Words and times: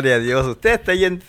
gloria 0.00 0.16
a 0.16 0.20
Dios. 0.20 0.46
Usted 0.46 0.70
está 0.70 0.92
ahí 0.92 1.04
en, 1.04 1.20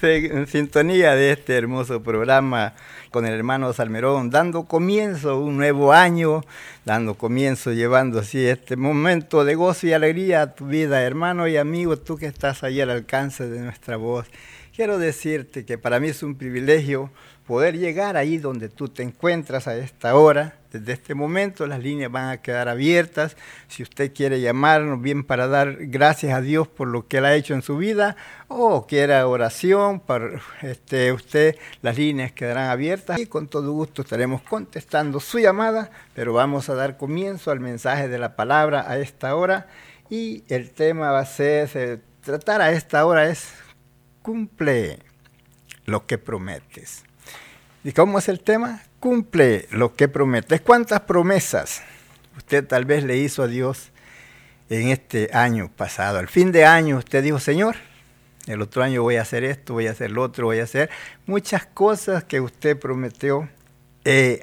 sintonía 0.47 1.13
de 1.13 1.33
este 1.33 1.57
hermoso 1.57 2.01
programa 2.01 2.73
con 3.09 3.25
el 3.25 3.33
hermano 3.33 3.73
Salmerón, 3.73 4.29
dando 4.29 4.63
comienzo 4.63 5.31
a 5.31 5.37
un 5.37 5.57
nuevo 5.57 5.91
año, 5.91 6.41
dando 6.85 7.15
comienzo, 7.15 7.73
llevando 7.73 8.19
así 8.19 8.47
este 8.47 8.77
momento 8.77 9.43
de 9.43 9.55
gozo 9.55 9.87
y 9.87 9.91
alegría 9.91 10.41
a 10.43 10.55
tu 10.55 10.67
vida, 10.67 11.01
hermano 11.01 11.49
y 11.49 11.57
amigo, 11.57 11.97
tú 11.97 12.15
que 12.15 12.27
estás 12.27 12.63
ahí 12.63 12.79
al 12.79 12.91
alcance 12.91 13.49
de 13.49 13.59
nuestra 13.59 13.97
voz. 13.97 14.27
Quiero 14.73 14.97
decirte 14.97 15.65
que 15.65 15.77
para 15.77 15.99
mí 15.99 16.07
es 16.07 16.23
un 16.23 16.35
privilegio 16.35 17.11
poder 17.51 17.77
llegar 17.77 18.15
ahí 18.15 18.37
donde 18.37 18.69
tú 18.69 18.87
te 18.87 19.03
encuentras 19.03 19.67
a 19.67 19.75
esta 19.75 20.15
hora. 20.15 20.55
Desde 20.71 20.93
este 20.93 21.15
momento 21.15 21.67
las 21.67 21.83
líneas 21.83 22.09
van 22.09 22.29
a 22.29 22.41
quedar 22.41 22.69
abiertas. 22.69 23.35
Si 23.67 23.83
usted 23.83 24.13
quiere 24.13 24.39
llamarnos 24.39 25.01
bien 25.01 25.25
para 25.25 25.47
dar 25.47 25.75
gracias 25.87 26.33
a 26.33 26.39
Dios 26.39 26.69
por 26.69 26.87
lo 26.87 27.09
que 27.09 27.17
Él 27.17 27.25
ha 27.25 27.35
hecho 27.35 27.53
en 27.53 27.61
su 27.61 27.75
vida 27.75 28.15
o 28.47 28.87
quiera 28.87 29.27
oración, 29.27 29.99
para 29.99 30.41
este, 30.61 31.11
usted 31.11 31.57
las 31.81 31.97
líneas 31.97 32.31
quedarán 32.31 32.69
abiertas 32.69 33.19
y 33.19 33.25
con 33.25 33.49
todo 33.49 33.73
gusto 33.73 34.03
estaremos 34.03 34.41
contestando 34.43 35.19
su 35.19 35.39
llamada, 35.39 35.91
pero 36.15 36.31
vamos 36.31 36.69
a 36.69 36.75
dar 36.75 36.95
comienzo 36.95 37.51
al 37.51 37.59
mensaje 37.59 38.07
de 38.07 38.17
la 38.17 38.37
palabra 38.37 38.89
a 38.89 38.97
esta 38.97 39.35
hora 39.35 39.67
y 40.09 40.45
el 40.47 40.71
tema 40.71 41.11
va 41.11 41.19
a 41.19 41.25
ser, 41.25 41.67
se, 41.67 41.99
tratar 42.21 42.61
a 42.61 42.71
esta 42.71 43.05
hora 43.05 43.27
es 43.27 43.49
cumple 44.21 44.99
lo 45.83 46.05
que 46.05 46.17
prometes. 46.17 47.03
¿Y 47.83 47.93
cómo 47.93 48.19
es 48.19 48.29
el 48.29 48.41
tema? 48.41 48.83
Cumple 48.99 49.67
lo 49.71 49.95
que 49.95 50.07
prometes. 50.07 50.61
¿Cuántas 50.61 51.01
promesas 51.01 51.81
usted 52.37 52.67
tal 52.67 52.85
vez 52.85 53.03
le 53.03 53.17
hizo 53.17 53.41
a 53.41 53.47
Dios 53.47 53.89
en 54.69 54.89
este 54.89 55.31
año 55.33 55.71
pasado? 55.75 56.19
Al 56.19 56.27
fin 56.27 56.51
de 56.51 56.63
año 56.65 56.97
usted 56.97 57.23
dijo, 57.23 57.39
Señor, 57.39 57.77
el 58.45 58.61
otro 58.61 58.83
año 58.83 59.01
voy 59.01 59.15
a 59.15 59.23
hacer 59.23 59.43
esto, 59.43 59.73
voy 59.73 59.87
a 59.87 59.91
hacer 59.91 60.11
lo 60.11 60.21
otro, 60.21 60.45
voy 60.45 60.59
a 60.59 60.63
hacer 60.63 60.91
muchas 61.25 61.65
cosas 61.65 62.23
que 62.23 62.39
usted 62.39 62.77
prometió 62.77 63.49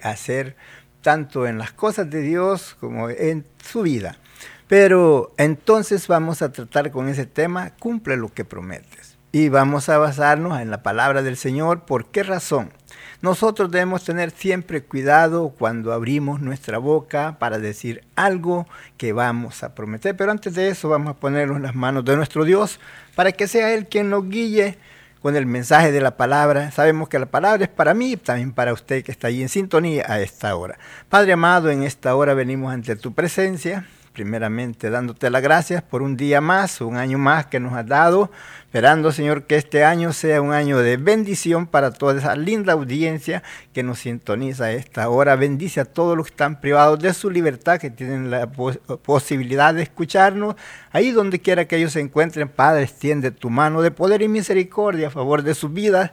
hacer, 0.03 0.57
tanto 1.03 1.47
en 1.47 1.59
las 1.59 1.71
cosas 1.71 2.11
de 2.11 2.23
Dios 2.23 2.77
como 2.81 3.09
en 3.09 3.47
su 3.65 3.83
vida. 3.83 4.19
Pero 4.67 5.33
entonces 5.37 6.09
vamos 6.09 6.43
a 6.43 6.51
tratar 6.51 6.91
con 6.91 7.09
ese 7.09 7.25
tema, 7.25 7.71
cumple 7.79 8.17
lo 8.17 8.35
que 8.35 8.45
prometes. 8.45 9.17
Y 9.31 9.49
vamos 9.49 9.89
a 9.89 9.99
basarnos 9.99 10.61
en 10.61 10.71
la 10.71 10.83
palabra 10.83 11.23
del 11.23 11.37
Señor. 11.37 11.85
¿Por 11.85 12.07
qué 12.07 12.25
razón? 12.25 12.73
Nosotros 13.21 13.69
debemos 13.73 14.05
tener 14.05 14.31
siempre 14.31 14.85
cuidado 14.85 15.49
cuando 15.59 15.93
abrimos 15.93 16.41
nuestra 16.41 16.79
boca 16.79 17.37
para 17.41 17.59
decir 17.59 18.05
algo 18.15 18.69
que 18.97 19.13
vamos 19.13 19.65
a 19.65 19.75
prometer. 19.75 20.17
Pero 20.17 20.31
antes 20.31 20.55
de 20.55 20.69
eso 20.69 20.89
vamos 20.89 21.11
a 21.11 21.19
ponernos 21.19 21.57
en 21.57 21.65
las 21.65 21.75
manos 21.75 22.05
de 22.05 22.15
nuestro 22.15 22.45
Dios 22.45 22.79
para 23.17 23.33
que 23.33 23.49
sea 23.49 23.75
Él 23.75 23.89
quien 23.89 24.09
nos 24.09 24.29
guíe 24.29 24.79
con 25.21 25.35
el 25.35 25.47
mensaje 25.47 25.91
de 25.91 26.01
la 26.01 26.17
palabra. 26.17 26.71
Sabemos 26.71 27.09
que 27.09 27.19
la 27.19 27.27
palabra 27.27 27.65
es 27.65 27.71
para 27.71 27.93
mí 27.93 28.17
también 28.17 28.53
para 28.53 28.73
usted 28.73 29.03
que 29.03 29.11
está 29.11 29.27
ahí 29.27 29.43
en 29.43 29.49
sintonía 29.49 30.05
a 30.07 30.21
esta 30.21 30.55
hora. 30.55 30.79
Padre 31.09 31.33
amado, 31.33 31.71
en 31.71 31.83
esta 31.83 32.15
hora 32.15 32.35
venimos 32.35 32.73
ante 32.73 32.95
tu 32.95 33.15
presencia 33.15 33.85
primeramente 34.13 34.91
dándote 34.91 35.31
las 35.31 35.43
gracias 35.43 35.83
por 35.83 36.03
un 36.03 36.17
día 36.17 36.41
más, 36.41 36.81
un 36.81 36.97
año 36.97 37.19
más 37.19 37.47
que 37.47 37.61
nos 37.61 37.73
has 37.75 37.87
dado, 37.87 38.31
esperando 38.63 39.13
Señor 39.13 39.45
que 39.45 39.57
este 39.57 39.85
año 39.85 40.13
sea 40.13 40.43
un 40.43 40.53
año 40.53 40.79
de 40.79 40.97
bendición 40.97 41.67
para 41.67 41.93
toda 41.93 42.19
esa 42.19 42.37
linda 42.37 42.73
audiencia 42.73 43.43
que 43.73 43.83
nos 43.83 44.01
sintoniza 44.01 44.65
a 44.65 44.73
esta 44.73 45.09
hora. 45.09 45.37
Bendice 45.37 45.81
a 45.81 45.85
todos 45.85 46.17
los 46.17 46.27
que 46.27 46.33
están 46.33 46.61
privados 46.61 46.99
de 46.99 47.15
su 47.15 47.31
libertad, 47.31 47.79
que 47.79 47.91
tienen 47.91 48.31
la 48.31 48.51
pos 48.51 48.79
posibilidad 49.03 49.75
de 49.75 49.83
escucharnos. 49.83 50.57
Ahí 50.91 51.11
donde 51.11 51.41
quiera 51.41 51.67
que 51.67 51.77
ellos 51.77 51.93
se 51.93 52.01
encuentren, 52.01 52.49
Padre, 52.49 52.83
extiende 52.85 53.31
tu 53.31 53.51
mano 53.51 53.83
de 53.83 53.91
poder 53.91 54.23
y 54.23 54.29
misericordia 54.29 55.09
a 55.09 55.11
favor 55.11 55.43
de 55.43 55.55
sus 55.55 55.73
vidas. 55.73 56.11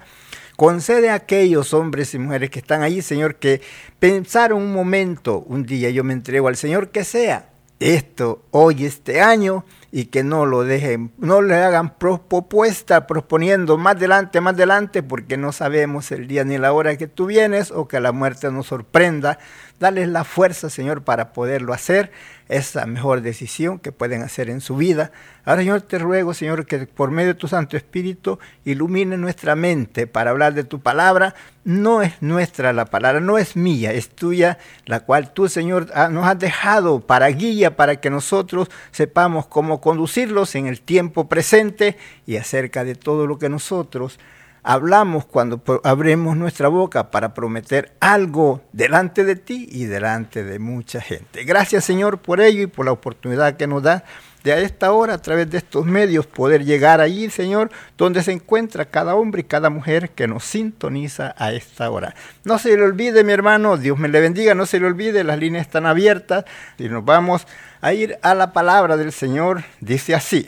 Concede 0.55 1.09
a 1.09 1.15
aquellos 1.15 1.73
hombres 1.73 2.13
y 2.13 2.19
mujeres 2.19 2.49
que 2.49 2.59
están 2.59 2.81
ahí, 2.81 3.01
Señor, 3.01 3.35
que 3.35 3.61
pensaron 3.99 4.61
un 4.61 4.71
momento, 4.71 5.39
un 5.39 5.65
día 5.65 5.89
yo 5.89 6.03
me 6.05 6.13
entrego 6.13 6.47
al 6.47 6.55
Señor, 6.55 6.91
que 6.91 7.03
sea 7.03 7.49
esto 7.79 8.43
hoy, 8.51 8.85
este 8.85 9.21
año, 9.21 9.65
y 9.91 10.07
que 10.07 10.23
no 10.23 10.45
lo 10.45 10.63
dejen, 10.63 11.11
no 11.17 11.41
le 11.41 11.55
hagan 11.55 11.97
propuesta 11.97 13.07
proponiendo 13.07 13.77
más 13.77 13.95
adelante, 13.95 14.41
más 14.41 14.55
adelante, 14.55 15.03
porque 15.03 15.37
no 15.37 15.51
sabemos 15.53 16.11
el 16.11 16.27
día 16.27 16.43
ni 16.43 16.57
la 16.57 16.73
hora 16.73 16.97
que 16.97 17.07
tú 17.07 17.27
vienes 17.27 17.71
o 17.71 17.87
que 17.87 17.99
la 17.99 18.11
muerte 18.11 18.51
nos 18.51 18.67
sorprenda 18.67 19.39
Dales 19.79 20.07
la 20.07 20.23
fuerza, 20.23 20.69
Señor, 20.69 21.03
para 21.03 21.33
poderlo 21.33 21.73
hacer. 21.73 22.11
Esa 22.47 22.85
mejor 22.85 23.21
decisión 23.21 23.79
que 23.79 23.91
pueden 23.91 24.21
hacer 24.21 24.51
en 24.51 24.61
su 24.61 24.77
vida. 24.77 25.11
Ahora, 25.45 25.61
Señor, 25.61 25.81
te 25.81 25.97
ruego, 25.97 26.33
Señor, 26.33 26.67
que 26.67 26.85
por 26.85 27.09
medio 27.09 27.29
de 27.29 27.39
tu 27.39 27.47
Santo 27.47 27.75
Espíritu 27.75 28.37
ilumine 28.63 29.17
nuestra 29.17 29.55
mente 29.55 30.05
para 30.05 30.29
hablar 30.29 30.53
de 30.53 30.63
tu 30.63 30.79
palabra. 30.79 31.33
No 31.63 32.03
es 32.03 32.21
nuestra 32.21 32.71
la 32.71 32.85
palabra, 32.85 33.19
no 33.19 33.39
es 33.39 33.55
mía, 33.55 33.91
es 33.93 34.09
tuya, 34.09 34.59
la 34.85 34.99
cual 34.99 35.33
tú, 35.33 35.49
Señor, 35.49 35.87
nos 36.11 36.25
has 36.25 36.37
dejado 36.37 36.99
para 36.99 37.27
guía, 37.29 37.75
para 37.75 37.95
que 37.95 38.11
nosotros 38.11 38.69
sepamos 38.91 39.47
cómo 39.47 39.81
conducirlos 39.81 40.53
en 40.53 40.67
el 40.67 40.81
tiempo 40.81 41.27
presente 41.27 41.97
y 42.27 42.37
acerca 42.37 42.83
de 42.83 42.93
todo 42.93 43.25
lo 43.25 43.39
que 43.39 43.49
nosotros 43.49 44.19
hablamos 44.65 45.25
cuando 45.25 45.61
abremos 45.83 46.35
nuestra 46.35 46.67
boca 46.67 47.11
para 47.11 47.33
prometer 47.33 47.95
algo 47.99 48.61
delante 48.73 49.23
de 49.23 49.35
ti 49.35 49.69
y 49.71 49.85
delante 49.85 50.43
de 50.43 50.57
mucha 50.59 50.99
gente. 50.99 51.43
Gracias 51.43 51.85
Señor 51.85 52.17
por 52.17 52.41
ello 52.41 52.63
y 52.63 52.67
por 52.67 52.85
la 52.85 52.91
oportunidad 52.91 53.57
que 53.57 53.67
nos 53.67 53.83
da 53.83 54.03
de 54.43 54.53
a 54.53 54.59
esta 54.59 54.91
hora, 54.91 55.15
a 55.15 55.21
través 55.21 55.49
de 55.49 55.57
estos 55.57 55.87
medios, 55.87 56.27
poder 56.27 56.63
llegar 56.63 57.01
allí, 57.01 57.31
Señor, 57.31 57.71
donde 57.97 58.21
se 58.21 58.31
encuentra 58.31 58.85
cada 58.85 59.15
hombre 59.15 59.41
y 59.41 59.45
cada 59.45 59.71
mujer 59.71 60.11
que 60.11 60.27
nos 60.27 60.43
sintoniza 60.43 61.33
a 61.39 61.51
esta 61.51 61.89
hora. 61.89 62.13
No 62.43 62.59
se 62.59 62.77
le 62.77 62.83
olvide, 62.83 63.23
mi 63.23 63.33
hermano, 63.33 63.75
Dios 63.75 63.97
me 63.97 64.07
le 64.07 64.21
bendiga, 64.21 64.53
no 64.53 64.67
se 64.67 64.79
le 64.79 64.85
olvide, 64.85 65.23
las 65.23 65.39
líneas 65.39 65.65
están 65.65 65.87
abiertas 65.87 66.45
y 66.77 66.89
nos 66.89 67.03
vamos 67.03 67.47
a 67.81 67.93
ir 67.93 68.19
a 68.21 68.35
la 68.35 68.53
palabra 68.53 68.97
del 68.97 69.11
Señor. 69.11 69.63
Dice 69.79 70.13
así, 70.13 70.47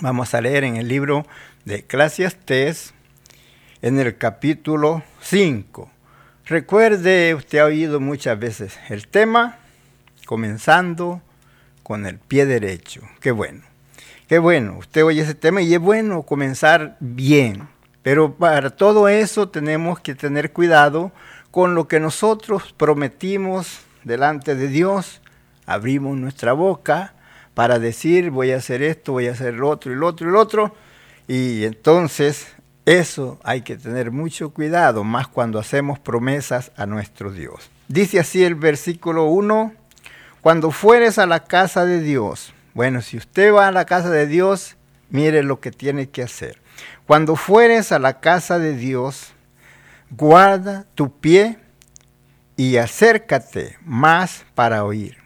vamos 0.00 0.34
a 0.34 0.40
leer 0.40 0.64
en 0.64 0.74
el 0.74 0.88
libro 0.88 1.24
de 1.64 1.76
Eclesiastes, 1.76 2.92
en 3.82 3.98
el 3.98 4.16
capítulo 4.18 5.02
5. 5.22 5.90
Recuerde, 6.44 7.34
usted 7.34 7.60
ha 7.60 7.64
oído 7.64 8.00
muchas 8.00 8.38
veces 8.38 8.78
el 8.88 9.08
tema, 9.08 9.58
comenzando 10.26 11.22
con 11.82 12.06
el 12.06 12.18
pie 12.18 12.44
derecho. 12.44 13.00
Qué 13.20 13.30
bueno, 13.30 13.62
qué 14.28 14.38
bueno, 14.38 14.76
usted 14.78 15.04
oye 15.04 15.22
ese 15.22 15.34
tema 15.34 15.62
y 15.62 15.72
es 15.72 15.80
bueno 15.80 16.22
comenzar 16.22 16.96
bien, 17.00 17.68
pero 18.02 18.34
para 18.34 18.70
todo 18.70 19.08
eso 19.08 19.48
tenemos 19.48 20.00
que 20.00 20.14
tener 20.14 20.52
cuidado 20.52 21.12
con 21.50 21.74
lo 21.74 21.88
que 21.88 22.00
nosotros 22.00 22.74
prometimos 22.76 23.80
delante 24.04 24.54
de 24.54 24.68
Dios. 24.68 25.22
Abrimos 25.66 26.16
nuestra 26.16 26.52
boca 26.52 27.14
para 27.54 27.78
decir 27.78 28.30
voy 28.30 28.52
a 28.52 28.56
hacer 28.56 28.82
esto, 28.82 29.12
voy 29.12 29.28
a 29.28 29.32
hacer 29.32 29.54
lo 29.54 29.68
otro 29.68 29.92
y 29.92 29.96
lo 29.96 30.06
otro 30.06 30.28
y 30.28 30.32
lo 30.32 30.40
otro. 30.40 30.74
Y 31.28 31.64
entonces 31.64 32.48
eso 32.98 33.38
hay 33.44 33.62
que 33.62 33.76
tener 33.76 34.10
mucho 34.10 34.50
cuidado, 34.50 35.04
más 35.04 35.28
cuando 35.28 35.58
hacemos 35.58 35.98
promesas 35.98 36.72
a 36.76 36.86
nuestro 36.86 37.30
Dios. 37.30 37.70
Dice 37.88 38.18
así 38.18 38.42
el 38.42 38.54
versículo 38.54 39.26
1, 39.26 39.72
cuando 40.40 40.70
fueres 40.70 41.18
a 41.18 41.26
la 41.26 41.44
casa 41.44 41.84
de 41.84 42.00
Dios, 42.00 42.52
bueno, 42.74 43.02
si 43.02 43.16
usted 43.16 43.52
va 43.52 43.68
a 43.68 43.72
la 43.72 43.84
casa 43.84 44.10
de 44.10 44.26
Dios, 44.26 44.76
mire 45.10 45.42
lo 45.42 45.60
que 45.60 45.70
tiene 45.70 46.08
que 46.08 46.22
hacer. 46.22 46.60
Cuando 47.06 47.36
fueres 47.36 47.92
a 47.92 47.98
la 47.98 48.20
casa 48.20 48.58
de 48.58 48.74
Dios, 48.74 49.32
guarda 50.10 50.86
tu 50.94 51.18
pie 51.18 51.58
y 52.56 52.76
acércate 52.76 53.76
más 53.82 54.44
para 54.54 54.84
oír 54.84 55.18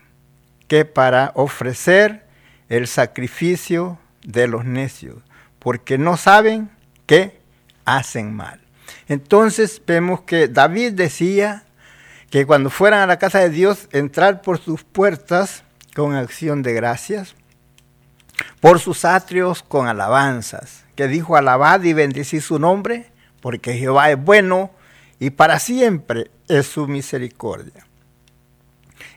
que 0.68 0.84
para 0.84 1.32
ofrecer 1.34 2.26
el 2.68 2.86
sacrificio 2.86 3.98
de 4.22 4.48
los 4.48 4.64
necios, 4.64 5.16
porque 5.58 5.98
no 5.98 6.16
saben 6.16 6.70
qué 7.06 7.43
hacen 7.84 8.34
mal. 8.34 8.60
Entonces 9.08 9.80
vemos 9.86 10.22
que 10.22 10.48
David 10.48 10.92
decía 10.92 11.64
que 12.30 12.46
cuando 12.46 12.70
fueran 12.70 13.00
a 13.00 13.06
la 13.06 13.18
casa 13.18 13.38
de 13.40 13.50
Dios, 13.50 13.88
entrar 13.92 14.42
por 14.42 14.58
sus 14.58 14.82
puertas 14.82 15.62
con 15.94 16.14
acción 16.14 16.62
de 16.62 16.72
gracias, 16.72 17.34
por 18.60 18.80
sus 18.80 19.04
atrios 19.04 19.62
con 19.62 19.86
alabanzas, 19.86 20.84
que 20.96 21.06
dijo, 21.06 21.36
alabad 21.36 21.82
y 21.82 21.92
bendecid 21.92 22.40
su 22.40 22.58
nombre, 22.58 23.10
porque 23.40 23.74
Jehová 23.74 24.10
es 24.10 24.22
bueno 24.22 24.70
y 25.20 25.30
para 25.30 25.58
siempre 25.58 26.30
es 26.48 26.66
su 26.66 26.88
misericordia. 26.88 27.86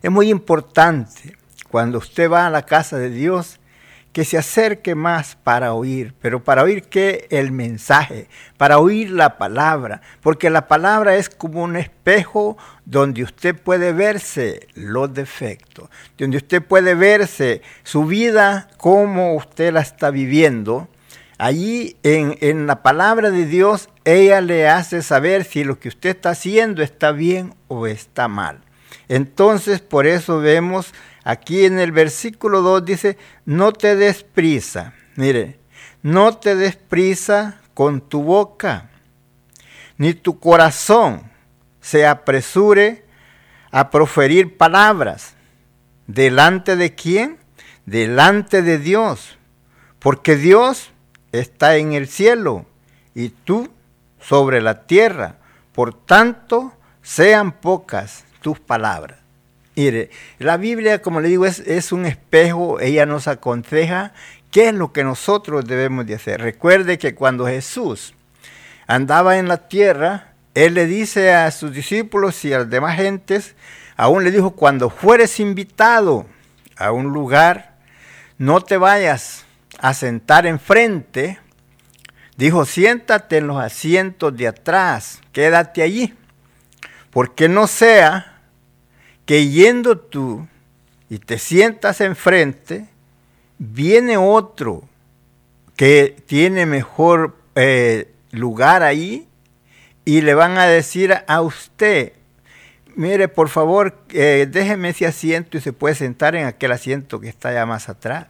Es 0.02 0.12
muy 0.12 0.30
importante 0.30 1.38
cuando 1.70 1.98
usted 1.98 2.30
va 2.30 2.48
a 2.48 2.52
la 2.52 2.63
casa 2.63 2.98
de 2.98 3.10
Dios 3.10 3.60
que 4.18 4.25
se 4.25 4.40
acerque 4.40 4.96
más 4.96 5.38
para 5.44 5.75
oír, 5.75 6.16
pero 6.19 6.44
para 6.44 6.64
oír 6.64 6.86
qué? 6.86 7.28
El 7.30 7.52
mensaje, 7.52 8.28
para 8.58 8.80
oír 8.80 9.12
la 9.12 9.38
palabra, 9.38 10.02
porque 10.22 10.50
la 10.50 10.68
palabra 10.68 11.18
es 11.18 11.30
como 11.30 11.62
un 11.62 11.75
espejo 11.75 12.58
donde 12.84 13.22
usted 13.22 13.56
puede 13.56 13.94
verse 13.94 14.69
los 14.74 15.14
defectos, 15.14 15.92
donde 16.18 16.38
usted 16.38 16.64
puede 16.64 16.96
verse 16.96 17.62
su 17.84 18.06
vida, 18.06 18.69
cómo 18.78 19.36
usted 19.36 19.72
la 19.72 19.81
está 19.81 20.10
viviendo. 20.10 20.88
Allí 21.38 21.98
en, 22.02 22.40
en 22.42 22.66
la 22.66 22.81
palabra 22.81 23.30
de 23.30 23.46
Dios, 23.46 23.88
ella 24.04 24.42
le 24.42 24.68
hace 24.68 25.04
saber 25.04 25.44
si 25.44 25.63
lo 25.63 25.78
que 25.78 25.90
usted 25.90 26.10
está 26.10 26.31
haciendo 26.31 26.81
está 26.81 27.12
bien 27.12 27.54
o 27.68 27.86
está 27.86 28.28
mal. 28.28 28.62
Entonces, 29.10 29.80
por 29.80 30.08
eso 30.08 30.40
vemos 30.40 30.92
Aquí 31.27 31.65
en 31.65 31.77
el 31.77 31.91
versículo 31.91 32.62
2 32.62 32.85
dice, 32.85 33.18
no 33.44 33.74
te 33.74 33.97
des 33.97 34.24
prisa. 34.24 34.94
Mire, 35.18 35.59
no 36.01 36.38
te 36.38 36.56
des 36.56 36.77
prisa 36.77 37.59
con 37.74 38.00
tu 38.00 38.24
boca, 38.24 38.89
ni 39.97 40.13
tu 40.13 40.39
corazón 40.39 41.29
se 41.81 42.07
apresure 42.07 43.03
a 43.71 43.89
proferir 43.89 44.56
palabras. 44.56 45.33
¿Delante 46.07 46.77
de 46.77 46.95
quién? 46.95 47.39
Delante 47.85 48.62
de 48.62 48.77
Dios. 48.77 49.38
Porque 50.00 50.38
Dios 50.38 50.91
está 51.33 51.75
en 51.75 51.91
el 51.91 52.07
cielo 52.07 52.65
y 53.13 53.31
tú 53.31 53.69
sobre 54.21 54.62
la 54.62 54.88
tierra. 54.88 55.39
Por 55.74 55.94
tanto, 55.94 56.71
sean 57.01 57.51
pocas 57.51 58.24
tus 58.39 58.62
palabras. 58.62 59.26
Mire, 59.77 60.09
la 60.39 60.57
Biblia, 60.57 61.03
como 61.03 61.21
le 61.21 61.29
digo, 61.29 61.45
es, 61.45 61.59
es, 61.59 61.91
un 61.91 62.07
espejo, 62.07 62.79
ella 62.79 63.05
nos 63.05 63.27
aconseja 63.27 64.12
qué 64.50 64.69
es 64.69 64.74
lo 64.74 64.91
que 64.91 65.03
nosotros 65.03 65.65
debemos 65.65 66.07
de 66.07 66.15
hacer. 66.15 66.41
Recuerde 66.41 66.98
que 66.98 67.13
cuando 67.13 67.46
Jesús 67.46 68.15
andaba 68.88 69.38
en 69.38 69.48
la 69.48 69.67
tierra, 69.67 70.34
Él 70.55 70.74
le 70.74 70.88
dice 70.88 71.31
a 71.31 71.51
sus 71.51 71.74
discípulos 71.74 72.43
y 72.43 72.53
a 72.53 72.57
las 72.57 72.72
demás 72.72 72.98
gentes, 72.98 73.53
aún 73.96 74.24
le 74.24 74.31
dijo, 74.31 74.55
cuando 74.55 74.89
fueres 74.89 75.39
invitado 75.39 76.25
a 76.75 76.91
un 76.91 77.13
lugar, 77.13 77.75
no 78.39 78.62
te 78.62 78.77
vayas 78.77 79.46
a 79.77 79.93
sentar 79.93 80.48
enfrente, 80.48 81.38
dijo, 82.36 82.65
siéntate 82.65 83.38
en 83.38 83.46
los 83.46 83.62
asientos 83.62 84.36
de 84.36 84.48
atrás, 84.48 85.22
quédate 85.31 85.84
allí, 85.84 86.15
porque 87.12 87.48
no 87.48 87.67
sea 87.67 88.37
que 89.27 89.50
yendo 89.50 89.98
tú 90.00 90.48
y 91.10 91.19
te 91.19 91.38
sientas 91.38 92.00
enfrente, 92.00 92.88
viene 93.60 94.17
otro 94.17 94.84
que 95.75 96.15
tiene 96.25 96.65
mejor 96.65 97.36
eh, 97.55 98.10
lugar 98.31 98.84
ahí 98.84 99.27
y 100.05 100.22
le 100.22 100.34
van 100.34 100.57
a 100.57 100.65
decir 100.65 101.13
a 101.27 101.41
usted, 101.41 102.13
mire, 102.96 103.27
por 103.27 103.50
favor, 103.50 104.00
eh, 104.13 104.48
déjeme 104.50 104.89
ese 104.89 105.05
asiento 105.05 105.57
y 105.57 105.62
se 105.62 105.74
puede 105.74 105.96
sentar 105.96 106.38
en 106.38 106.46
aquel 106.46 106.72
asiento 106.72 107.19
que 107.19 107.27
está 107.27 107.50
allá 107.50 107.65
más 107.65 107.89
atrás. 107.89 108.27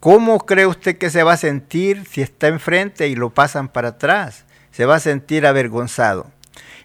¿Cómo 0.00 0.46
cree 0.46 0.66
usted 0.66 0.98
que 0.98 1.10
se 1.10 1.22
va 1.22 1.34
a 1.34 1.36
sentir 1.36 2.06
si 2.10 2.22
está 2.22 2.48
enfrente 2.48 3.06
y 3.06 3.14
lo 3.14 3.30
pasan 3.30 3.68
para 3.68 3.90
atrás? 3.90 4.46
Se 4.72 4.84
va 4.84 4.96
a 4.96 5.00
sentir 5.00 5.46
avergonzado. 5.46 6.26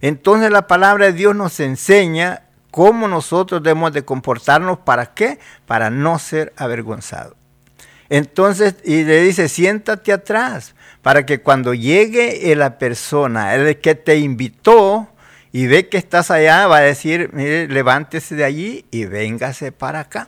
Entonces 0.01 0.51
la 0.51 0.67
palabra 0.67 1.07
de 1.07 1.13
Dios 1.13 1.36
nos 1.36 1.60
enseña 1.60 2.45
cómo 2.75 3.08
nosotros 3.08 3.63
debemos 3.63 3.94
de 3.94 4.03
comportarnos, 4.03 4.79
¿para 4.79 5.13
qué? 5.13 5.39
Para 5.65 5.89
no 5.89 6.20
ser 6.20 6.51
avergonzados. 6.58 7.36
Entonces, 8.10 8.75
y 8.84 9.05
le 9.05 9.22
dice, 9.22 9.48
siéntate 9.48 10.12
atrás, 10.12 10.75
para 11.01 11.25
que 11.25 11.39
cuando 11.39 11.74
llegue 11.74 12.53
la 12.53 12.77
persona, 12.77 13.55
el 13.55 13.79
que 13.79 13.96
te 13.96 14.17
invitó 14.17 15.08
y 15.53 15.67
ve 15.67 15.88
que 15.88 15.98
estás 15.98 16.29
allá, 16.32 16.67
va 16.67 16.79
a 16.79 16.82
decir, 16.82 17.29
mire, 17.32 17.70
levántese 17.70 18.36
de 18.36 18.44
allí 18.44 18.86
y 18.91 19.05
véngase 19.05 19.72
para 19.72 20.01
acá. 20.01 20.27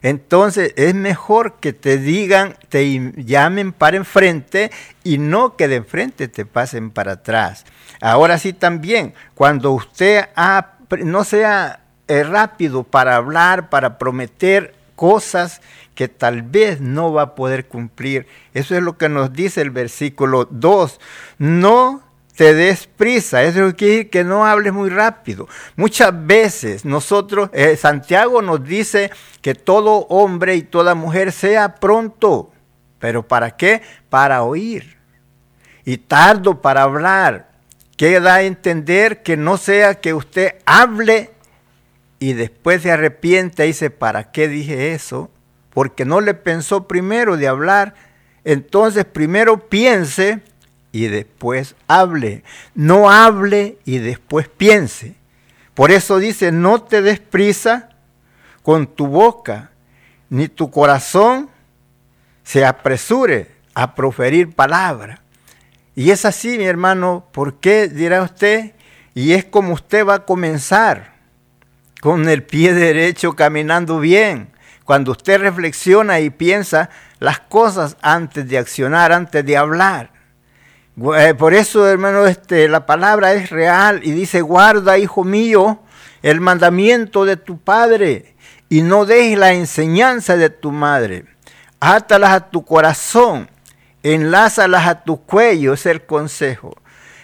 Entonces 0.00 0.74
es 0.76 0.94
mejor 0.94 1.58
que 1.58 1.72
te 1.72 1.98
digan, 1.98 2.54
te 2.68 3.12
llamen 3.16 3.72
para 3.72 3.96
enfrente 3.96 4.70
y 5.02 5.18
no 5.18 5.56
que 5.56 5.66
de 5.66 5.74
enfrente 5.74 6.28
te 6.28 6.46
pasen 6.46 6.92
para 6.92 7.14
atrás. 7.14 7.64
Ahora 8.00 8.38
sí 8.38 8.52
también, 8.52 9.14
cuando 9.34 9.72
usted 9.72 10.28
no 11.02 11.24
sea 11.24 11.80
rápido 12.08 12.84
para 12.84 13.16
hablar, 13.16 13.68
para 13.70 13.98
prometer 13.98 14.74
cosas 14.96 15.60
que 15.94 16.08
tal 16.08 16.42
vez 16.42 16.80
no 16.80 17.12
va 17.12 17.22
a 17.22 17.34
poder 17.34 17.66
cumplir. 17.66 18.26
Eso 18.54 18.76
es 18.76 18.82
lo 18.82 18.96
que 18.96 19.08
nos 19.08 19.32
dice 19.32 19.60
el 19.60 19.70
versículo 19.70 20.46
2. 20.50 21.00
No 21.38 22.02
te 22.38 22.54
des 22.54 22.86
prisa. 22.86 23.42
Eso 23.42 23.74
quiere 23.74 23.94
decir 23.94 24.10
que 24.10 24.22
no 24.22 24.46
hables 24.46 24.72
muy 24.72 24.90
rápido. 24.90 25.48
Muchas 25.74 26.12
veces 26.24 26.84
nosotros, 26.84 27.50
eh, 27.52 27.76
Santiago 27.76 28.42
nos 28.42 28.62
dice 28.62 29.10
que 29.42 29.56
todo 29.56 30.06
hombre 30.08 30.54
y 30.54 30.62
toda 30.62 30.94
mujer 30.94 31.32
sea 31.32 31.74
pronto. 31.74 32.52
¿Pero 33.00 33.26
para 33.26 33.56
qué? 33.56 33.82
Para 34.08 34.44
oír. 34.44 34.98
Y 35.84 35.98
tardo 35.98 36.62
para 36.62 36.82
hablar. 36.82 37.48
Que 37.96 38.20
da 38.20 38.36
a 38.36 38.42
entender 38.42 39.24
que 39.24 39.36
no 39.36 39.56
sea 39.56 39.96
que 39.96 40.14
usted 40.14 40.54
hable 40.64 41.32
y 42.18 42.32
después 42.32 42.82
se 42.82 42.90
arrepiente 42.90 43.64
y 43.64 43.68
dice, 43.68 43.90
¿para 43.90 44.30
qué 44.30 44.48
dije 44.48 44.92
eso? 44.92 45.30
Porque 45.70 46.04
no 46.04 46.20
le 46.20 46.34
pensó 46.34 46.88
primero 46.88 47.36
de 47.36 47.48
hablar. 47.48 47.94
Entonces 48.44 49.04
primero 49.04 49.68
piense 49.68 50.40
y 50.90 51.06
después 51.06 51.76
hable. 51.86 52.42
No 52.74 53.10
hable 53.10 53.78
y 53.84 53.98
después 53.98 54.48
piense. 54.48 55.14
Por 55.74 55.92
eso 55.92 56.18
dice, 56.18 56.50
no 56.50 56.82
te 56.82 57.02
des 57.02 57.20
prisa 57.20 57.90
con 58.62 58.86
tu 58.86 59.06
boca, 59.06 59.70
ni 60.28 60.48
tu 60.48 60.70
corazón 60.70 61.48
se 62.42 62.64
apresure 62.64 63.50
a 63.74 63.94
proferir 63.94 64.54
palabra. 64.54 65.22
Y 65.94 66.10
es 66.10 66.24
así, 66.24 66.58
mi 66.58 66.64
hermano, 66.64 67.26
¿por 67.32 67.60
qué 67.60 67.88
dirá 67.88 68.22
usted? 68.22 68.72
Y 69.14 69.32
es 69.32 69.44
como 69.44 69.74
usted 69.74 70.06
va 70.06 70.14
a 70.14 70.24
comenzar, 70.24 71.17
con 72.00 72.28
el 72.28 72.42
pie 72.42 72.74
derecho 72.74 73.34
caminando 73.34 73.98
bien. 74.00 74.50
Cuando 74.84 75.12
usted 75.12 75.40
reflexiona 75.40 76.20
y 76.20 76.30
piensa 76.30 76.88
las 77.18 77.40
cosas 77.40 77.96
antes 78.00 78.48
de 78.48 78.58
accionar, 78.58 79.12
antes 79.12 79.44
de 79.44 79.56
hablar. 79.56 80.10
Eh, 81.16 81.34
por 81.34 81.54
eso, 81.54 81.86
hermano, 81.86 82.26
este, 82.26 82.68
la 82.68 82.86
palabra 82.86 83.34
es 83.34 83.50
real 83.50 84.00
y 84.02 84.12
dice, 84.12 84.40
guarda, 84.40 84.98
hijo 84.98 85.24
mío, 85.24 85.80
el 86.22 86.40
mandamiento 86.40 87.24
de 87.24 87.36
tu 87.36 87.58
padre 87.58 88.34
y 88.68 88.82
no 88.82 89.06
dejes 89.06 89.38
la 89.38 89.52
enseñanza 89.52 90.36
de 90.36 90.50
tu 90.50 90.72
madre. 90.72 91.24
Átalas 91.80 92.30
a 92.32 92.50
tu 92.50 92.64
corazón, 92.64 93.48
enlázalas 94.02 94.86
a 94.86 95.04
tu 95.04 95.22
cuello, 95.22 95.74
es 95.74 95.86
el 95.86 96.04
consejo. 96.04 96.76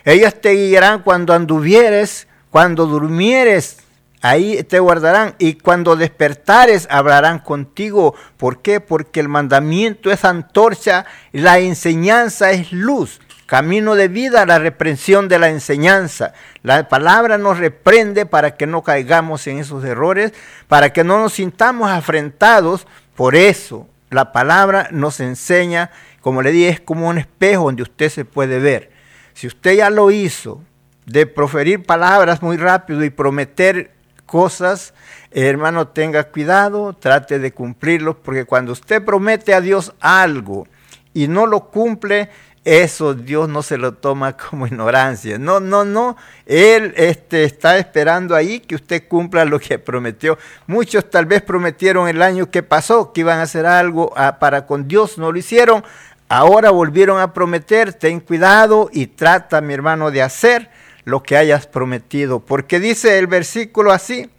Ellas 0.04 0.40
te 0.40 0.52
guiarán 0.52 1.02
cuando 1.02 1.32
anduvieres, 1.34 2.28
cuando 2.50 2.86
durmieres, 2.86 3.78
ahí 4.24 4.62
te 4.62 4.78
guardarán 4.78 5.34
y 5.38 5.54
cuando 5.54 5.96
despertares 5.96 6.88
hablarán 6.90 7.40
contigo. 7.40 8.14
¿Por 8.38 8.62
qué? 8.62 8.80
Porque 8.80 9.20
el 9.20 9.28
mandamiento 9.28 10.10
es 10.10 10.24
antorcha, 10.24 11.04
la 11.32 11.58
enseñanza 11.58 12.50
es 12.50 12.72
luz 12.72 13.20
camino 13.44 13.94
de 13.94 14.08
vida, 14.08 14.46
la 14.46 14.58
reprensión 14.58 15.28
de 15.28 15.38
la 15.38 15.50
enseñanza. 15.50 16.32
La 16.62 16.88
palabra 16.88 17.36
nos 17.36 17.58
reprende 17.58 18.24
para 18.24 18.56
que 18.56 18.66
no 18.66 18.82
caigamos 18.82 19.46
en 19.46 19.58
esos 19.58 19.84
errores, 19.84 20.32
para 20.68 20.94
que 20.94 21.04
no 21.04 21.18
nos 21.18 21.34
sintamos 21.34 21.90
afrentados. 21.90 22.86
Por 23.14 23.36
eso 23.36 23.86
la 24.08 24.32
palabra 24.32 24.88
nos 24.90 25.20
enseña, 25.20 25.90
como 26.22 26.40
le 26.40 26.50
dije, 26.50 26.70
es 26.70 26.80
como 26.80 27.08
un 27.08 27.18
espejo 27.18 27.64
donde 27.64 27.82
usted 27.82 28.08
se 28.08 28.24
puede 28.24 28.58
ver. 28.58 28.90
Si 29.34 29.46
usted 29.46 29.76
ya 29.76 29.90
lo 29.90 30.10
hizo, 30.10 30.62
de 31.06 31.26
proferir 31.26 31.82
palabras 31.82 32.42
muy 32.42 32.56
rápido 32.56 33.04
y 33.04 33.10
prometer 33.10 33.93
cosas, 34.26 34.94
hermano, 35.30 35.88
tenga 35.88 36.24
cuidado, 36.24 36.92
trate 36.94 37.38
de 37.38 37.52
cumplirlos, 37.52 38.16
porque 38.16 38.44
cuando 38.44 38.72
usted 38.72 39.04
promete 39.04 39.54
a 39.54 39.60
Dios 39.60 39.94
algo 40.00 40.66
y 41.12 41.28
no 41.28 41.46
lo 41.46 41.70
cumple, 41.70 42.30
eso 42.64 43.12
Dios 43.12 43.48
no 43.48 43.62
se 43.62 43.76
lo 43.76 43.92
toma 43.92 44.36
como 44.50 44.66
ignorancia. 44.66 45.38
No, 45.38 45.60
no, 45.60 45.84
no. 45.84 46.16
Él 46.46 46.94
este, 46.96 47.44
está 47.44 47.78
esperando 47.78 48.34
ahí 48.34 48.60
que 48.60 48.74
usted 48.74 49.06
cumpla 49.06 49.44
lo 49.44 49.60
que 49.60 49.78
prometió. 49.78 50.38
Muchos 50.66 51.10
tal 51.10 51.26
vez 51.26 51.42
prometieron 51.42 52.08
el 52.08 52.22
año 52.22 52.50
que 52.50 52.62
pasó 52.62 53.12
que 53.12 53.20
iban 53.20 53.38
a 53.38 53.42
hacer 53.42 53.66
algo 53.66 54.12
ah, 54.16 54.38
para 54.38 54.66
con 54.66 54.88
Dios, 54.88 55.18
no 55.18 55.30
lo 55.30 55.38
hicieron. 55.38 55.84
Ahora 56.28 56.70
volvieron 56.70 57.20
a 57.20 57.34
prometer, 57.34 57.92
ten 57.92 58.18
cuidado 58.18 58.88
y 58.92 59.08
trata, 59.08 59.60
mi 59.60 59.74
hermano, 59.74 60.10
de 60.10 60.22
hacer 60.22 60.70
lo 61.04 61.22
que 61.22 61.36
hayas 61.36 61.66
prometido. 61.66 62.40
Porque 62.40 62.80
dice 62.80 63.18
el 63.18 63.26
versículo 63.26 63.92
así, 63.92 64.30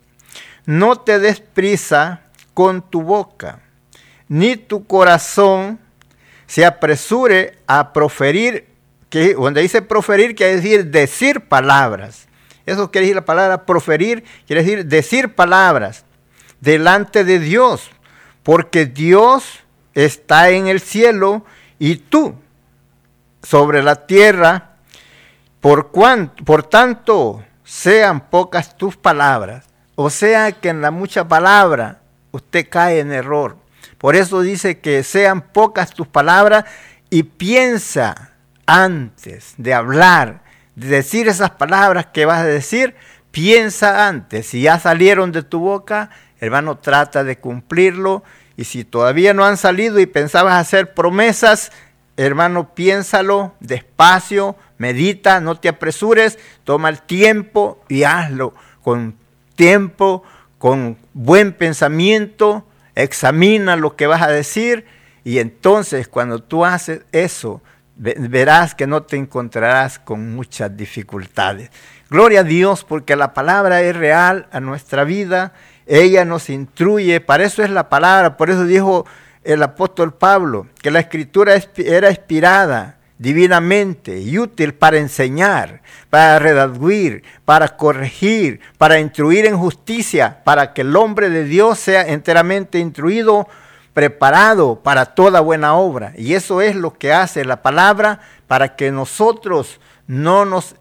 no 0.65 1.00
te 1.00 1.19
des 1.19 1.39
prisa 1.39 2.22
con 2.53 2.81
tu 2.81 3.01
boca, 3.01 3.60
ni 4.27 4.55
tu 4.55 4.86
corazón 4.86 5.79
se 6.48 6.65
apresure 6.65 7.57
a 7.67 7.93
proferir, 7.93 8.67
que 9.10 9.34
donde 9.34 9.62
dice 9.62 9.81
proferir 9.81 10.36
quiere 10.36 10.55
decir 10.55 10.86
decir 10.88 11.41
palabras. 11.41 12.27
Eso 12.65 12.89
quiere 12.89 13.05
decir 13.05 13.15
la 13.15 13.25
palabra 13.25 13.65
proferir, 13.65 14.24
quiere 14.48 14.63
decir 14.63 14.86
decir 14.86 15.36
palabras 15.36 16.05
delante 16.62 17.24
de 17.24 17.39
Dios, 17.39 17.91
porque 18.41 18.86
Dios 18.86 19.60
está 19.93 20.50
en 20.50 20.67
el 20.67 20.79
cielo 20.79 21.45
y 21.77 21.98
tú 21.98 22.36
sobre 23.43 23.84
la 23.84 24.07
tierra, 24.07 24.75
por, 25.65 25.89
por 26.45 26.62
tanto 26.62 27.43
sean 27.63 28.29
pocas 28.29 28.77
tus 28.77 28.95
palabras, 28.95 29.65
o 29.95 30.12
sea 30.12 30.51
que 30.51 30.69
en 30.69 30.79
la 30.79 30.91
mucha 30.91 31.27
palabra 31.27 32.01
usted 32.29 32.67
cae 32.69 33.00
en 33.00 33.12
error. 33.12 33.57
Por 33.98 34.15
eso 34.15 34.41
dice 34.41 34.77
que 34.77 35.01
sean 35.01 35.41
pocas 35.41 35.89
tus 35.89 36.05
palabras 36.05 36.65
y 37.10 37.24
piensa 37.24 38.34
antes 38.67 39.55
de 39.57 39.74
hablar, 39.74 40.43
de 40.75 40.88
decir 40.88 41.27
esas 41.27 41.50
palabras 41.50 42.05
que 42.13 42.27
vas 42.27 42.41
a 42.41 42.45
decir, 42.45 42.93
piensa 43.31 44.07
antes. 44.07 44.45
Si 44.45 44.62
ya 44.62 44.77
salieron 44.77 45.31
de 45.31 45.41
tu 45.41 45.62
boca, 45.62 46.12
hermano, 46.39 46.77
trata 46.77 47.24
de 47.24 47.39
cumplirlo. 47.39 48.24
Y 48.55 48.65
si 48.65 48.84
todavía 48.84 49.34
no 49.34 49.43
han 49.43 49.57
salido 49.57 50.00
y 50.00 50.05
pensabas 50.05 50.62
hacer 50.62 50.93
promesas, 50.93 51.72
hermano, 52.17 52.75
piénsalo 52.75 53.55
despacio, 53.60 54.55
medita, 54.77 55.39
no 55.39 55.60
te 55.60 55.70
apresures, 55.70 56.38
toma 56.63 56.89
el 56.89 57.01
tiempo 57.01 57.84
y 57.88 58.03
hazlo 58.03 58.53
con 58.82 59.15
tiempo, 59.55 60.24
con 60.58 60.98
buen 61.13 61.53
pensamiento 61.53 62.65
examina 62.96 63.75
lo 63.75 63.96
que 63.96 64.08
vas 64.08 64.22
a 64.22 64.29
decir 64.29 64.86
y 65.24 65.39
entonces 65.39 66.08
cuando 66.08 66.39
tú 66.39 66.65
haces 66.65 67.01
eso, 67.12 67.62
verás 67.96 68.75
que 68.75 68.88
no 68.88 69.03
te 69.03 69.17
encontrarás 69.17 70.00
con 70.00 70.36
muchas 70.36 70.75
dificultades. 70.75 71.72
Gloria 72.10 72.41
a 72.41 72.44
Dios 72.44 72.84
porque 72.84 73.15
la 73.15 73.34
palabra 73.34 73.82
es 73.82 73.96
real 73.96 74.48
a 74.51 74.60
nuestra 74.60 75.03
vida, 75.03 75.53
ella 75.86 76.25
nos 76.25 76.50
instruye, 76.50 77.22
para 77.22 77.44
eso 77.44 77.63
es 77.63 77.70
la 77.70 77.89
palabra, 77.89 78.38
por 78.38 78.50
eso 78.50 78.65
dijo 78.65 79.05
el 79.44 79.62
apóstol 79.62 80.13
Pablo, 80.13 80.67
que 80.82 80.91
la 80.91 81.00
escritura 81.00 81.55
era 81.77 82.10
inspirada 82.10 82.98
divinamente 83.25 84.20
y 84.20 84.38
útil 84.38 84.75
para 84.75 85.00
enseñar, 85.00 85.82
para 86.12 86.38
redaguir, 86.38 87.24
para 87.44 87.75
corregir, 87.75 88.60
para 88.77 89.00
instruir 89.00 89.48
en 89.48 89.58
justicia, 89.58 90.44
para 90.44 90.74
que 90.74 90.82
el 90.82 90.96
hombre 90.96 91.32
de 91.32 91.44
Dios 91.44 91.79
sea 91.79 92.03
enteramente 92.03 92.77
instruido, 92.77 93.48
preparado 93.96 94.79
para 94.84 95.08
toda 95.08 95.39
buena 95.39 95.74
obra. 95.74 96.13
Y 96.15 96.36
eso 96.36 96.62
es 96.62 96.75
lo 96.75 96.94
que 96.94 97.13
hace 97.13 97.44
la 97.46 97.63
palabra 97.63 98.20
para 98.46 98.75
que 98.75 98.91
nosotros 98.91 99.79
no 100.05 100.46
nos 100.46 100.75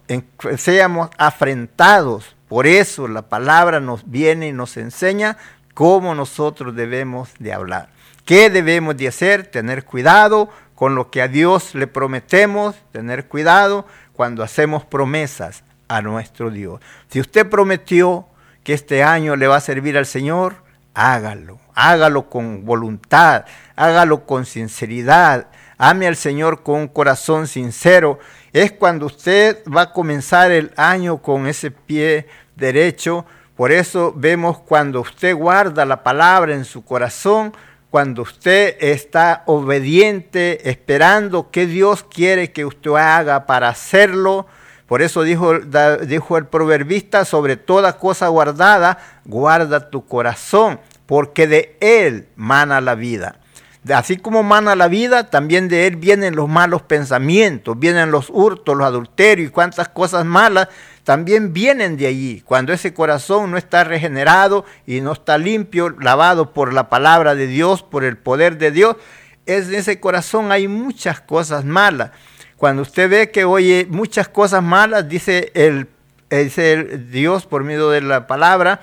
seamos 0.59 1.09
afrentados. 1.17 2.35
Por 2.47 2.67
eso 2.67 3.07
la 3.07 3.23
palabra 3.23 3.79
nos 3.79 4.07
viene 4.07 4.49
y 4.49 4.53
nos 4.53 4.77
enseña 4.77 5.37
cómo 5.73 6.13
nosotros 6.13 6.75
debemos 6.75 7.29
de 7.39 7.53
hablar. 7.53 7.89
¿Qué 8.23 8.51
debemos 8.51 8.97
de 8.97 9.07
hacer? 9.07 9.47
Tener 9.47 9.83
cuidado 9.83 10.49
con 10.75 10.93
lo 10.93 11.09
que 11.09 11.21
a 11.21 11.27
Dios 11.27 11.73
le 11.73 11.87
prometemos, 11.87 12.75
tener 12.91 13.27
cuidado 13.27 13.85
cuando 14.13 14.43
hacemos 14.43 14.85
promesas 14.85 15.63
a 15.87 16.01
nuestro 16.01 16.51
Dios. 16.51 16.81
Si 17.09 17.19
usted 17.19 17.49
prometió 17.49 18.27
que 18.63 18.73
este 18.73 19.03
año 19.03 19.35
le 19.35 19.47
va 19.47 19.57
a 19.57 19.61
servir 19.61 19.97
al 19.97 20.05
Señor, 20.05 20.55
hágalo, 20.93 21.59
hágalo 21.73 22.29
con 22.29 22.65
voluntad, 22.65 23.45
hágalo 23.75 24.25
con 24.25 24.45
sinceridad, 24.45 25.47
ame 25.77 26.07
al 26.07 26.15
Señor 26.15 26.63
con 26.63 26.81
un 26.81 26.87
corazón 26.87 27.47
sincero. 27.47 28.19
Es 28.53 28.71
cuando 28.71 29.05
usted 29.05 29.63
va 29.65 29.81
a 29.81 29.93
comenzar 29.93 30.51
el 30.51 30.71
año 30.77 31.17
con 31.17 31.47
ese 31.47 31.71
pie 31.71 32.27
derecho. 32.55 33.25
Por 33.55 33.71
eso 33.71 34.13
vemos 34.15 34.57
cuando 34.59 35.01
usted 35.01 35.35
guarda 35.35 35.85
la 35.85 36.03
palabra 36.03 36.53
en 36.53 36.65
su 36.65 36.83
corazón, 36.83 37.53
cuando 37.95 38.23
usted 38.23 38.75
está 38.81 39.43
obediente, 39.45 40.69
esperando 40.69 41.49
que 41.49 41.65
Dios 41.65 42.03
quiere 42.03 42.51
que 42.51 42.65
usted 42.65 42.91
haga 42.91 43.45
para 43.45 43.69
hacerlo. 43.69 44.47
Por 44.85 45.01
eso 45.01 45.23
dijo, 45.23 45.59
dijo 46.05 46.37
el 46.37 46.45
proverbista, 46.45 47.23
sobre 47.23 47.55
toda 47.55 47.97
cosa 47.97 48.27
guardada, 48.27 48.97
guarda 49.23 49.89
tu 49.89 50.05
corazón, 50.05 50.81
porque 51.05 51.47
de 51.47 51.77
él 51.79 52.27
mana 52.35 52.81
la 52.81 52.95
vida. 52.95 53.39
Así 53.87 54.17
como 54.17 54.43
mana 54.43 54.75
la 54.75 54.89
vida, 54.89 55.29
también 55.29 55.69
de 55.69 55.87
él 55.87 55.95
vienen 55.95 56.35
los 56.35 56.49
malos 56.49 56.81
pensamientos, 56.81 57.79
vienen 57.79 58.11
los 58.11 58.29
hurtos, 58.29 58.75
los 58.75 58.87
adulterios 58.87 59.47
y 59.47 59.51
cuantas 59.53 59.87
cosas 59.87 60.25
malas 60.25 60.67
también 61.05 61.53
vienen 61.53 61.97
de 61.97 62.07
allí. 62.07 62.41
Cuando 62.41 62.73
ese 62.73 62.93
corazón 62.93 63.51
no 63.51 63.57
está 63.57 63.83
regenerado 63.83 64.65
y 64.87 65.01
no 65.01 65.13
está 65.13 65.37
limpio, 65.37 65.91
lavado 65.91 66.51
por 66.51 66.73
la 66.73 66.89
palabra 66.89 67.35
de 67.35 67.45
Dios, 67.45 67.83
por 67.83 68.03
el 68.03 68.17
poder 68.17 68.57
de 68.57 68.71
Dios, 68.71 68.97
en 69.45 69.73
ese 69.73 69.99
corazón 69.99 70.51
hay 70.51 70.67
muchas 70.67 71.21
cosas 71.21 71.63
malas. 71.63 72.09
Cuando 72.57 72.81
usted 72.81 73.07
ve 73.07 73.29
que 73.29 73.45
oye 73.45 73.85
muchas 73.87 74.27
cosas 74.27 74.63
malas, 74.63 75.07
dice 75.07 75.51
el, 75.53 75.87
dice 76.31 76.73
el 76.73 77.11
Dios 77.11 77.45
por 77.45 77.63
medio 77.63 77.91
de 77.91 78.01
la 78.01 78.25
palabra, 78.25 78.81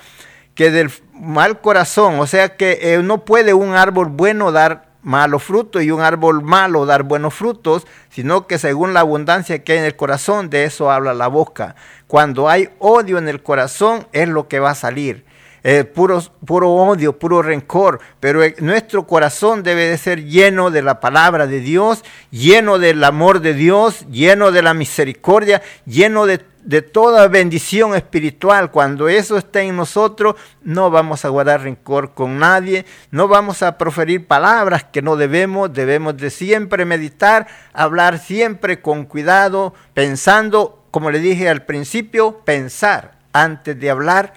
que 0.55 0.71
del 0.71 0.93
mal 1.12 1.61
corazón, 1.61 2.21
o 2.21 2.26
sea 2.29 2.57
que 2.57 2.79
eh, 2.83 3.02
no 3.02 3.25
puede 3.25 3.52
un 3.52 3.75
árbol 3.75 4.07
bueno 4.11 4.52
dar 4.52 4.92
malo 5.02 5.38
fruto 5.38 5.80
y 5.80 5.90
un 5.90 6.00
árbol 6.00 6.42
malo 6.42 6.87
dar 6.87 7.02
buenos 7.02 7.35
frutos, 7.35 7.87
sino 8.11 8.47
que 8.47 8.59
según 8.59 8.94
la 8.94 9.00
abundancia 9.00 9.62
que 9.62 9.73
hay 9.73 9.78
en 9.78 9.85
el 9.85 9.97
corazón, 9.97 10.50
de 10.50 10.64
eso 10.64 10.90
habla 10.90 11.14
la 11.14 11.28
boca. 11.28 11.75
Cuando 12.06 12.49
hay 12.49 12.68
odio 12.78 13.18
en 13.18 13.28
el 13.28 13.42
corazón, 13.42 14.06
es 14.12 14.28
lo 14.28 14.49
que 14.49 14.61
va 14.61 14.71
a 14.71 14.75
salir. 14.75 15.25
Eh, 15.64 15.85
puro, 15.85 16.21
puro 16.44 16.73
odio, 16.73 17.18
puro 17.21 17.40
rencor, 17.40 18.00
pero 18.18 18.40
nuestro 18.59 19.06
corazón 19.06 19.62
debe 19.62 19.87
de 19.87 19.97
ser 19.97 20.25
lleno 20.25 20.73
de 20.73 20.82
la 20.82 20.99
palabra 20.99 21.47
de 21.47 21.61
Dios, 21.61 22.02
lleno 22.32 22.80
del 22.80 23.04
amor 23.04 23.40
de 23.40 23.54
Dios, 23.54 24.04
lleno 24.11 24.50
de 24.50 24.62
la 24.62 24.75
misericordia, 24.75 25.62
lleno 25.87 26.26
de 26.26 26.38
de 26.64 26.83
toda 26.83 27.28
bendición 27.28 27.95
espiritual. 27.95 28.71
Cuando 28.71 29.09
eso 29.09 29.37
está 29.37 29.62
en 29.62 29.76
nosotros, 29.76 30.37
no 30.62 30.90
vamos 30.90 31.25
a 31.25 31.28
guardar 31.28 31.62
rencor 31.62 32.14
con 32.14 32.38
nadie, 32.38 32.85
no 33.11 33.28
vamos 33.28 33.62
a 33.62 33.78
proferir 33.78 34.26
palabras 34.26 34.85
que 34.85 35.02
no 35.02 35.16
debemos, 35.16 35.73
debemos 35.73 36.16
de 36.16 36.31
siempre 36.31 36.85
meditar, 36.85 37.47
hablar 37.73 38.19
siempre 38.19 38.81
con 38.81 39.04
cuidado, 39.04 39.75
pensando, 39.95 40.85
como 40.90 41.11
le 41.11 41.19
dije 41.19 41.49
al 41.49 41.64
principio, 41.64 42.40
pensar 42.45 43.12
antes 43.33 43.78
de 43.78 43.90
hablar 43.90 44.35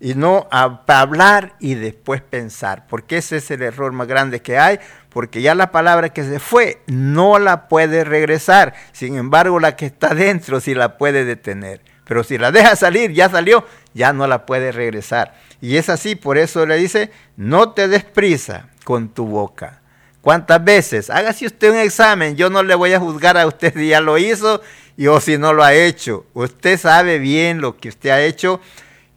y 0.00 0.14
no 0.14 0.46
hablar 0.50 1.54
y 1.58 1.74
después 1.74 2.22
pensar, 2.22 2.86
porque 2.88 3.18
ese 3.18 3.38
es 3.38 3.50
el 3.50 3.62
error 3.62 3.92
más 3.92 4.06
grande 4.06 4.40
que 4.40 4.58
hay, 4.58 4.78
porque 5.08 5.42
ya 5.42 5.54
la 5.54 5.72
palabra 5.72 6.10
que 6.10 6.24
se 6.24 6.38
fue 6.38 6.82
no 6.86 7.38
la 7.38 7.68
puede 7.68 8.04
regresar, 8.04 8.74
sin 8.92 9.16
embargo 9.16 9.58
la 9.58 9.74
que 9.76 9.86
está 9.86 10.14
dentro 10.14 10.60
sí 10.60 10.74
la 10.74 10.98
puede 10.98 11.24
detener, 11.24 11.80
pero 12.04 12.22
si 12.22 12.38
la 12.38 12.52
deja 12.52 12.76
salir, 12.76 13.12
ya 13.12 13.28
salió, 13.28 13.66
ya 13.92 14.12
no 14.12 14.26
la 14.26 14.46
puede 14.46 14.72
regresar. 14.72 15.34
Y 15.60 15.76
es 15.76 15.88
así, 15.88 16.14
por 16.14 16.38
eso 16.38 16.64
le 16.64 16.76
dice, 16.76 17.10
no 17.36 17.72
te 17.72 17.88
des 17.88 18.04
prisa 18.04 18.68
con 18.84 19.08
tu 19.08 19.26
boca. 19.26 19.82
¿Cuántas 20.22 20.62
veces? 20.62 21.10
Hágase 21.10 21.46
usted 21.46 21.70
un 21.72 21.78
examen, 21.78 22.36
yo 22.36 22.48
no 22.50 22.62
le 22.62 22.74
voy 22.74 22.92
a 22.92 23.00
juzgar 23.00 23.36
a 23.36 23.46
usted 23.46 23.74
si 23.74 23.88
ya 23.88 24.00
lo 24.00 24.18
hizo 24.18 24.62
y 24.96 25.06
o 25.06 25.20
si 25.20 25.38
no 25.38 25.52
lo 25.52 25.62
ha 25.62 25.74
hecho. 25.74 26.26
Usted 26.34 26.78
sabe 26.78 27.18
bien 27.18 27.60
lo 27.60 27.76
que 27.76 27.88
usted 27.88 28.10
ha 28.10 28.20
hecho 28.22 28.60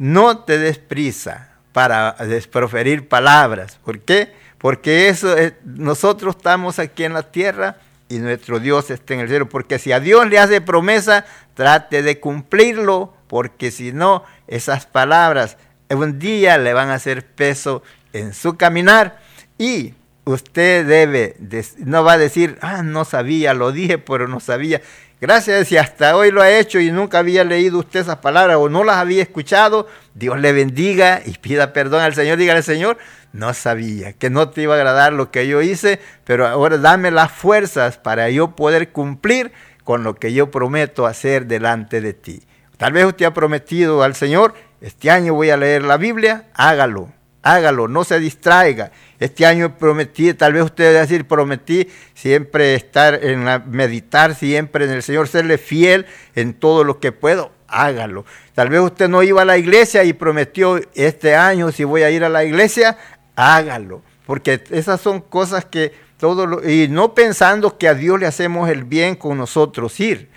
no 0.01 0.39
te 0.39 0.57
des 0.57 0.79
prisa 0.79 1.51
para 1.73 2.13
desproferir 2.13 3.07
palabras. 3.07 3.77
¿Por 3.85 3.99
qué? 3.99 4.33
Porque 4.57 5.09
eso 5.09 5.35
nosotros 5.63 6.37
estamos 6.37 6.79
aquí 6.79 7.03
en 7.03 7.13
la 7.13 7.31
tierra 7.31 7.77
y 8.09 8.17
nuestro 8.17 8.59
Dios 8.59 8.89
está 8.89 9.13
en 9.13 9.19
el 9.19 9.27
cielo. 9.27 9.47
Porque 9.47 9.77
si 9.77 9.91
a 9.91 9.99
Dios 9.99 10.27
le 10.27 10.39
hace 10.39 10.59
promesa, 10.59 11.25
trate 11.53 12.01
de 12.01 12.19
cumplirlo, 12.19 13.13
porque 13.27 13.69
si 13.69 13.91
no, 13.91 14.23
esas 14.47 14.87
palabras 14.87 15.57
un 15.91 16.17
día 16.17 16.57
le 16.57 16.73
van 16.73 16.89
a 16.89 16.95
hacer 16.95 17.23
peso 17.23 17.83
en 18.11 18.33
su 18.33 18.57
caminar 18.57 19.19
y 19.59 19.93
usted 20.23 20.83
debe, 20.83 21.37
no 21.77 22.03
va 22.03 22.13
a 22.13 22.17
decir, 22.17 22.57
ah, 22.61 22.81
no 22.81 23.05
sabía, 23.05 23.53
lo 23.53 23.71
dije, 23.71 23.99
pero 23.99 24.27
no 24.27 24.39
sabía. 24.39 24.81
Gracias 25.21 25.67
si 25.67 25.77
hasta 25.77 26.17
hoy 26.17 26.31
lo 26.31 26.41
ha 26.41 26.49
hecho 26.49 26.79
y 26.79 26.91
nunca 26.91 27.19
había 27.19 27.43
leído 27.43 27.77
usted 27.77 27.99
esas 27.99 28.17
palabras 28.17 28.57
o 28.57 28.69
no 28.69 28.83
las 28.83 28.97
había 28.97 29.21
escuchado, 29.21 29.87
Dios 30.15 30.39
le 30.39 30.51
bendiga 30.51 31.21
y 31.23 31.37
pida 31.37 31.73
perdón 31.73 32.01
al 32.01 32.15
Señor. 32.15 32.39
Dígale, 32.39 32.63
Señor, 32.63 32.97
no 33.31 33.53
sabía 33.53 34.13
que 34.13 34.31
no 34.31 34.49
te 34.49 34.63
iba 34.63 34.73
a 34.73 34.77
agradar 34.77 35.13
lo 35.13 35.29
que 35.29 35.47
yo 35.47 35.61
hice, 35.61 35.99
pero 36.23 36.47
ahora 36.47 36.79
dame 36.79 37.11
las 37.11 37.31
fuerzas 37.31 37.99
para 37.99 38.31
yo 38.31 38.55
poder 38.55 38.91
cumplir 38.91 39.51
con 39.83 40.03
lo 40.03 40.15
que 40.15 40.33
yo 40.33 40.49
prometo 40.49 41.05
hacer 41.05 41.45
delante 41.45 42.01
de 42.01 42.13
ti. 42.13 42.41
Tal 42.77 42.93
vez 42.93 43.05
usted 43.05 43.27
ha 43.27 43.33
prometido 43.35 44.01
al 44.01 44.15
Señor, 44.15 44.55
este 44.81 45.11
año 45.11 45.35
voy 45.35 45.51
a 45.51 45.57
leer 45.57 45.83
la 45.83 45.97
Biblia, 45.97 46.45
hágalo, 46.55 47.09
hágalo, 47.43 47.87
no 47.87 48.03
se 48.03 48.19
distraiga 48.19 48.91
este 49.21 49.45
año 49.45 49.77
prometí, 49.77 50.33
tal 50.33 50.53
vez 50.53 50.63
usted 50.63 50.99
decir, 50.99 51.27
prometí 51.27 51.87
siempre 52.15 52.73
estar 52.73 53.23
en 53.23 53.45
la, 53.45 53.59
meditar 53.59 54.33
siempre 54.33 54.85
en 54.85 54.91
el 54.91 55.03
Señor, 55.03 55.27
serle 55.27 55.59
fiel 55.59 56.07
en 56.33 56.55
todo 56.55 56.83
lo 56.83 56.99
que 56.99 57.11
puedo, 57.11 57.51
hágalo. 57.67 58.25
Tal 58.55 58.69
vez 58.69 58.81
usted 58.81 59.07
no 59.09 59.21
iba 59.21 59.43
a 59.43 59.45
la 59.45 59.59
iglesia 59.59 60.03
y 60.03 60.13
prometió 60.13 60.81
este 60.95 61.35
año, 61.35 61.71
si 61.71 61.83
voy 61.83 62.01
a 62.01 62.09
ir 62.09 62.23
a 62.23 62.29
la 62.29 62.43
iglesia, 62.43 62.97
hágalo. 63.35 64.01
Porque 64.25 64.63
esas 64.71 64.99
son 64.99 65.21
cosas 65.21 65.65
que 65.65 65.93
todo 66.17 66.47
lo, 66.47 66.67
y 66.67 66.87
no 66.87 67.13
pensando 67.13 67.77
que 67.77 67.87
a 67.87 67.93
Dios 67.93 68.19
le 68.19 68.25
hacemos 68.25 68.71
el 68.71 68.85
bien 68.85 69.15
con 69.15 69.37
nosotros 69.37 69.99
ir. 69.99 70.31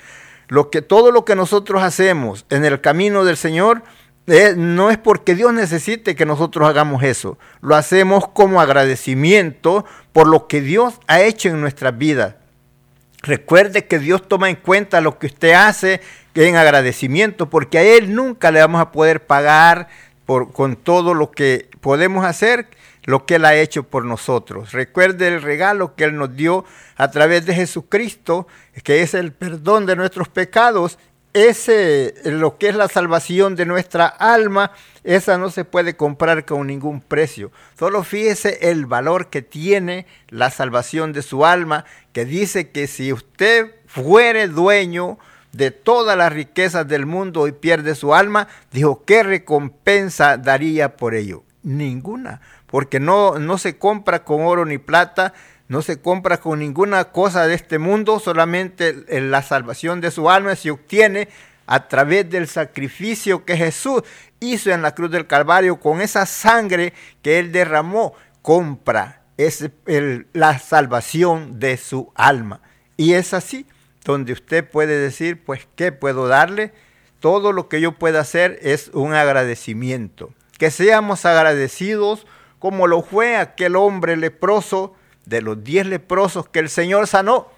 Lo 0.48 0.68
que, 0.68 0.82
todo 0.82 1.10
lo 1.10 1.24
que 1.24 1.36
nosotros 1.36 1.82
hacemos 1.82 2.44
en 2.50 2.66
el 2.66 2.82
camino 2.82 3.24
del 3.24 3.38
Señor, 3.38 3.82
eh, 4.26 4.54
no 4.56 4.90
es 4.90 4.96
porque 4.96 5.34
Dios 5.34 5.52
necesite 5.52 6.16
que 6.16 6.24
nosotros 6.24 6.66
hagamos 6.68 7.02
eso. 7.02 7.38
Lo 7.60 7.76
hacemos 7.76 8.28
como 8.28 8.60
agradecimiento 8.60 9.84
por 10.12 10.26
lo 10.26 10.46
que 10.46 10.60
Dios 10.60 11.00
ha 11.06 11.20
hecho 11.20 11.48
en 11.50 11.60
nuestras 11.60 11.96
vidas. 11.98 12.36
Recuerde 13.22 13.86
que 13.86 13.98
Dios 13.98 14.26
toma 14.28 14.50
en 14.50 14.56
cuenta 14.56 15.00
lo 15.00 15.18
que 15.18 15.26
usted 15.26 15.52
hace 15.52 16.00
en 16.34 16.56
agradecimiento, 16.56 17.48
porque 17.48 17.78
a 17.78 17.82
Él 17.82 18.14
nunca 18.14 18.50
le 18.50 18.60
vamos 18.60 18.80
a 18.80 18.92
poder 18.92 19.26
pagar 19.26 19.88
por, 20.26 20.52
con 20.52 20.76
todo 20.76 21.14
lo 21.14 21.30
que 21.30 21.68
podemos 21.80 22.24
hacer, 22.24 22.68
lo 23.04 23.24
que 23.24 23.36
Él 23.36 23.44
ha 23.44 23.54
hecho 23.54 23.84
por 23.84 24.04
nosotros. 24.04 24.72
Recuerde 24.72 25.28
el 25.28 25.42
regalo 25.42 25.94
que 25.94 26.04
Él 26.04 26.16
nos 26.16 26.34
dio 26.34 26.64
a 26.96 27.10
través 27.10 27.46
de 27.46 27.54
Jesucristo, 27.54 28.46
que 28.82 29.02
es 29.02 29.14
el 29.14 29.32
perdón 29.32 29.86
de 29.86 29.96
nuestros 29.96 30.28
pecados 30.28 30.98
ese, 31.34 32.14
lo 32.24 32.58
que 32.58 32.68
es 32.68 32.76
la 32.76 32.88
salvación 32.88 33.56
de 33.56 33.66
nuestra 33.66 34.06
alma, 34.06 34.70
esa 35.02 35.36
no 35.36 35.50
se 35.50 35.64
puede 35.64 35.96
comprar 35.96 36.44
con 36.44 36.68
ningún 36.68 37.00
precio. 37.00 37.50
Solo 37.76 38.04
fíjese 38.04 38.70
el 38.70 38.86
valor 38.86 39.28
que 39.28 39.42
tiene 39.42 40.06
la 40.28 40.50
salvación 40.50 41.12
de 41.12 41.22
su 41.22 41.44
alma, 41.44 41.84
que 42.12 42.24
dice 42.24 42.70
que 42.70 42.86
si 42.86 43.12
usted 43.12 43.74
fuere 43.86 44.46
dueño 44.46 45.18
de 45.52 45.72
todas 45.72 46.16
las 46.16 46.32
riquezas 46.32 46.86
del 46.86 47.04
mundo 47.04 47.48
y 47.48 47.52
pierde 47.52 47.96
su 47.96 48.14
alma, 48.14 48.46
dijo, 48.72 49.04
¿qué 49.04 49.24
recompensa 49.24 50.36
daría 50.36 50.96
por 50.96 51.14
ello? 51.14 51.42
Ninguna, 51.64 52.42
porque 52.68 53.00
no, 53.00 53.40
no 53.40 53.58
se 53.58 53.76
compra 53.76 54.24
con 54.24 54.42
oro 54.42 54.64
ni 54.64 54.78
plata, 54.78 55.34
no 55.68 55.82
se 55.82 56.00
compra 56.00 56.38
con 56.38 56.58
ninguna 56.58 57.04
cosa 57.06 57.46
de 57.46 57.54
este 57.54 57.78
mundo, 57.78 58.18
solamente 58.20 59.04
la 59.08 59.42
salvación 59.42 60.00
de 60.00 60.10
su 60.10 60.30
alma 60.30 60.56
se 60.56 60.70
obtiene 60.70 61.28
a 61.66 61.88
través 61.88 62.28
del 62.28 62.48
sacrificio 62.48 63.44
que 63.44 63.56
Jesús 63.56 64.02
hizo 64.40 64.70
en 64.70 64.82
la 64.82 64.94
cruz 64.94 65.10
del 65.10 65.26
Calvario 65.26 65.80
con 65.80 66.00
esa 66.00 66.26
sangre 66.26 66.92
que 67.22 67.38
Él 67.38 67.52
derramó, 67.52 68.14
compra 68.42 69.22
es 69.36 69.68
la 70.32 70.58
salvación 70.58 71.58
de 71.58 71.76
su 71.76 72.12
alma. 72.14 72.60
Y 72.96 73.14
es 73.14 73.34
así 73.34 73.66
donde 74.04 74.32
usted 74.32 74.68
puede 74.68 74.98
decir, 74.98 75.42
pues, 75.44 75.66
¿qué 75.76 75.92
puedo 75.92 76.28
darle? 76.28 76.72
Todo 77.20 77.52
lo 77.52 77.68
que 77.68 77.80
yo 77.80 77.92
pueda 77.92 78.20
hacer 78.20 78.58
es 78.62 78.90
un 78.92 79.14
agradecimiento. 79.14 80.32
Que 80.58 80.70
seamos 80.70 81.24
agradecidos 81.24 82.26
como 82.58 82.86
lo 82.86 83.02
fue 83.02 83.36
aquel 83.36 83.76
hombre 83.76 84.16
leproso 84.16 84.94
de 85.26 85.42
los 85.42 85.62
diez 85.62 85.86
leprosos 85.86 86.48
que 86.48 86.58
el 86.58 86.68
Señor 86.68 87.06
sanó, 87.06 87.48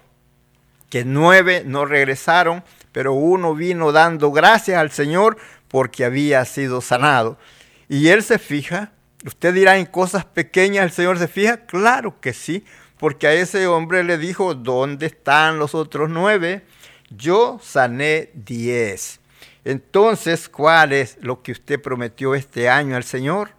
que 0.89 1.03
nueve 1.05 1.63
no 1.65 1.85
regresaron, 1.85 2.63
pero 2.91 3.13
uno 3.13 3.55
vino 3.55 3.91
dando 3.91 4.31
gracias 4.31 4.79
al 4.79 4.91
Señor 4.91 5.37
porque 5.67 6.05
había 6.05 6.43
sido 6.45 6.81
sanado. 6.81 7.37
Y 7.89 8.07
él 8.07 8.23
se 8.23 8.39
fija, 8.39 8.91
usted 9.25 9.53
dirá 9.53 9.77
en 9.77 9.85
cosas 9.85 10.25
pequeñas 10.25 10.85
el 10.85 10.91
Señor 10.91 11.19
se 11.19 11.27
fija, 11.27 11.65
claro 11.65 12.19
que 12.19 12.33
sí, 12.33 12.65
porque 12.97 13.27
a 13.27 13.33
ese 13.33 13.67
hombre 13.67 14.03
le 14.03 14.17
dijo, 14.17 14.55
¿dónde 14.55 15.05
están 15.05 15.59
los 15.59 15.75
otros 15.75 16.09
nueve? 16.09 16.63
Yo 17.09 17.59
sané 17.61 18.31
diez. 18.33 19.19
Entonces, 19.63 20.49
¿cuál 20.49 20.93
es 20.93 21.17
lo 21.21 21.43
que 21.43 21.51
usted 21.51 21.81
prometió 21.81 22.35
este 22.35 22.69
año 22.69 22.95
al 22.95 23.03
Señor? 23.03 23.51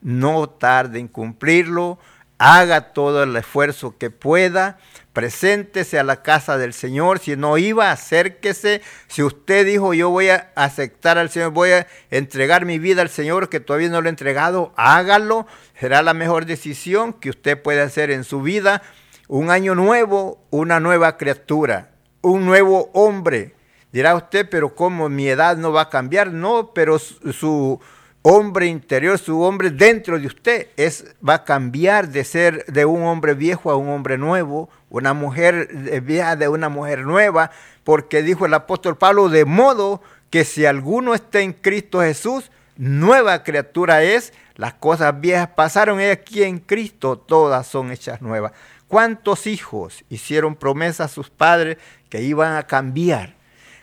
No 0.00 0.48
tarde 0.48 0.98
en 0.98 1.08
cumplirlo, 1.08 1.98
haga 2.40 2.94
todo 2.94 3.24
el 3.24 3.36
esfuerzo 3.36 3.98
que 3.98 4.08
pueda, 4.08 4.78
preséntese 5.12 5.98
a 5.98 6.04
la 6.04 6.22
casa 6.22 6.56
del 6.56 6.72
Señor, 6.72 7.18
si 7.18 7.36
no 7.36 7.58
iba, 7.58 7.90
acérquese, 7.90 8.80
si 9.08 9.22
usted 9.22 9.66
dijo 9.66 9.92
yo 9.92 10.08
voy 10.08 10.30
a 10.30 10.50
aceptar 10.54 11.18
al 11.18 11.28
Señor, 11.28 11.50
voy 11.50 11.72
a 11.72 11.86
entregar 12.10 12.64
mi 12.64 12.78
vida 12.78 13.02
al 13.02 13.10
Señor 13.10 13.50
que 13.50 13.60
todavía 13.60 13.90
no 13.90 14.00
lo 14.00 14.08
he 14.08 14.10
entregado, 14.10 14.72
hágalo, 14.76 15.46
será 15.78 16.00
la 16.00 16.14
mejor 16.14 16.46
decisión 16.46 17.12
que 17.12 17.28
usted 17.28 17.60
puede 17.60 17.82
hacer 17.82 18.10
en 18.10 18.24
su 18.24 18.40
vida, 18.40 18.80
un 19.28 19.50
año 19.50 19.74
nuevo, 19.74 20.42
una 20.48 20.80
nueva 20.80 21.18
criatura, 21.18 21.90
un 22.22 22.46
nuevo 22.46 22.90
hombre. 22.94 23.54
Dirá 23.92 24.14
usted, 24.14 24.48
pero 24.48 24.74
¿cómo 24.74 25.10
mi 25.10 25.28
edad 25.28 25.58
no 25.58 25.72
va 25.72 25.82
a 25.82 25.90
cambiar? 25.90 26.32
No, 26.32 26.72
pero 26.72 26.98
su 26.98 27.80
hombre 28.22 28.66
interior, 28.66 29.18
su 29.18 29.40
hombre 29.40 29.70
dentro 29.70 30.18
de 30.18 30.26
usted, 30.26 30.68
es, 30.76 31.14
va 31.26 31.34
a 31.34 31.44
cambiar 31.44 32.08
de 32.08 32.24
ser 32.24 32.64
de 32.66 32.84
un 32.84 33.02
hombre 33.04 33.34
viejo 33.34 33.70
a 33.70 33.76
un 33.76 33.88
hombre 33.88 34.18
nuevo, 34.18 34.68
una 34.90 35.14
mujer 35.14 35.68
vieja 36.02 36.36
de 36.36 36.48
una 36.48 36.68
mujer 36.68 37.00
nueva, 37.06 37.50
porque 37.84 38.22
dijo 38.22 38.46
el 38.46 38.54
apóstol 38.54 38.96
Pablo, 38.98 39.28
de 39.28 39.44
modo 39.44 40.02
que 40.28 40.44
si 40.44 40.66
alguno 40.66 41.14
está 41.14 41.40
en 41.40 41.52
Cristo 41.52 42.00
Jesús, 42.00 42.50
nueva 42.76 43.42
criatura 43.42 44.02
es, 44.02 44.32
las 44.56 44.74
cosas 44.74 45.18
viejas 45.20 45.48
pasaron, 45.56 46.00
y 46.00 46.04
aquí 46.04 46.42
en 46.42 46.58
Cristo 46.58 47.16
todas 47.16 47.66
son 47.66 47.90
hechas 47.90 48.20
nuevas. 48.20 48.52
¿Cuántos 48.88 49.46
hijos 49.46 50.04
hicieron 50.10 50.56
promesa 50.56 51.04
a 51.04 51.08
sus 51.08 51.30
padres 51.30 51.78
que 52.08 52.22
iban 52.22 52.56
a 52.56 52.66
cambiar? 52.66 53.34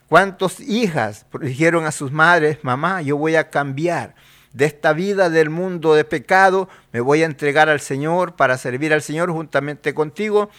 ¿Cuántas 0.08 0.60
hijas 0.60 1.26
dijeron 1.42 1.86
a 1.86 1.92
sus 1.92 2.12
madres, 2.12 2.60
mamá, 2.62 3.02
yo 3.02 3.18
voy 3.18 3.36
a 3.36 3.50
cambiar? 3.50 4.16
De 4.58 4.66
esta 4.66 4.92
vida 4.92 5.30
del 5.30 5.52
mundo 5.52 5.94
de 5.94 6.04
pecado, 6.04 6.68
me 6.92 7.00
voy 7.00 7.22
a 7.22 7.28
entregar 7.28 7.70
al 7.70 7.80
Señor 7.80 8.36
para 8.36 8.58
servir 8.58 8.92
al 8.92 9.04
Señor 9.04 9.32
juntamente 9.32 9.94
contigo. 9.94 10.50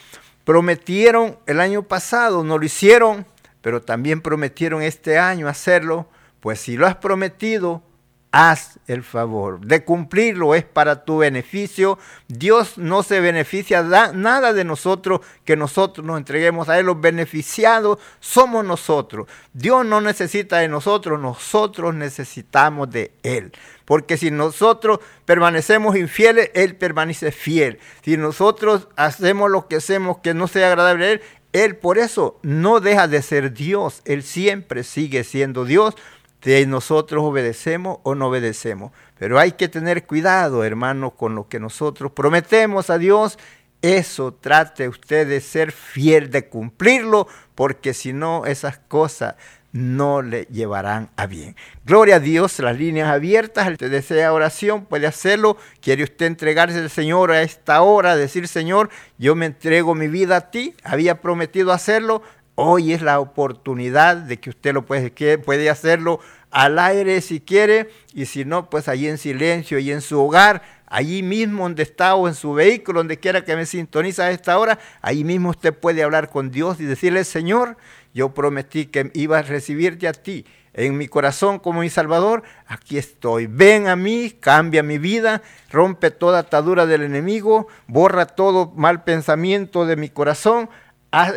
Prometieron 0.45 1.37
el 1.47 1.61
año 1.61 1.83
pasado, 1.83 2.45
no 2.45 2.59
lo 2.59 2.65
hicieron, 2.65 3.27
pero 3.61 3.83
también 3.83 4.21
prometieron 4.21 4.83
este 4.83 5.19
año 5.19 5.49
hacerlo. 5.49 6.07
Pues 6.39 6.61
si 6.61 6.77
lo 6.77 6.87
has 6.87 6.95
prometido, 6.95 7.83
haz 8.31 8.79
el 8.87 9.03
favor 9.03 9.61
de 9.61 9.85
cumplirlo, 9.85 10.55
es 10.55 10.65
para 10.65 11.05
tu 11.05 11.19
beneficio. 11.19 11.99
Dios 12.29 12.77
no 12.77 13.03
se 13.03 13.21
beneficia 13.21 13.83
nada 13.83 14.53
de 14.53 14.65
nosotros 14.65 15.21
que 15.45 15.57
nosotros 15.57 16.07
nos 16.07 16.19
entreguemos 16.19 16.69
a 16.69 16.79
Él. 16.79 16.87
Los 16.87 17.01
beneficiados 17.01 17.99
somos 18.21 18.65
nosotros. 18.65 19.29
Dios 19.53 19.85
no 19.87 20.01
necesita 20.01 20.59
de 20.59 20.69
nosotros, 20.69 21.21
nosotros 21.21 21.95
necesitamos 21.95 22.91
de 22.91 23.13
Él. 23.23 23.53
Porque 23.85 24.19
si 24.19 24.31
nosotros 24.31 25.01
permanecemos 25.25 25.97
infieles, 25.97 26.51
Él 26.55 26.77
permanece 26.77 27.33
fiel. 27.33 27.79
Si 28.03 28.17
nosotros 28.17 28.89
hacemos 28.97 29.51
lo 29.51 29.67
que 29.69 29.77
hacemos 29.77 30.19
que 30.19 30.35
no 30.35 30.49
sea 30.49 30.69
agradable 30.69 31.07
a 31.07 31.13
Él, 31.13 31.23
Él 31.55 31.77
por 31.77 31.97
eso 31.97 32.39
no 32.43 32.81
deja 32.81 33.09
de 33.09 33.23
ser 33.23 33.55
Dios. 33.55 34.03
Él 34.05 34.23
siempre 34.23 34.85
sigue 34.85 35.25
siendo 35.25 35.65
Dios 35.65 35.95
de 36.43 36.67
nosotros 36.67 37.25
obedecemos 37.25 37.99
o 38.03 38.15
no 38.15 38.29
obedecemos. 38.29 38.93
Pero 39.19 39.39
hay 39.39 39.53
que 39.53 39.69
tener 39.69 40.07
cuidado, 40.07 40.65
hermano, 40.65 41.11
con 41.11 41.35
lo 41.35 41.49
que 41.49 41.61
nosotros 41.61 42.13
prometemos 42.13 42.91
a 42.91 42.99
Dios. 42.99 43.39
Eso 43.83 44.35
trate 44.35 44.89
usted 44.89 45.29
de 45.29 45.41
ser 45.41 45.73
fiel, 45.73 46.31
de 46.31 46.49
cumplirlo, 46.49 47.29
porque 47.55 47.95
si 47.95 48.13
no, 48.13 48.45
esas 48.45 48.79
cosas 48.79 49.37
no 49.73 50.23
le 50.23 50.47
llevarán 50.47 51.11
a 51.17 51.27
bien. 51.27 51.55
Gloria 51.85 52.17
a 52.17 52.21
Dios, 52.21 52.59
las 52.59 52.77
líneas 52.77 53.11
abiertas, 53.11 53.77
que 53.77 53.89
desea 53.89 54.33
oración 54.33 54.87
puede 54.87 55.07
hacerlo. 55.07 55.57
¿Quiere 55.81 56.05
usted 56.05 56.27
entregarse 56.27 56.79
al 56.79 56.91
Señor 56.91 57.31
a 57.31 57.43
esta 57.43 57.83
hora? 57.83 58.17
Decir, 58.17 58.49
Señor, 58.49 58.89
yo 59.19 59.35
me 59.35 59.47
entrego 59.47 59.95
mi 59.95 60.09
vida 60.09 60.37
a 60.37 60.51
ti. 60.51 60.75
Había 60.83 61.21
prometido 61.21 61.73
hacerlo, 61.73 62.23
Hoy 62.61 62.93
es 62.93 63.03
la 63.03 63.21
oportunidad 63.21 64.17
de 64.17 64.41
que 64.41 64.51
usted 64.51 64.75
lo 64.75 64.85
puede, 64.85 65.39
puede 65.39 65.71
hacerlo 65.71 66.19
al 66.51 66.81
aire 66.81 67.21
si 67.21 67.39
quiere 67.39 67.89
y 68.13 68.27
si 68.27 68.45
no, 68.45 68.69
pues 68.69 68.89
allí 68.89 69.07
en 69.07 69.17
silencio 69.17 69.79
y 69.79 69.93
en 69.93 70.01
su 70.01 70.21
hogar, 70.21 70.63
allí 70.87 71.23
mismo 71.23 71.63
donde 71.63 71.85
está 71.85 72.17
o 72.17 72.27
en 72.27 72.35
su 72.35 72.55
vehículo, 72.55 72.99
donde 72.99 73.21
quiera 73.21 73.45
que 73.45 73.55
me 73.55 73.65
sintoniza 73.65 74.25
a 74.25 74.33
esta 74.33 74.59
hora, 74.59 74.81
ahí 75.03 75.23
mismo 75.23 75.51
usted 75.51 75.73
puede 75.73 76.03
hablar 76.03 76.31
con 76.31 76.51
Dios 76.51 76.81
y 76.81 76.85
decirle, 76.85 77.23
Señor, 77.23 77.77
yo 78.13 78.35
prometí 78.35 78.87
que 78.87 79.13
iba 79.15 79.39
a 79.39 79.43
recibirte 79.43 80.09
a 80.09 80.13
ti 80.13 80.45
en 80.73 80.97
mi 80.97 81.07
corazón 81.07 81.61
como 81.61 81.83
mi 81.83 81.91
Salvador, 81.91 82.43
aquí 82.67 82.99
estoy. 82.99 83.47
Ven 83.47 83.87
a 83.87 83.95
mí, 83.95 84.33
cambia 84.33 84.83
mi 84.83 84.99
vida, 84.99 85.43
rompe 85.71 86.11
toda 86.11 86.41
atadura 86.41 86.87
del 86.87 87.03
enemigo, 87.03 87.69
borra 87.87 88.27
todo 88.27 88.73
mal 88.75 89.05
pensamiento 89.05 89.87
de 89.87 89.95
mi 89.95 90.09
corazón, 90.09 90.69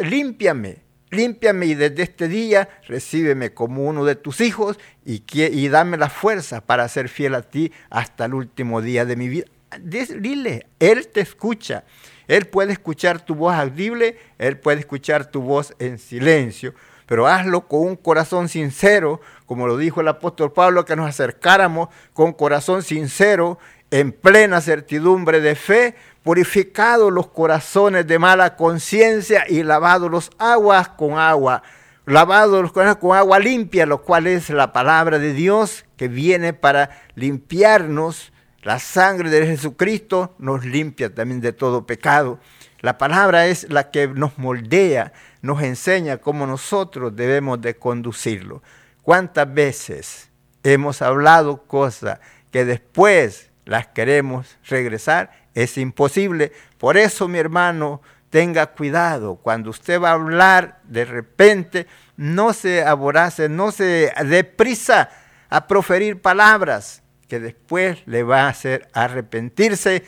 límpiame 0.02 0.90
límpiame 1.12 1.68
y 1.68 1.76
desde 1.76 2.04
este 2.04 2.28
día 2.28 2.70
recíbeme 2.88 3.54
como 3.54 3.84
uno 3.84 4.04
de 4.06 4.16
tus 4.16 4.42
hijos 4.42 4.80
y, 5.06 5.24
y 5.32 5.68
dame 5.68 5.98
la 5.98 6.10
fuerza 6.10 6.62
para 6.62 6.88
ser 6.88 7.10
fiel 7.10 7.36
a 7.36 7.44
ti 7.44 7.72
hasta 7.90 8.26
el 8.26 8.34
último 8.34 8.82
día 8.82 9.06
de 9.06 9.16
mi 9.16 9.30
vida. 9.30 9.46
Dile, 9.80 10.68
Él 10.80 11.08
te 11.08 11.22
escucha. 11.22 11.84
Él 12.28 12.46
puede 12.48 12.74
escuchar 12.74 13.24
tu 13.24 13.36
voz 13.36 13.54
audible, 13.54 14.18
Él 14.38 14.58
puede 14.58 14.80
escuchar 14.80 15.30
tu 15.30 15.42
voz 15.42 15.76
en 15.80 15.98
silencio, 16.00 16.74
pero 17.06 17.28
hazlo 17.28 17.68
con 17.68 17.82
un 17.82 17.96
corazón 17.98 18.48
sincero, 18.48 19.20
como 19.46 19.68
lo 19.68 19.76
dijo 19.78 20.00
el 20.00 20.08
apóstol 20.08 20.54
Pablo, 20.54 20.86
que 20.86 20.96
nos 20.96 21.10
acercáramos 21.10 21.90
con 22.14 22.32
corazón 22.32 22.84
sincero, 22.84 23.60
en 23.92 24.14
plena 24.14 24.62
certidumbre 24.62 25.42
de 25.42 25.56
fe, 25.56 25.96
purificados 26.24 27.12
los 27.12 27.28
corazones 27.28 28.06
de 28.08 28.20
mala 28.20 28.56
conciencia 28.56 29.46
y 29.48 29.64
lavados 29.64 30.12
los 30.12 30.32
aguas 30.38 30.90
con 30.90 31.18
agua, 31.18 31.64
lavados 32.06 32.62
los 32.62 32.72
corazones 32.72 33.02
con 33.02 33.18
agua 33.18 33.40
limpia, 33.40 33.86
lo 33.86 34.04
cual 34.04 34.28
es 34.28 34.50
la 34.50 34.72
palabra 34.74 35.20
de 35.20 35.34
Dios 35.34 35.86
que 35.98 36.08
viene 36.08 36.54
para 36.54 37.02
limpiarnos. 37.16 38.32
La 38.64 38.78
sangre 38.78 39.32
de 39.32 39.48
Jesucristo 39.48 40.36
nos 40.38 40.64
limpia 40.64 41.14
también 41.14 41.42
de 41.42 41.54
todo 41.54 41.88
pecado. 41.88 42.40
La 42.82 42.98
palabra 42.98 43.48
es 43.48 43.72
la 43.72 43.90
que 43.90 44.08
nos 44.08 44.38
moldea, 44.38 45.14
nos 45.42 45.64
enseña 45.64 46.18
cómo 46.18 46.46
nosotros 46.46 47.16
debemos 47.16 47.60
de 47.62 47.76
conducirlo. 47.76 48.62
¿Cuántas 49.02 49.52
veces 49.52 50.30
hemos 50.64 51.02
hablado 51.02 51.64
cosas 51.64 52.20
que 52.52 52.66
después 52.66 53.50
las 53.66 53.88
queremos 53.88 54.58
regresar 54.68 55.32
es 55.56 55.78
imposible. 55.78 56.52
Por 56.78 56.98
eso, 56.98 57.28
mi 57.28 57.40
hermano, 57.40 58.02
tenga 58.30 58.68
cuidado. 58.68 59.36
Cuando 59.36 59.70
usted 59.70 60.02
va 60.02 60.10
a 60.10 60.14
hablar, 60.14 60.80
de 60.84 61.06
repente, 61.06 61.88
no 62.18 62.54
se 62.54 62.84
aborace, 62.84 63.50
no 63.50 63.72
se 63.72 64.12
dé 64.26 64.44
prisa 64.44 65.10
a 65.50 65.68
proferir 65.68 66.22
palabras 66.22 67.04
que 67.28 67.40
después 67.40 68.02
le 68.06 68.24
va 68.24 68.44
a 68.44 68.50
hacer 68.50 68.88
arrepentirse. 68.94 70.04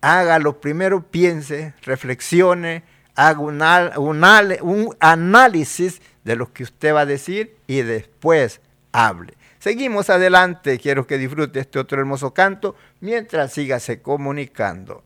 Hágalo 0.00 0.60
primero, 0.60 1.02
piense, 1.02 1.74
reflexione, 1.82 2.84
haga 3.14 3.40
un, 3.40 3.62
un 4.62 4.96
análisis 5.00 6.00
de 6.24 6.36
lo 6.36 6.52
que 6.52 6.62
usted 6.62 6.94
va 6.94 7.02
a 7.02 7.06
decir 7.06 7.56
y 7.66 7.82
después 7.82 8.60
hable. 8.92 9.34
Seguimos 9.64 10.10
adelante, 10.10 10.78
quiero 10.78 11.06
que 11.06 11.16
disfrute 11.16 11.60
este 11.60 11.78
otro 11.78 11.98
hermoso 11.98 12.34
canto 12.34 12.76
mientras 13.00 13.54
sígase 13.54 14.02
comunicando. 14.02 15.04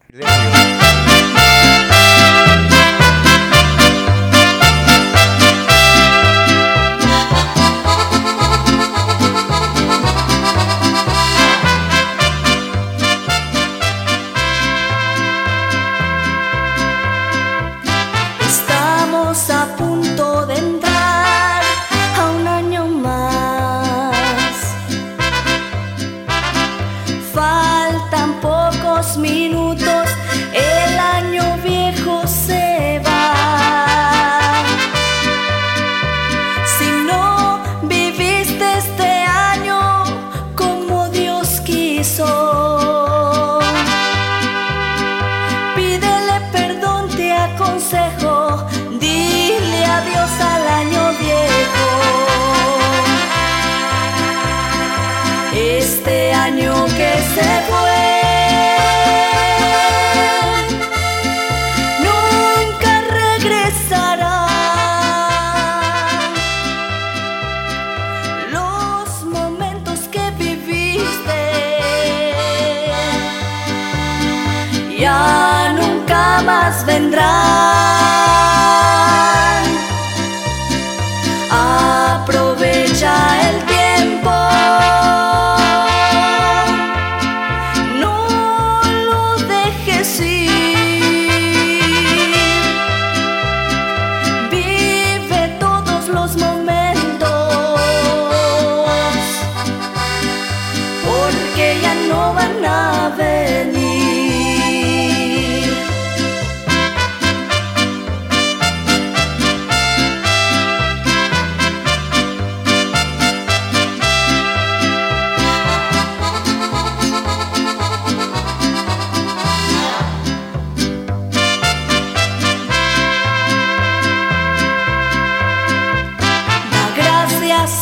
Nunca 76.88 77.47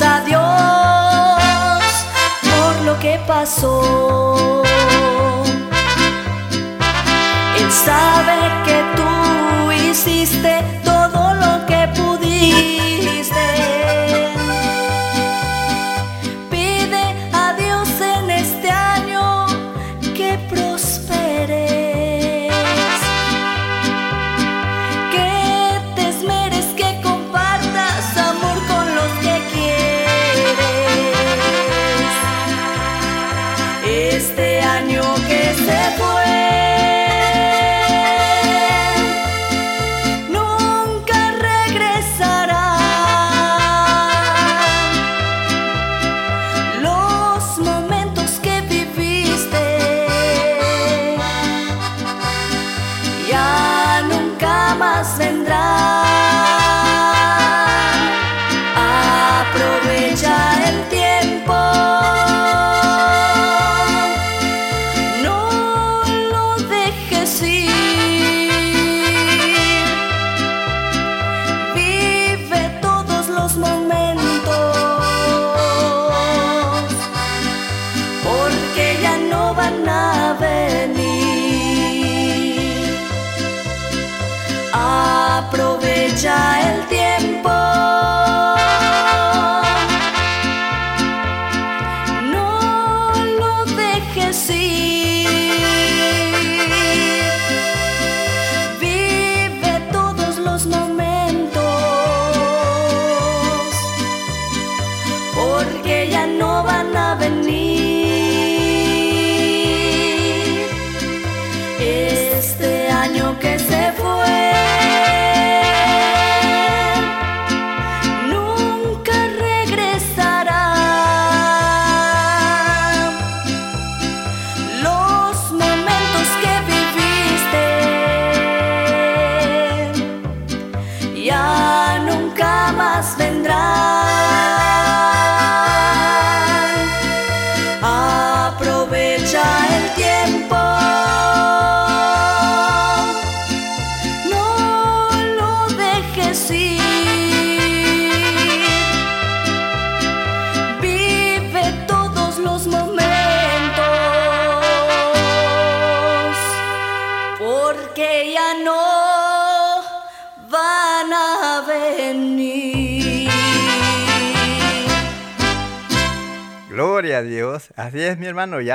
a 0.02 0.20
Dios 0.20 1.92
por 2.42 2.84
lo 2.84 2.98
que 2.98 3.18
pasó. 3.26 4.25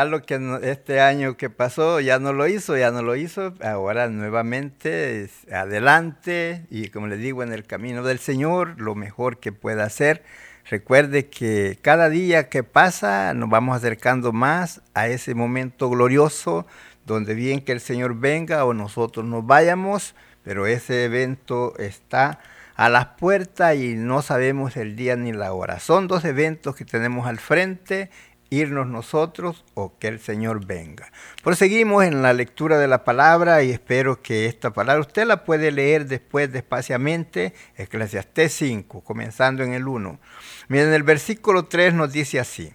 Lo 0.05 0.23
que 0.23 0.39
no- 0.39 0.57
este 0.57 0.99
año 1.01 1.37
que 1.37 1.49
pasó 1.49 1.99
ya 1.99 2.19
no 2.19 2.33
lo 2.33 2.47
hizo, 2.47 2.77
ya 2.77 2.91
no 2.91 3.01
lo 3.01 3.15
hizo. 3.15 3.53
Ahora 3.63 4.07
nuevamente 4.09 5.29
adelante 5.51 6.65
y 6.69 6.89
como 6.89 7.07
le 7.07 7.17
digo, 7.17 7.43
en 7.43 7.53
el 7.53 7.65
camino 7.65 8.03
del 8.03 8.19
Señor, 8.19 8.79
lo 8.79 8.95
mejor 8.95 9.39
que 9.39 9.51
pueda 9.51 9.83
hacer. 9.85 10.23
Recuerde 10.69 11.27
que 11.27 11.77
cada 11.81 12.09
día 12.09 12.49
que 12.49 12.63
pasa 12.63 13.33
nos 13.33 13.49
vamos 13.49 13.75
acercando 13.75 14.31
más 14.31 14.81
a 14.93 15.07
ese 15.07 15.33
momento 15.35 15.89
glorioso 15.89 16.65
donde 17.05 17.33
bien 17.33 17.61
que 17.61 17.71
el 17.71 17.79
Señor 17.79 18.15
venga 18.15 18.63
o 18.65 18.73
nosotros 18.73 19.25
nos 19.25 19.45
vayamos, 19.45 20.15
pero 20.43 20.67
ese 20.67 21.05
evento 21.05 21.73
está 21.77 22.39
a 22.75 22.89
las 22.89 23.05
puertas 23.17 23.75
y 23.75 23.95
no 23.95 24.21
sabemos 24.21 24.77
el 24.77 24.95
día 24.95 25.15
ni 25.15 25.33
la 25.33 25.53
hora. 25.53 25.79
Son 25.79 26.07
dos 26.07 26.25
eventos 26.25 26.75
que 26.75 26.85
tenemos 26.85 27.27
al 27.27 27.39
frente, 27.39 28.09
irnos 28.51 28.85
nosotros 28.85 29.63
o 29.73 29.97
que 29.97 30.09
el 30.09 30.19
Señor 30.19 30.65
venga. 30.65 31.11
Proseguimos 31.41 32.03
en 32.03 32.21
la 32.21 32.33
lectura 32.33 32.77
de 32.77 32.87
la 32.87 33.03
palabra 33.03 33.63
y 33.63 33.71
espero 33.71 34.21
que 34.21 34.45
esta 34.45 34.71
palabra 34.71 35.01
usted 35.01 35.25
la 35.25 35.45
puede 35.45 35.71
leer 35.71 36.05
después 36.05 36.51
despaciamente, 36.51 37.53
Eclesiastés 37.77 38.53
5, 38.53 39.01
comenzando 39.01 39.63
en 39.63 39.73
el 39.73 39.87
1. 39.87 40.19
Miren, 40.67 40.93
el 40.93 41.03
versículo 41.03 41.65
3 41.65 41.93
nos 41.93 42.11
dice 42.11 42.39
así, 42.39 42.73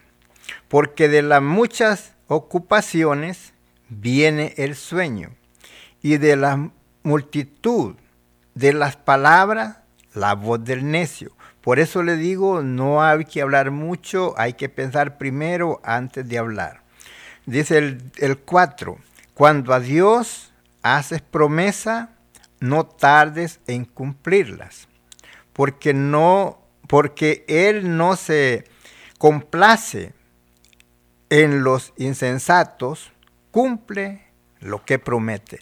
porque 0.68 1.08
de 1.08 1.20
las 1.20 1.42
muchas 1.42 2.14
ocupaciones 2.26 3.52
viene 3.90 4.54
el 4.56 4.74
sueño 4.76 5.30
y 6.02 6.16
de 6.16 6.36
la 6.36 6.70
multitud 7.02 7.96
de 8.54 8.72
las 8.72 8.96
palabras 8.96 9.78
la 10.14 10.34
voz 10.34 10.64
del 10.64 10.90
necio. 10.90 11.35
Por 11.66 11.80
eso 11.80 12.04
le 12.04 12.14
digo, 12.14 12.62
no 12.62 13.02
hay 13.02 13.24
que 13.24 13.42
hablar 13.42 13.72
mucho, 13.72 14.34
hay 14.38 14.52
que 14.52 14.68
pensar 14.68 15.18
primero 15.18 15.80
antes 15.82 16.28
de 16.28 16.38
hablar. 16.38 16.82
Dice 17.44 17.78
el, 17.78 18.12
el 18.18 18.38
4, 18.38 18.96
cuando 19.34 19.74
a 19.74 19.80
Dios 19.80 20.52
haces 20.82 21.22
promesa, 21.22 22.10
no 22.60 22.86
tardes 22.86 23.58
en 23.66 23.84
cumplirlas, 23.84 24.86
porque 25.52 25.92
no 25.92 26.62
porque 26.86 27.44
él 27.48 27.96
no 27.96 28.14
se 28.14 28.66
complace 29.18 30.12
en 31.30 31.64
los 31.64 31.94
insensatos, 31.96 33.10
cumple 33.50 34.22
lo 34.60 34.84
que 34.84 35.00
promete. 35.00 35.58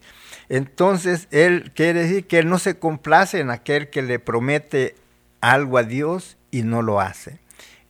Entonces, 0.50 1.28
él 1.30 1.72
quiere 1.74 2.02
decir 2.02 2.26
que 2.26 2.40
él 2.40 2.50
no 2.50 2.58
se 2.58 2.78
complace 2.78 3.40
en 3.40 3.48
aquel 3.48 3.88
que 3.88 4.02
le 4.02 4.18
promete 4.18 4.96
algo 5.52 5.76
a 5.78 5.82
Dios 5.82 6.38
y 6.50 6.62
no 6.62 6.80
lo 6.80 7.00
hace. 7.00 7.38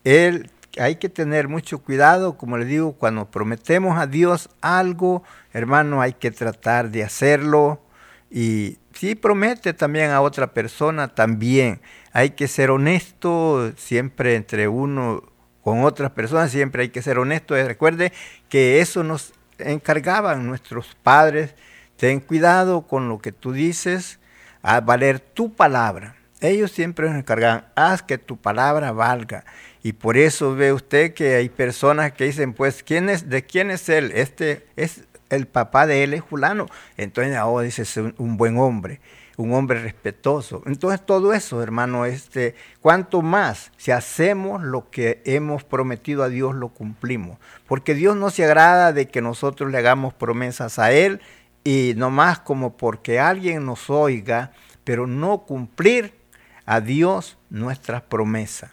Él 0.03 0.51
hay 0.79 0.97
que 0.97 1.09
tener 1.09 1.47
mucho 1.47 1.79
cuidado, 1.79 2.37
como 2.37 2.59
le 2.59 2.65
digo, 2.65 2.95
cuando 2.95 3.31
prometemos 3.31 3.97
a 3.99 4.09
Dios 4.09 4.51
algo, 4.61 5.23
hermano, 5.53 6.01
hay 6.01 6.15
que 6.15 6.33
tratar 6.33 6.91
de 6.91 7.05
hacerlo. 7.05 7.81
Y 8.29 8.79
si 8.93 9.15
promete 9.15 9.73
también 9.73 10.11
a 10.11 10.21
otra 10.21 10.53
persona, 10.53 11.15
también 11.15 11.81
hay 12.13 12.31
que 12.31 12.49
ser 12.49 12.71
honesto 12.71 13.73
siempre 13.77 14.35
entre 14.35 14.67
uno 14.67 15.23
con 15.63 15.85
otras 15.85 16.11
personas, 16.11 16.51
siempre 16.51 16.83
hay 16.83 16.89
que 16.89 17.03
ser 17.03 17.19
honesto. 17.19 17.55
Recuerde 17.55 18.13
que 18.49 18.81
eso 18.81 19.05
nos 19.05 19.33
encargaban 19.59 20.45
nuestros 20.47 20.97
padres. 21.03 21.55
Ten 21.97 22.19
cuidado 22.19 22.89
con 22.89 23.09
lo 23.09 23.21
que 23.21 23.31
tú 23.31 23.53
dices, 23.53 24.19
a 24.63 24.81
valer 24.81 25.21
tu 25.21 25.55
palabra. 25.55 26.17
Ellos 26.41 26.73
siempre 26.73 27.09
nos 27.09 27.17
encargaban, 27.17 27.67
haz 27.75 28.03
que 28.03 28.19
tu 28.19 28.37
palabra 28.37 28.93
valga. 28.93 29.45
Y 29.83 29.93
por 29.93 30.17
eso 30.17 30.55
ve 30.55 30.73
usted 30.73 31.15
que 31.15 31.37
hay 31.37 31.49
personas 31.49 32.13
que 32.13 32.25
dicen, 32.25 32.55
pues, 32.55 32.83
¿quién 32.83 33.09
es, 33.09 33.29
¿de 33.29 33.45
quién 33.45 33.71
es 33.71 33.89
él? 33.89 34.13
Este 34.15 34.67
es 34.77 35.05
el 35.31 35.47
papá 35.47 35.87
de 35.87 36.05
él, 36.05 36.15
es 36.15 36.25
fulano. 36.25 36.67
Entonces 36.97 37.37
ahora 37.37 37.65
dice, 37.65 37.83
es 37.83 37.97
un, 37.97 38.37
buen 38.37 38.59
hombre, 38.59 39.01
un 39.37 39.53
hombre 39.53 39.81
respetuoso. 39.81 40.63
Entonces 40.67 41.05
todo 41.05 41.33
eso, 41.33 41.63
hermano, 41.63 42.07
este, 42.07 42.55
cuanto 42.81 43.23
más 43.23 43.73
si 43.77 43.91
hacemos 43.91 44.63
lo 44.63 44.91
que 44.91 45.23
hemos 45.25 45.65
prometido 45.65 46.23
a 46.23 46.29
Dios, 46.29 46.55
lo 46.55 46.69
cumplimos. 46.69 47.39
Porque 47.67 47.95
Dios 47.95 48.17
no 48.17 48.31
se 48.31 48.45
agrada 48.45 48.93
de 48.93 49.09
que 49.09 49.21
nosotros 49.21 49.71
le 49.71 49.79
hagamos 49.79 50.15
promesas 50.15 50.79
a 50.79 50.93
Él 50.93 51.21
y 51.63 51.95
no 51.97 52.11
más 52.11 52.39
como 52.39 52.77
porque 52.77 53.21
alguien 53.21 53.65
nos 53.65 53.91
oiga, 53.91 54.53
pero 54.85 55.07
no 55.07 55.41
cumplir 55.41 56.24
a 56.67 56.81
Dios 56.81 57.39
nuestras 57.51 58.03
promesas 58.03 58.71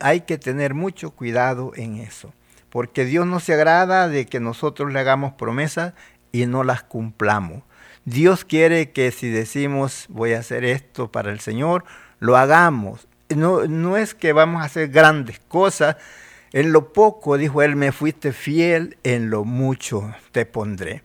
hay 0.00 0.20
que 0.20 0.38
tener 0.38 0.74
mucho 0.74 1.10
cuidado 1.10 1.72
en 1.74 1.96
eso, 1.96 2.32
porque 2.70 3.04
Dios 3.04 3.26
no 3.26 3.40
se 3.40 3.54
agrada 3.54 4.08
de 4.08 4.26
que 4.26 4.40
nosotros 4.40 4.92
le 4.92 5.00
hagamos 5.00 5.32
promesas 5.32 5.94
y 6.32 6.46
no 6.46 6.64
las 6.64 6.82
cumplamos. 6.82 7.62
Dios 8.04 8.44
quiere 8.44 8.92
que 8.92 9.10
si 9.10 9.28
decimos 9.28 10.06
voy 10.08 10.34
a 10.34 10.40
hacer 10.40 10.64
esto 10.64 11.10
para 11.10 11.32
el 11.32 11.40
Señor, 11.40 11.84
lo 12.20 12.36
hagamos. 12.36 13.08
No, 13.34 13.66
no 13.66 13.96
es 13.96 14.14
que 14.14 14.32
vamos 14.32 14.62
a 14.62 14.66
hacer 14.66 14.88
grandes 14.88 15.40
cosas. 15.48 15.96
En 16.52 16.72
lo 16.72 16.92
poco, 16.92 17.36
dijo 17.36 17.62
él, 17.62 17.74
me 17.74 17.90
fuiste 17.90 18.32
fiel, 18.32 18.96
en 19.02 19.30
lo 19.30 19.44
mucho 19.44 20.14
te 20.30 20.46
pondré. 20.46 21.02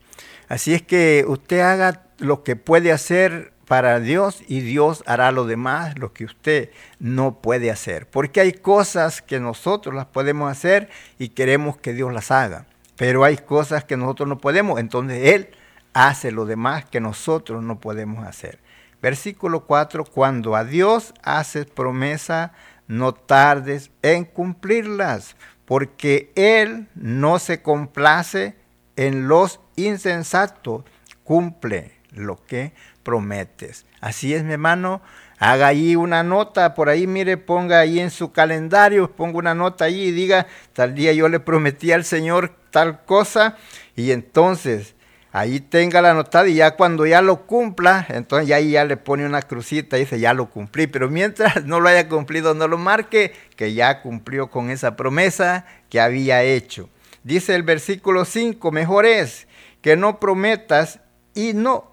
Así 0.48 0.74
es 0.74 0.82
que 0.82 1.24
usted 1.26 1.60
haga 1.60 2.04
lo 2.18 2.44
que 2.44 2.54
puede 2.54 2.92
hacer 2.92 3.52
para 3.70 4.00
Dios 4.00 4.42
y 4.48 4.62
Dios 4.62 5.04
hará 5.06 5.30
lo 5.30 5.46
demás, 5.46 5.96
lo 5.96 6.12
que 6.12 6.24
usted 6.24 6.70
no 6.98 7.40
puede 7.40 7.70
hacer. 7.70 8.08
Porque 8.10 8.40
hay 8.40 8.52
cosas 8.52 9.22
que 9.22 9.38
nosotros 9.38 9.94
las 9.94 10.06
podemos 10.06 10.50
hacer 10.50 10.88
y 11.20 11.28
queremos 11.28 11.76
que 11.76 11.92
Dios 11.92 12.12
las 12.12 12.32
haga. 12.32 12.66
Pero 12.96 13.22
hay 13.22 13.36
cosas 13.36 13.84
que 13.84 13.96
nosotros 13.96 14.28
no 14.28 14.38
podemos, 14.38 14.80
entonces 14.80 15.34
Él 15.34 15.50
hace 15.92 16.32
lo 16.32 16.46
demás 16.46 16.84
que 16.84 17.00
nosotros 17.00 17.62
no 17.62 17.78
podemos 17.78 18.26
hacer. 18.26 18.58
Versículo 19.00 19.60
4, 19.66 20.04
cuando 20.04 20.56
a 20.56 20.64
Dios 20.64 21.14
haces 21.22 21.66
promesa, 21.66 22.50
no 22.88 23.14
tardes 23.14 23.92
en 24.02 24.24
cumplirlas, 24.24 25.36
porque 25.64 26.32
Él 26.34 26.88
no 26.96 27.38
se 27.38 27.62
complace 27.62 28.56
en 28.96 29.28
los 29.28 29.60
insensatos, 29.76 30.82
cumple 31.22 32.00
lo 32.12 32.44
que 32.44 32.72
prometes. 33.02 33.86
Así 34.00 34.34
es, 34.34 34.44
mi 34.44 34.52
hermano. 34.52 35.00
Haga 35.38 35.68
ahí 35.68 35.96
una 35.96 36.22
nota, 36.22 36.74
por 36.74 36.88
ahí, 36.90 37.06
mire, 37.06 37.38
ponga 37.38 37.80
ahí 37.80 37.98
en 37.98 38.10
su 38.10 38.30
calendario, 38.30 39.10
ponga 39.10 39.38
una 39.38 39.54
nota 39.54 39.86
ahí 39.86 40.08
y 40.08 40.12
diga, 40.12 40.46
tal 40.74 40.94
día 40.94 41.14
yo 41.14 41.30
le 41.30 41.40
prometí 41.40 41.92
al 41.92 42.04
Señor 42.04 42.54
tal 42.70 43.04
cosa, 43.04 43.56
y 43.96 44.12
entonces 44.12 44.94
ahí 45.32 45.60
tenga 45.60 46.02
la 46.02 46.14
nota 46.14 46.46
y 46.46 46.56
ya 46.56 46.72
cuando 46.72 47.06
ya 47.06 47.22
lo 47.22 47.46
cumpla, 47.46 48.06
entonces 48.10 48.48
ya 48.48 48.56
ahí 48.56 48.72
ya 48.72 48.84
le 48.84 48.96
pone 48.96 49.24
una 49.24 49.42
crucita 49.42 49.96
y 49.96 50.00
dice, 50.00 50.20
ya 50.20 50.34
lo 50.34 50.50
cumplí, 50.50 50.86
pero 50.86 51.08
mientras 51.08 51.64
no 51.64 51.80
lo 51.80 51.88
haya 51.88 52.08
cumplido, 52.08 52.54
no 52.54 52.68
lo 52.68 52.78
marque, 52.78 53.32
que 53.56 53.72
ya 53.72 54.02
cumplió 54.02 54.50
con 54.50 54.70
esa 54.70 54.96
promesa 54.96 55.64
que 55.88 56.00
había 56.00 56.42
hecho. 56.42 56.88
Dice 57.22 57.54
el 57.54 57.62
versículo 57.62 58.24
5, 58.24 58.72
mejor 58.72 59.06
es 59.06 59.46
que 59.82 59.96
no 59.96 60.20
prometas 60.20 61.00
y 61.34 61.52
no 61.54 61.89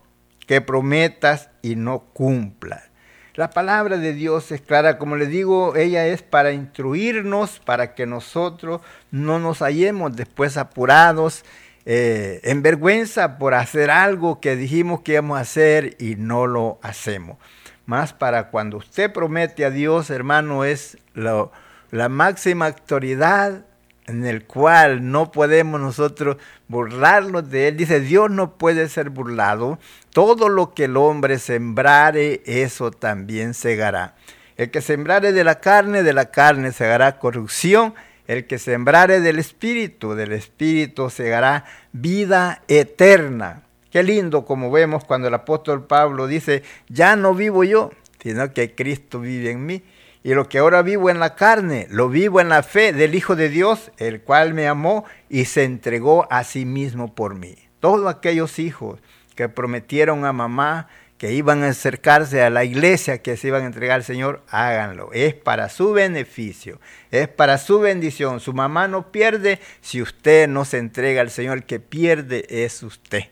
que 0.48 0.62
prometas 0.62 1.50
y 1.62 1.76
no 1.76 2.00
cumplas. 2.14 2.90
La 3.36 3.52
palabra 3.52 3.98
de 3.98 4.14
Dios 4.14 4.52
es 4.52 4.62
clara, 4.62 4.98
como 4.98 5.16
le 5.16 5.28
digo, 5.28 5.76
ella 5.76 6.08
es 6.08 6.24
para 6.24 6.54
instruirnos, 6.54 7.60
para 7.60 7.94
que 7.94 8.08
nosotros 8.08 8.82
no 9.12 9.38
nos 9.38 9.60
hallemos 9.60 10.16
después 10.16 10.58
apurados, 10.58 11.46
eh, 11.86 12.42
en 12.44 12.64
vergüenza 12.64 13.38
por 13.38 13.54
hacer 13.54 13.92
algo 13.92 14.42
que 14.42 14.56
dijimos 14.56 15.02
que 15.02 15.14
íbamos 15.14 15.38
a 15.38 15.42
hacer 15.42 15.96
y 16.00 16.16
no 16.16 16.48
lo 16.48 16.80
hacemos. 16.82 17.38
Más 17.86 18.12
para 18.12 18.50
cuando 18.50 18.78
usted 18.78 19.14
promete 19.14 19.64
a 19.66 19.70
Dios, 19.70 20.10
hermano, 20.10 20.66
es 20.66 20.98
la 21.14 22.10
máxima 22.10 22.66
autoridad 22.66 23.66
en 24.08 24.26
el 24.26 24.46
cual 24.46 25.12
no 25.12 25.32
podemos 25.32 25.80
nosotros 25.80 26.38
burlarnos 26.68 27.50
de 27.50 27.68
él. 27.68 27.78
Dice, 27.78 28.00
Dios 28.00 28.32
no 28.32 28.58
puede 28.58 28.90
ser 28.90 29.10
burlado. 29.10 29.80
Todo 30.12 30.50
lo 30.50 30.74
que 30.74 30.86
el 30.86 30.98
hombre 30.98 31.40
sembrare, 31.40 32.42
eso 32.46 32.92
también 32.92 33.54
segará. 33.54 34.16
El 34.56 34.72
que 34.72 34.82
sembrare 34.82 35.34
de 35.34 35.44
la 35.44 35.60
carne, 35.60 36.04
de 36.04 36.14
la 36.14 36.32
carne 36.32 36.72
segará 36.72 37.20
corrupción. 37.20 37.94
El 38.28 38.48
que 38.48 38.60
sembrare 38.60 39.20
del 39.20 39.40
espíritu, 39.40 40.16
del 40.16 40.32
espíritu 40.32 41.10
segará 41.10 41.66
vida 41.92 42.64
eterna. 42.68 43.64
Qué 43.92 44.04
lindo 44.04 44.46
como 44.46 44.72
vemos 44.72 45.06
cuando 45.06 45.28
el 45.28 45.34
apóstol 45.34 45.86
Pablo 45.86 46.28
dice, 46.28 46.64
ya 46.90 47.16
no 47.16 47.34
vivo 47.34 47.64
yo, 47.64 47.92
sino 48.22 48.54
que 48.54 48.74
Cristo 48.74 49.20
vive 49.20 49.52
en 49.52 49.66
mí. 49.66 49.84
Y 50.28 50.34
lo 50.34 50.50
que 50.50 50.58
ahora 50.58 50.82
vivo 50.82 51.10
en 51.10 51.22
la 51.22 51.36
carne, 51.36 51.88
lo 51.90 52.10
vivo 52.10 52.42
en 52.42 52.50
la 52.50 52.62
fe 52.62 52.92
del 52.92 53.16
Hijo 53.16 53.38
de 53.38 53.48
Dios, 53.48 53.92
el 53.96 54.20
cual 54.20 54.54
me 54.54 54.68
amó 54.68 55.06
y 55.30 55.46
se 55.46 55.64
entregó 55.64 56.28
a 56.30 56.44
sí 56.44 56.66
mismo 56.66 57.16
por 57.16 57.34
mí. 57.34 57.56
Todos 57.80 58.14
aquellos 58.14 58.60
hijos 58.60 59.00
que 59.36 59.48
prometieron 59.48 60.26
a 60.26 60.34
mamá 60.34 60.90
que 61.18 61.32
iban 61.32 61.64
a 61.64 61.70
acercarse 61.70 62.44
a 62.44 62.50
la 62.50 62.66
iglesia, 62.66 63.22
que 63.22 63.38
se 63.38 63.48
iban 63.48 63.64
a 63.64 63.68
entregar 63.68 63.96
al 63.96 64.04
Señor, 64.04 64.44
háganlo. 64.50 65.12
Es 65.14 65.34
para 65.34 65.70
su 65.70 65.94
beneficio, 65.94 66.82
es 67.10 67.30
para 67.30 67.58
su 67.58 67.80
bendición. 67.80 68.42
Su 68.42 68.52
mamá 68.52 68.90
no 68.90 69.14
pierde 69.14 69.62
si 69.80 70.02
usted 70.02 70.50
no 70.50 70.66
se 70.66 70.80
entrega 70.80 71.22
al 71.22 71.30
Señor, 71.30 71.60
el 71.60 71.64
que 71.64 71.80
pierde 71.80 72.46
es 72.50 72.84
usted. 72.84 73.28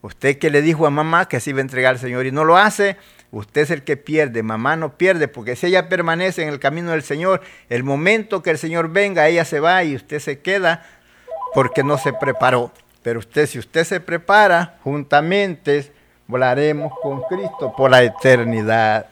Usted 0.00 0.38
que 0.38 0.50
le 0.50 0.60
dijo 0.60 0.88
a 0.88 0.90
mamá 0.90 1.28
que 1.28 1.38
se 1.38 1.50
iba 1.50 1.60
a 1.60 1.62
entregar 1.62 1.94
al 1.94 2.00
Señor 2.00 2.26
y 2.26 2.32
no 2.32 2.42
lo 2.42 2.56
hace, 2.56 2.96
Usted 3.32 3.62
es 3.62 3.70
el 3.70 3.82
que 3.82 3.96
pierde, 3.96 4.42
mamá 4.42 4.76
no 4.76 4.98
pierde, 4.98 5.26
porque 5.26 5.56
si 5.56 5.68
ella 5.68 5.88
permanece 5.88 6.42
en 6.42 6.50
el 6.50 6.60
camino 6.60 6.90
del 6.90 7.02
Señor, 7.02 7.40
el 7.70 7.82
momento 7.82 8.42
que 8.42 8.50
el 8.50 8.58
Señor 8.58 8.90
venga, 8.90 9.26
ella 9.26 9.46
se 9.46 9.58
va 9.58 9.82
y 9.84 9.96
usted 9.96 10.18
se 10.18 10.40
queda 10.40 10.84
porque 11.54 11.82
no 11.82 11.96
se 11.96 12.12
preparó. 12.12 12.70
Pero 13.02 13.20
usted, 13.20 13.46
si 13.46 13.58
usted 13.58 13.84
se 13.84 14.00
prepara, 14.00 14.76
juntamente 14.84 15.90
volaremos 16.26 16.92
con 17.02 17.22
Cristo 17.22 17.72
por 17.74 17.90
la 17.90 18.02
eternidad. 18.02 19.06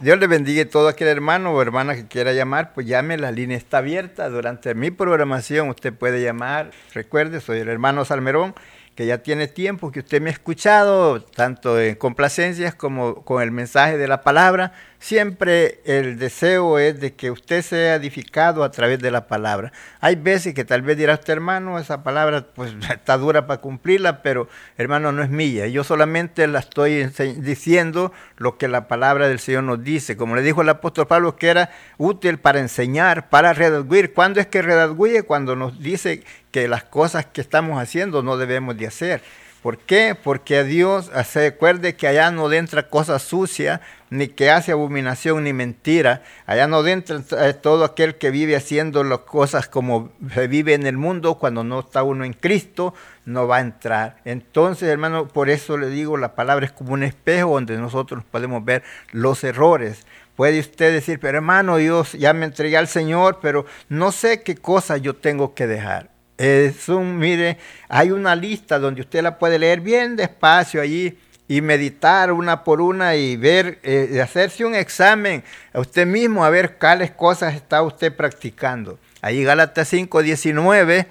Dios 0.00 0.18
le 0.18 0.28
bendiga 0.28 0.62
a 0.62 0.68
todo 0.68 0.88
aquel 0.88 1.08
hermano 1.08 1.52
o 1.52 1.60
hermana 1.60 1.94
que 1.94 2.06
quiera 2.06 2.32
llamar, 2.32 2.72
pues 2.72 2.86
llame, 2.86 3.18
la 3.18 3.32
línea 3.32 3.58
está 3.58 3.78
abierta. 3.78 4.30
Durante 4.30 4.74
mi 4.74 4.90
programación 4.90 5.68
usted 5.68 5.92
puede 5.92 6.22
llamar. 6.22 6.70
Recuerde, 6.94 7.42
soy 7.42 7.58
el 7.58 7.68
hermano 7.68 8.06
Salmerón 8.06 8.54
que 8.98 9.06
ya 9.06 9.18
tiene 9.18 9.46
tiempo 9.46 9.92
que 9.92 10.00
usted 10.00 10.20
me 10.20 10.30
ha 10.30 10.32
escuchado, 10.32 11.22
tanto 11.22 11.80
en 11.80 11.94
complacencias 11.94 12.74
como 12.74 13.22
con 13.24 13.40
el 13.40 13.52
mensaje 13.52 13.96
de 13.96 14.08
la 14.08 14.22
palabra. 14.22 14.72
Siempre 15.00 15.80
el 15.84 16.18
deseo 16.18 16.76
es 16.80 16.98
de 16.98 17.14
que 17.14 17.30
usted 17.30 17.62
sea 17.62 17.94
edificado 17.94 18.64
a 18.64 18.70
través 18.72 18.98
de 18.98 19.12
la 19.12 19.28
palabra. 19.28 19.72
Hay 20.00 20.16
veces 20.16 20.54
que 20.54 20.64
tal 20.64 20.82
vez 20.82 20.96
dirá 20.96 21.14
usted, 21.14 21.34
hermano, 21.34 21.78
esa 21.78 22.02
palabra 22.02 22.48
pues 22.52 22.74
está 22.90 23.16
dura 23.16 23.46
para 23.46 23.60
cumplirla, 23.60 24.22
pero 24.22 24.48
hermano 24.76 25.12
no 25.12 25.22
es 25.22 25.30
mía. 25.30 25.68
Yo 25.68 25.84
solamente 25.84 26.48
la 26.48 26.58
estoy 26.58 27.04
diciendo 27.36 28.12
lo 28.38 28.58
que 28.58 28.66
la 28.66 28.88
palabra 28.88 29.28
del 29.28 29.38
Señor 29.38 29.62
nos 29.62 29.84
dice. 29.84 30.16
Como 30.16 30.34
le 30.34 30.42
dijo 30.42 30.62
el 30.62 30.68
apóstol 30.68 31.06
Pablo, 31.06 31.36
que 31.36 31.48
era 31.48 31.70
útil 31.96 32.38
para 32.38 32.58
enseñar, 32.58 33.28
para 33.28 33.52
redarguir. 33.52 34.12
¿Cuándo 34.12 34.40
es 34.40 34.48
que 34.48 34.62
redarguye? 34.62 35.22
Cuando 35.22 35.54
nos 35.54 35.78
dice 35.78 36.24
que 36.50 36.66
las 36.66 36.82
cosas 36.82 37.24
que 37.24 37.40
estamos 37.40 37.80
haciendo 37.80 38.24
no 38.24 38.36
debemos 38.36 38.76
de 38.76 38.88
hacer. 38.88 39.22
¿Por 39.62 39.78
qué? 39.78 40.14
Porque 40.14 40.58
a 40.58 40.64
Dios 40.64 41.10
se 41.26 41.50
recuerde 41.50 41.96
que 41.96 42.06
allá 42.06 42.30
no 42.30 42.50
entra 42.52 42.88
cosa 42.88 43.18
sucia, 43.18 43.80
ni 44.08 44.28
que 44.28 44.50
hace 44.50 44.70
abominación 44.70 45.44
ni 45.44 45.52
mentira. 45.52 46.22
Allá 46.46 46.68
no 46.68 46.86
entra 46.86 47.20
eh, 47.40 47.54
todo 47.54 47.84
aquel 47.84 48.16
que 48.16 48.30
vive 48.30 48.54
haciendo 48.54 49.02
las 49.02 49.20
cosas 49.20 49.68
como 49.68 50.12
se 50.32 50.46
vive 50.46 50.74
en 50.74 50.86
el 50.86 50.96
mundo 50.96 51.34
cuando 51.38 51.64
no 51.64 51.80
está 51.80 52.04
uno 52.04 52.24
en 52.24 52.34
Cristo, 52.34 52.94
no 53.24 53.48
va 53.48 53.56
a 53.56 53.60
entrar. 53.60 54.18
Entonces, 54.24 54.88
hermano, 54.88 55.26
por 55.26 55.50
eso 55.50 55.76
le 55.76 55.88
digo, 55.88 56.16
la 56.16 56.36
palabra 56.36 56.64
es 56.64 56.72
como 56.72 56.92
un 56.92 57.02
espejo 57.02 57.54
donde 57.54 57.76
nosotros 57.78 58.22
podemos 58.30 58.64
ver 58.64 58.84
los 59.10 59.42
errores. 59.42 60.06
Puede 60.36 60.60
usted 60.60 60.92
decir, 60.92 61.18
pero 61.18 61.38
hermano, 61.38 61.78
Dios 61.78 62.12
ya 62.12 62.32
me 62.32 62.46
entregué 62.46 62.76
al 62.76 62.86
Señor, 62.86 63.40
pero 63.42 63.66
no 63.88 64.12
sé 64.12 64.42
qué 64.44 64.54
cosa 64.54 64.96
yo 64.98 65.16
tengo 65.16 65.52
que 65.54 65.66
dejar. 65.66 66.17
Es 66.38 66.88
un, 66.88 67.18
mire, 67.18 67.58
hay 67.88 68.12
una 68.12 68.36
lista 68.36 68.78
donde 68.78 69.00
usted 69.00 69.22
la 69.22 69.38
puede 69.38 69.58
leer 69.58 69.80
bien 69.80 70.14
despacio 70.14 70.80
allí 70.80 71.18
y 71.48 71.60
meditar 71.62 72.30
una 72.30 72.62
por 72.62 72.80
una 72.80 73.16
y 73.16 73.36
ver, 73.36 73.80
eh, 73.82 74.20
hacerse 74.22 74.64
un 74.64 74.76
examen 74.76 75.42
a 75.72 75.80
usted 75.80 76.06
mismo 76.06 76.44
a 76.44 76.50
ver 76.50 76.76
cuáles 76.78 77.10
cosas 77.10 77.54
está 77.54 77.82
usted 77.82 78.14
practicando. 78.14 79.00
Ahí 79.20 79.42
Gálatas 79.42 79.88
5, 79.88 80.22
19, 80.22 81.08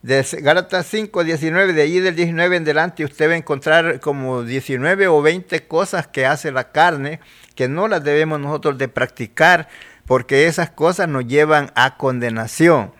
de 0.00 0.26
Gálatas 0.40 0.86
5, 0.86 1.24
19, 1.24 1.74
de 1.74 1.82
allí 1.82 2.00
del 2.00 2.16
19 2.16 2.56
en 2.56 2.64
delante 2.64 3.04
usted 3.04 3.28
va 3.28 3.34
a 3.34 3.36
encontrar 3.36 4.00
como 4.00 4.44
19 4.44 5.08
o 5.08 5.20
20 5.20 5.66
cosas 5.66 6.06
que 6.06 6.24
hace 6.24 6.52
la 6.52 6.72
carne 6.72 7.20
que 7.54 7.68
no 7.68 7.86
las 7.86 8.02
debemos 8.02 8.40
nosotros 8.40 8.78
de 8.78 8.88
practicar 8.88 9.68
porque 10.06 10.46
esas 10.46 10.70
cosas 10.70 11.06
nos 11.06 11.26
llevan 11.26 11.70
a 11.74 11.98
condenación. 11.98 12.92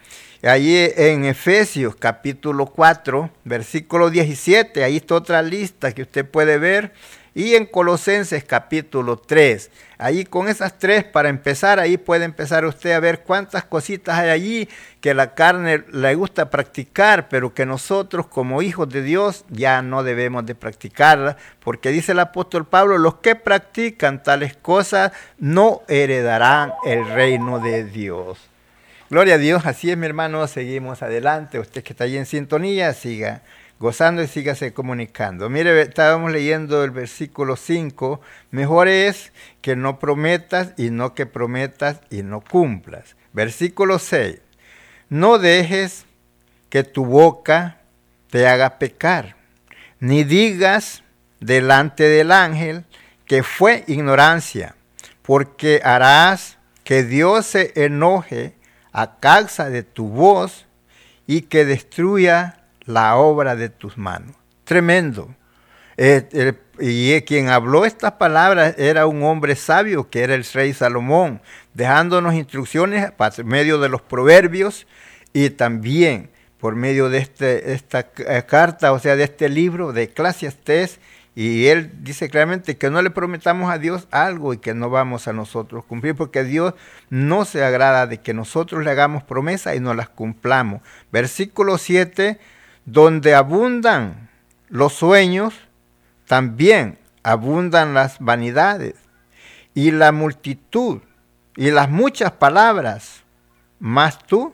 Allí 0.42 0.74
en 0.96 1.26
Efesios 1.26 1.96
capítulo 1.96 2.64
4, 2.64 3.28
versículo 3.44 4.08
17, 4.08 4.82
ahí 4.82 4.96
está 4.96 5.16
otra 5.16 5.42
lista 5.42 5.92
que 5.92 6.00
usted 6.00 6.24
puede 6.24 6.56
ver. 6.56 6.94
Y 7.34 7.56
en 7.56 7.66
Colosenses 7.66 8.42
capítulo 8.44 9.18
3, 9.18 9.70
ahí 9.98 10.24
con 10.24 10.48
esas 10.48 10.78
tres, 10.78 11.04
para 11.04 11.28
empezar, 11.28 11.78
ahí 11.78 11.98
puede 11.98 12.24
empezar 12.24 12.64
usted 12.64 12.92
a 12.92 13.00
ver 13.00 13.20
cuántas 13.20 13.64
cositas 13.64 14.18
hay 14.18 14.30
allí 14.30 14.68
que 15.02 15.12
la 15.12 15.34
carne 15.34 15.84
le 15.92 16.14
gusta 16.14 16.48
practicar, 16.48 17.28
pero 17.28 17.52
que 17.52 17.66
nosotros 17.66 18.26
como 18.26 18.62
hijos 18.62 18.88
de 18.88 19.02
Dios 19.02 19.44
ya 19.50 19.82
no 19.82 20.02
debemos 20.02 20.46
de 20.46 20.54
practicarlas, 20.54 21.36
porque 21.62 21.90
dice 21.90 22.12
el 22.12 22.18
apóstol 22.18 22.66
Pablo, 22.66 22.96
los 22.96 23.16
que 23.16 23.36
practican 23.36 24.22
tales 24.22 24.56
cosas 24.56 25.12
no 25.38 25.82
heredarán 25.86 26.72
el 26.86 27.06
reino 27.06 27.60
de 27.60 27.84
Dios. 27.84 28.49
Gloria 29.10 29.34
a 29.34 29.38
Dios, 29.38 29.66
así 29.66 29.90
es 29.90 29.96
mi 29.96 30.06
hermano, 30.06 30.46
seguimos 30.46 31.02
adelante. 31.02 31.58
Usted 31.58 31.82
que 31.82 31.94
está 31.94 32.04
ahí 32.04 32.16
en 32.16 32.26
sintonía, 32.26 32.94
siga 32.94 33.42
gozando 33.80 34.22
y 34.22 34.28
sígase 34.28 34.72
comunicando. 34.72 35.50
Mire, 35.50 35.82
estábamos 35.82 36.30
leyendo 36.30 36.84
el 36.84 36.92
versículo 36.92 37.56
5, 37.56 38.20
mejor 38.52 38.86
es 38.86 39.32
que 39.62 39.74
no 39.74 39.98
prometas 39.98 40.74
y 40.76 40.90
no 40.90 41.12
que 41.14 41.26
prometas 41.26 42.00
y 42.08 42.22
no 42.22 42.40
cumplas. 42.40 43.16
Versículo 43.32 43.98
6, 43.98 44.38
no 45.08 45.38
dejes 45.38 46.04
que 46.68 46.84
tu 46.84 47.04
boca 47.04 47.80
te 48.30 48.46
haga 48.46 48.78
pecar, 48.78 49.34
ni 49.98 50.22
digas 50.22 51.02
delante 51.40 52.04
del 52.04 52.30
ángel 52.30 52.84
que 53.26 53.42
fue 53.42 53.82
ignorancia, 53.88 54.76
porque 55.22 55.80
harás 55.82 56.58
que 56.84 57.02
Dios 57.02 57.46
se 57.46 57.72
enoje 57.74 58.54
a 58.92 59.18
causa 59.18 59.70
de 59.70 59.82
tu 59.82 60.08
voz 60.08 60.66
y 61.26 61.42
que 61.42 61.64
destruya 61.64 62.64
la 62.84 63.16
obra 63.16 63.56
de 63.56 63.68
tus 63.68 63.96
manos. 63.96 64.36
Tremendo. 64.64 65.34
Eh, 65.96 66.54
y 66.78 67.20
quien 67.22 67.50
habló 67.50 67.84
estas 67.84 68.12
palabras 68.12 68.74
era 68.78 69.06
un 69.06 69.22
hombre 69.22 69.54
sabio 69.54 70.08
que 70.08 70.22
era 70.22 70.34
el 70.34 70.44
rey 70.44 70.72
Salomón, 70.72 71.42
dejándonos 71.74 72.34
instrucciones 72.34 73.10
por 73.12 73.44
medio 73.44 73.78
de 73.78 73.90
los 73.90 74.00
proverbios 74.00 74.86
y 75.32 75.50
también 75.50 76.30
por 76.58 76.76
medio 76.76 77.08
de 77.08 77.18
este, 77.18 77.72
esta 77.72 78.10
eh, 78.16 78.44
carta, 78.46 78.92
o 78.92 78.98
sea, 78.98 79.16
de 79.16 79.24
este 79.24 79.48
libro 79.48 79.92
de 79.92 80.04
Eclesiastés, 80.04 81.00
y 81.42 81.68
él 81.68 81.90
dice 82.02 82.28
claramente 82.28 82.76
que 82.76 82.90
no 82.90 83.00
le 83.00 83.08
prometamos 83.08 83.72
a 83.72 83.78
Dios 83.78 84.06
algo 84.10 84.52
y 84.52 84.58
que 84.58 84.74
no 84.74 84.90
vamos 84.90 85.26
a 85.26 85.32
nosotros 85.32 85.86
cumplir, 85.86 86.14
porque 86.14 86.44
Dios 86.44 86.74
no 87.08 87.46
se 87.46 87.64
agrada 87.64 88.06
de 88.06 88.20
que 88.20 88.34
nosotros 88.34 88.84
le 88.84 88.90
hagamos 88.90 89.22
promesas 89.22 89.74
y 89.74 89.80
no 89.80 89.94
las 89.94 90.10
cumplamos. 90.10 90.82
Versículo 91.10 91.78
7, 91.78 92.38
donde 92.84 93.34
abundan 93.34 94.28
los 94.68 94.92
sueños, 94.92 95.54
también 96.26 96.98
abundan 97.22 97.94
las 97.94 98.18
vanidades 98.18 98.96
y 99.72 99.92
la 99.92 100.12
multitud 100.12 101.00
y 101.56 101.70
las 101.70 101.88
muchas 101.88 102.32
palabras, 102.32 103.22
más 103.78 104.18
tú 104.26 104.52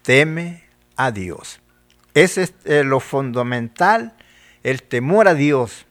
teme 0.00 0.64
a 0.96 1.10
Dios. 1.10 1.60
Ese 2.14 2.44
es 2.44 2.54
eh, 2.64 2.84
lo 2.84 3.00
fundamental, 3.00 4.14
el 4.62 4.82
temor 4.82 5.28
a 5.28 5.34
Dios 5.34 5.84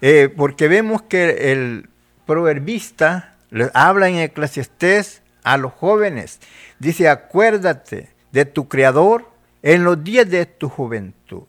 eh, 0.00 0.32
porque 0.34 0.68
vemos 0.68 1.02
que 1.02 1.52
el 1.52 1.88
proverbista 2.26 3.36
habla 3.74 4.08
en 4.08 4.16
Eclesiastés 4.16 5.22
a 5.42 5.56
los 5.56 5.72
jóvenes. 5.72 6.40
Dice, 6.78 7.08
acuérdate 7.08 8.10
de 8.32 8.44
tu 8.44 8.68
Creador 8.68 9.28
en 9.62 9.84
los 9.84 10.02
días 10.02 10.28
de 10.28 10.46
tu 10.46 10.68
juventud. 10.68 11.42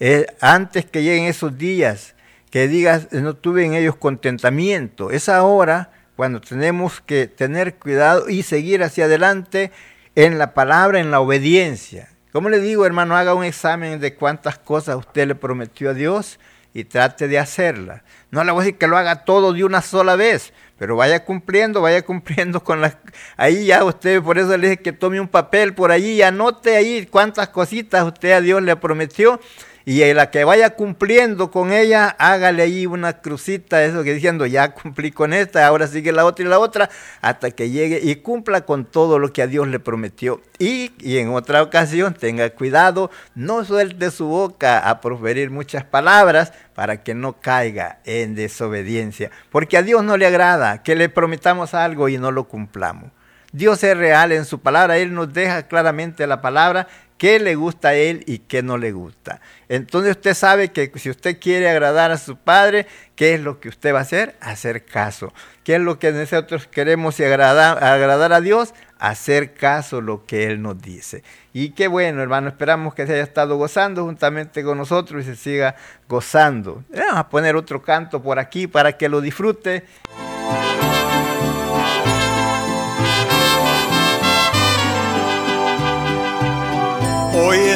Eh, 0.00 0.26
antes 0.40 0.84
que 0.84 1.02
lleguen 1.02 1.24
esos 1.24 1.56
días, 1.56 2.14
que 2.50 2.68
digas, 2.68 3.12
no 3.12 3.34
tuve 3.34 3.64
en 3.64 3.74
ellos 3.74 3.96
contentamiento. 3.96 5.10
Es 5.10 5.28
ahora 5.28 5.90
cuando 6.16 6.40
tenemos 6.40 7.00
que 7.00 7.26
tener 7.26 7.74
cuidado 7.76 8.28
y 8.28 8.42
seguir 8.42 8.82
hacia 8.82 9.06
adelante 9.06 9.72
en 10.14 10.38
la 10.38 10.54
palabra, 10.54 11.00
en 11.00 11.10
la 11.10 11.20
obediencia. 11.20 12.08
Como 12.32 12.48
le 12.48 12.60
digo, 12.60 12.86
hermano, 12.86 13.16
haga 13.16 13.34
un 13.34 13.44
examen 13.44 14.00
de 14.00 14.14
cuántas 14.14 14.58
cosas 14.58 14.96
usted 14.96 15.28
le 15.28 15.34
prometió 15.34 15.90
a 15.90 15.94
Dios 15.94 16.38
y 16.74 16.84
trate 16.84 17.28
de 17.28 17.38
hacerla. 17.38 18.02
No 18.30 18.42
le 18.42 18.50
voy 18.50 18.60
a 18.60 18.64
decir 18.64 18.78
que 18.78 18.88
lo 18.88 18.98
haga 18.98 19.24
todo 19.24 19.52
de 19.52 19.62
una 19.64 19.80
sola 19.80 20.16
vez, 20.16 20.52
pero 20.76 20.96
vaya 20.96 21.24
cumpliendo, 21.24 21.80
vaya 21.80 22.02
cumpliendo 22.02 22.62
con 22.62 22.80
las... 22.80 22.96
Ahí 23.36 23.66
ya 23.66 23.84
usted, 23.84 24.20
por 24.20 24.38
eso 24.38 24.56
le 24.56 24.68
dije 24.68 24.82
que 24.82 24.92
tome 24.92 25.20
un 25.20 25.28
papel 25.28 25.72
por 25.72 25.92
allí 25.92 26.14
y 26.14 26.22
anote 26.22 26.76
ahí 26.76 27.06
cuántas 27.06 27.48
cositas 27.48 28.04
usted 28.04 28.32
a 28.32 28.40
Dios 28.40 28.60
le 28.60 28.74
prometió 28.74 29.40
y 29.86 30.14
la 30.14 30.30
que 30.30 30.44
vaya 30.44 30.70
cumpliendo 30.70 31.50
con 31.50 31.70
ella, 31.70 32.08
hágale 32.18 32.62
ahí 32.62 32.86
una 32.86 33.20
crucita, 33.20 33.84
eso 33.84 34.02
que 34.02 34.14
diciendo, 34.14 34.46
ya 34.46 34.72
cumplí 34.72 35.10
con 35.10 35.34
esta, 35.34 35.66
ahora 35.66 35.86
sigue 35.86 36.10
la 36.10 36.24
otra 36.24 36.44
y 36.44 36.48
la 36.48 36.58
otra, 36.58 36.88
hasta 37.20 37.50
que 37.50 37.68
llegue 37.68 38.00
y 38.02 38.16
cumpla 38.16 38.62
con 38.62 38.86
todo 38.86 39.18
lo 39.18 39.32
que 39.32 39.42
a 39.42 39.46
Dios 39.46 39.68
le 39.68 39.80
prometió. 39.80 40.40
Y, 40.58 40.92
y 41.00 41.18
en 41.18 41.30
otra 41.34 41.62
ocasión 41.62 42.14
tenga 42.14 42.48
cuidado, 42.50 43.10
no 43.34 43.62
suelte 43.64 44.10
su 44.10 44.26
boca 44.26 44.78
a 44.78 45.02
proferir 45.02 45.50
muchas 45.50 45.84
palabras 45.84 46.52
para 46.74 47.02
que 47.02 47.14
no 47.14 47.40
caiga 47.40 47.98
en 48.04 48.34
desobediencia, 48.34 49.30
porque 49.50 49.76
a 49.76 49.82
Dios 49.82 50.02
no 50.02 50.16
le 50.16 50.26
agrada 50.26 50.82
que 50.82 50.96
le 50.96 51.10
prometamos 51.10 51.74
algo 51.74 52.08
y 52.08 52.16
no 52.16 52.30
lo 52.30 52.44
cumplamos. 52.44 53.10
Dios 53.54 53.84
es 53.84 53.96
real 53.96 54.32
en 54.32 54.44
su 54.44 54.60
palabra, 54.60 54.98
Él 54.98 55.14
nos 55.14 55.32
deja 55.32 55.68
claramente 55.68 56.26
la 56.26 56.40
palabra 56.40 56.88
qué 57.18 57.38
le 57.38 57.54
gusta 57.54 57.88
a 57.88 57.94
él 57.94 58.22
y 58.26 58.40
qué 58.40 58.62
no 58.62 58.76
le 58.76 58.92
gusta. 58.92 59.40
Entonces 59.68 60.16
usted 60.16 60.34
sabe 60.34 60.72
que 60.72 60.90
si 60.96 61.10
usted 61.10 61.38
quiere 61.40 61.68
agradar 61.70 62.10
a 62.10 62.18
su 62.18 62.36
padre, 62.36 62.86
¿qué 63.16 63.34
es 63.34 63.40
lo 63.40 63.60
que 63.60 63.68
usted 63.68 63.94
va 63.94 64.00
a 64.00 64.02
hacer? 64.02 64.36
Hacer 64.40 64.84
caso. 64.84 65.32
¿Qué 65.62 65.76
es 65.76 65.80
lo 65.80 65.98
que 65.98 66.12
nosotros 66.12 66.66
queremos 66.66 67.18
y 67.20 67.24
agradar, 67.24 67.82
agradar 67.82 68.32
a 68.32 68.40
Dios? 68.40 68.74
Hacer 68.98 69.54
caso 69.54 70.00
lo 70.00 70.26
que 70.26 70.44
Él 70.44 70.60
nos 70.60 70.80
dice. 70.80 71.22
Y 71.52 71.70
qué 71.70 71.88
bueno, 71.88 72.22
hermano, 72.22 72.48
esperamos 72.48 72.94
que 72.94 73.06
se 73.06 73.14
haya 73.14 73.22
estado 73.22 73.56
gozando 73.56 74.04
juntamente 74.04 74.62
con 74.62 74.78
nosotros 74.78 75.22
y 75.22 75.26
se 75.26 75.36
siga 75.36 75.76
gozando. 76.08 76.84
Vamos 76.90 77.16
a 77.16 77.28
poner 77.28 77.56
otro 77.56 77.82
canto 77.82 78.22
por 78.22 78.38
aquí 78.38 78.66
para 78.66 78.96
que 78.96 79.08
lo 79.08 79.20
disfrute. 79.20 79.84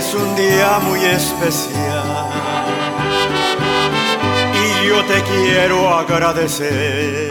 Es 0.09 0.15
un 0.15 0.35
día 0.37 0.79
muy 0.81 1.05
especial 1.05 2.31
y 4.55 4.89
yo 4.89 5.05
te 5.05 5.23
quiero 5.23 5.95
agradecer 5.95 7.31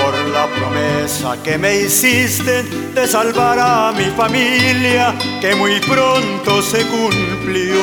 por 0.00 0.14
la 0.32 0.46
promesa 0.46 1.42
que 1.42 1.58
me 1.58 1.80
hiciste 1.80 2.62
de 2.62 3.06
salvar 3.06 3.58
a 3.58 3.92
mi 3.92 4.04
familia 4.16 5.14
que 5.40 5.54
muy 5.56 5.80
pronto 5.80 6.62
se 6.62 6.86
cumplió. 6.86 7.80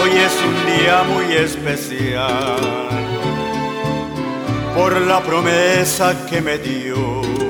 Hoy 0.00 0.10
es 0.10 0.34
un 0.48 0.78
día 0.78 1.02
muy 1.02 1.34
especial 1.34 2.56
por 4.74 4.98
la 5.02 5.20
promesa 5.20 6.26
que 6.26 6.40
me 6.40 6.56
dio 6.58 7.47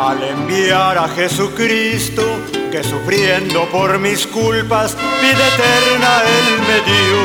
al 0.00 0.22
enviar 0.22 0.96
a 0.96 1.08
Jesucristo 1.08 2.22
que 2.70 2.84
sufriendo 2.84 3.68
por 3.70 3.98
mis 3.98 4.26
culpas 4.26 4.96
vida 5.20 5.48
eterna 5.54 6.22
Él 6.38 6.60
me 6.68 6.80
dio. 6.90 7.20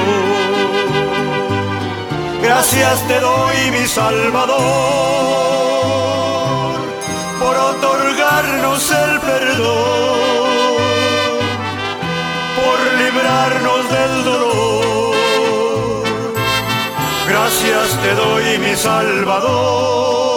Gracias 2.41 3.07
te 3.07 3.19
doy, 3.19 3.71
mi 3.71 3.85
Salvador, 3.87 4.57
por 7.39 7.55
otorgarnos 7.55 8.91
el 8.91 9.19
perdón, 9.19 10.19
por 12.57 12.79
librarnos 13.01 13.89
del 13.89 14.23
dolor. 14.23 15.15
Gracias 17.29 18.01
te 18.01 18.13
doy, 18.15 18.57
mi 18.57 18.75
Salvador. 18.75 20.32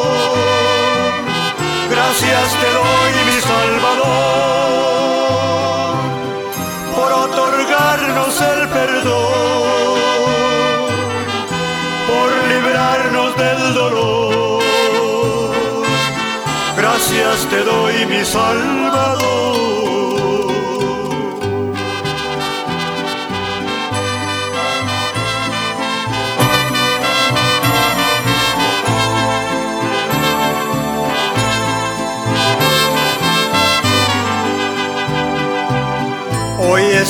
Gracias 2.19 2.49
te 2.61 2.71
doy, 2.73 3.12
mi 3.27 3.39
Salvador, 3.43 4.07
por 6.95 7.12
otorgarnos 7.12 8.41
el 8.41 8.69
perdón, 8.71 9.99
por 12.09 12.29
librarnos 12.49 13.37
del 13.37 13.75
dolor. 13.75 14.62
Gracias 16.79 17.47
te 17.51 17.62
doy, 17.64 18.07
mi 18.07 18.25
Salvador. 18.25 20.16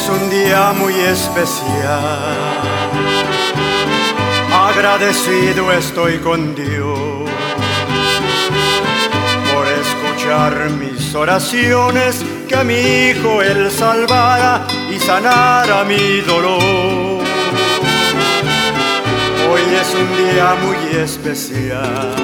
Es 0.06 0.22
un 0.22 0.30
día 0.30 0.72
muy 0.72 0.94
especial. 0.94 2.36
Agradecido 4.52 5.72
estoy 5.72 6.18
con 6.18 6.54
Dios 6.54 7.28
por 9.52 9.66
escuchar 9.66 10.70
mis 10.70 11.14
oraciones, 11.14 12.24
que 12.48 12.54
a 12.54 12.62
mi 12.62 12.74
hijo 12.74 13.42
Él 13.42 13.70
salvara 13.70 14.66
y 14.94 14.98
sanara 14.98 15.84
mi 15.84 16.20
dolor. 16.20 17.24
Hoy 19.50 19.62
es 19.82 19.94
un 19.94 20.10
día 20.24 20.56
muy 20.64 21.00
especial 21.02 22.14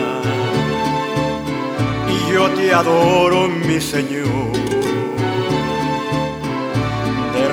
y 2.08 2.32
yo 2.32 2.48
te 2.50 2.72
adoro, 2.72 3.48
mi 3.48 3.80
Señor 3.80 4.71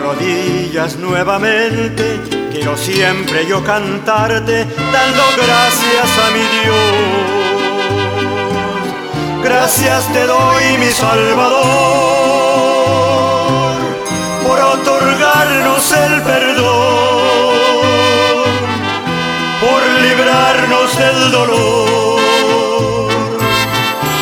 rodillas 0.09 0.97
nuevamente, 0.97 2.19
quiero 2.51 2.75
siempre 2.75 3.45
yo 3.45 3.63
cantarte, 3.63 4.65
dando 4.65 5.23
gracias 5.37 6.09
a 6.25 6.31
mi 6.31 6.45
Dios. 6.57 6.75
Gracias 9.43 10.11
te 10.11 10.25
doy, 10.25 10.77
mi 10.79 10.87
Salvador, 10.87 11.61
por 14.47 14.59
otorgarnos 14.59 15.91
el 15.91 16.21
perdón, 16.23 17.55
por 19.61 19.81
librarnos 20.05 20.97
del 20.97 21.31
dolor. 21.31 22.19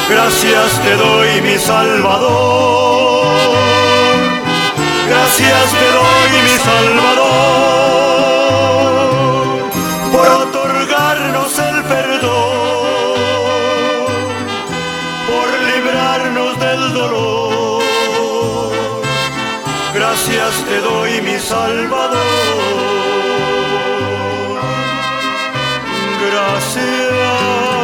Gracias 0.09 0.81
te 0.83 0.95
doy, 0.95 1.41
mi 1.41 1.57
Salvador. 1.57 2.86
Gracias 5.09 5.71
te 5.71 5.87
doy, 5.91 6.29
mi 6.43 6.57
Salvador, 6.57 7.27
por 10.11 10.27
otorgarnos 10.27 11.59
el 11.59 11.83
perdón, 11.83 13.27
por 15.29 15.47
librarnos 15.69 16.59
del 16.59 16.93
dolor. 16.93 17.83
Gracias 19.93 20.65
te 20.67 20.81
doy, 20.81 21.21
mi 21.21 21.39
Salvador. 21.39 22.17
Gracias. 26.29 27.76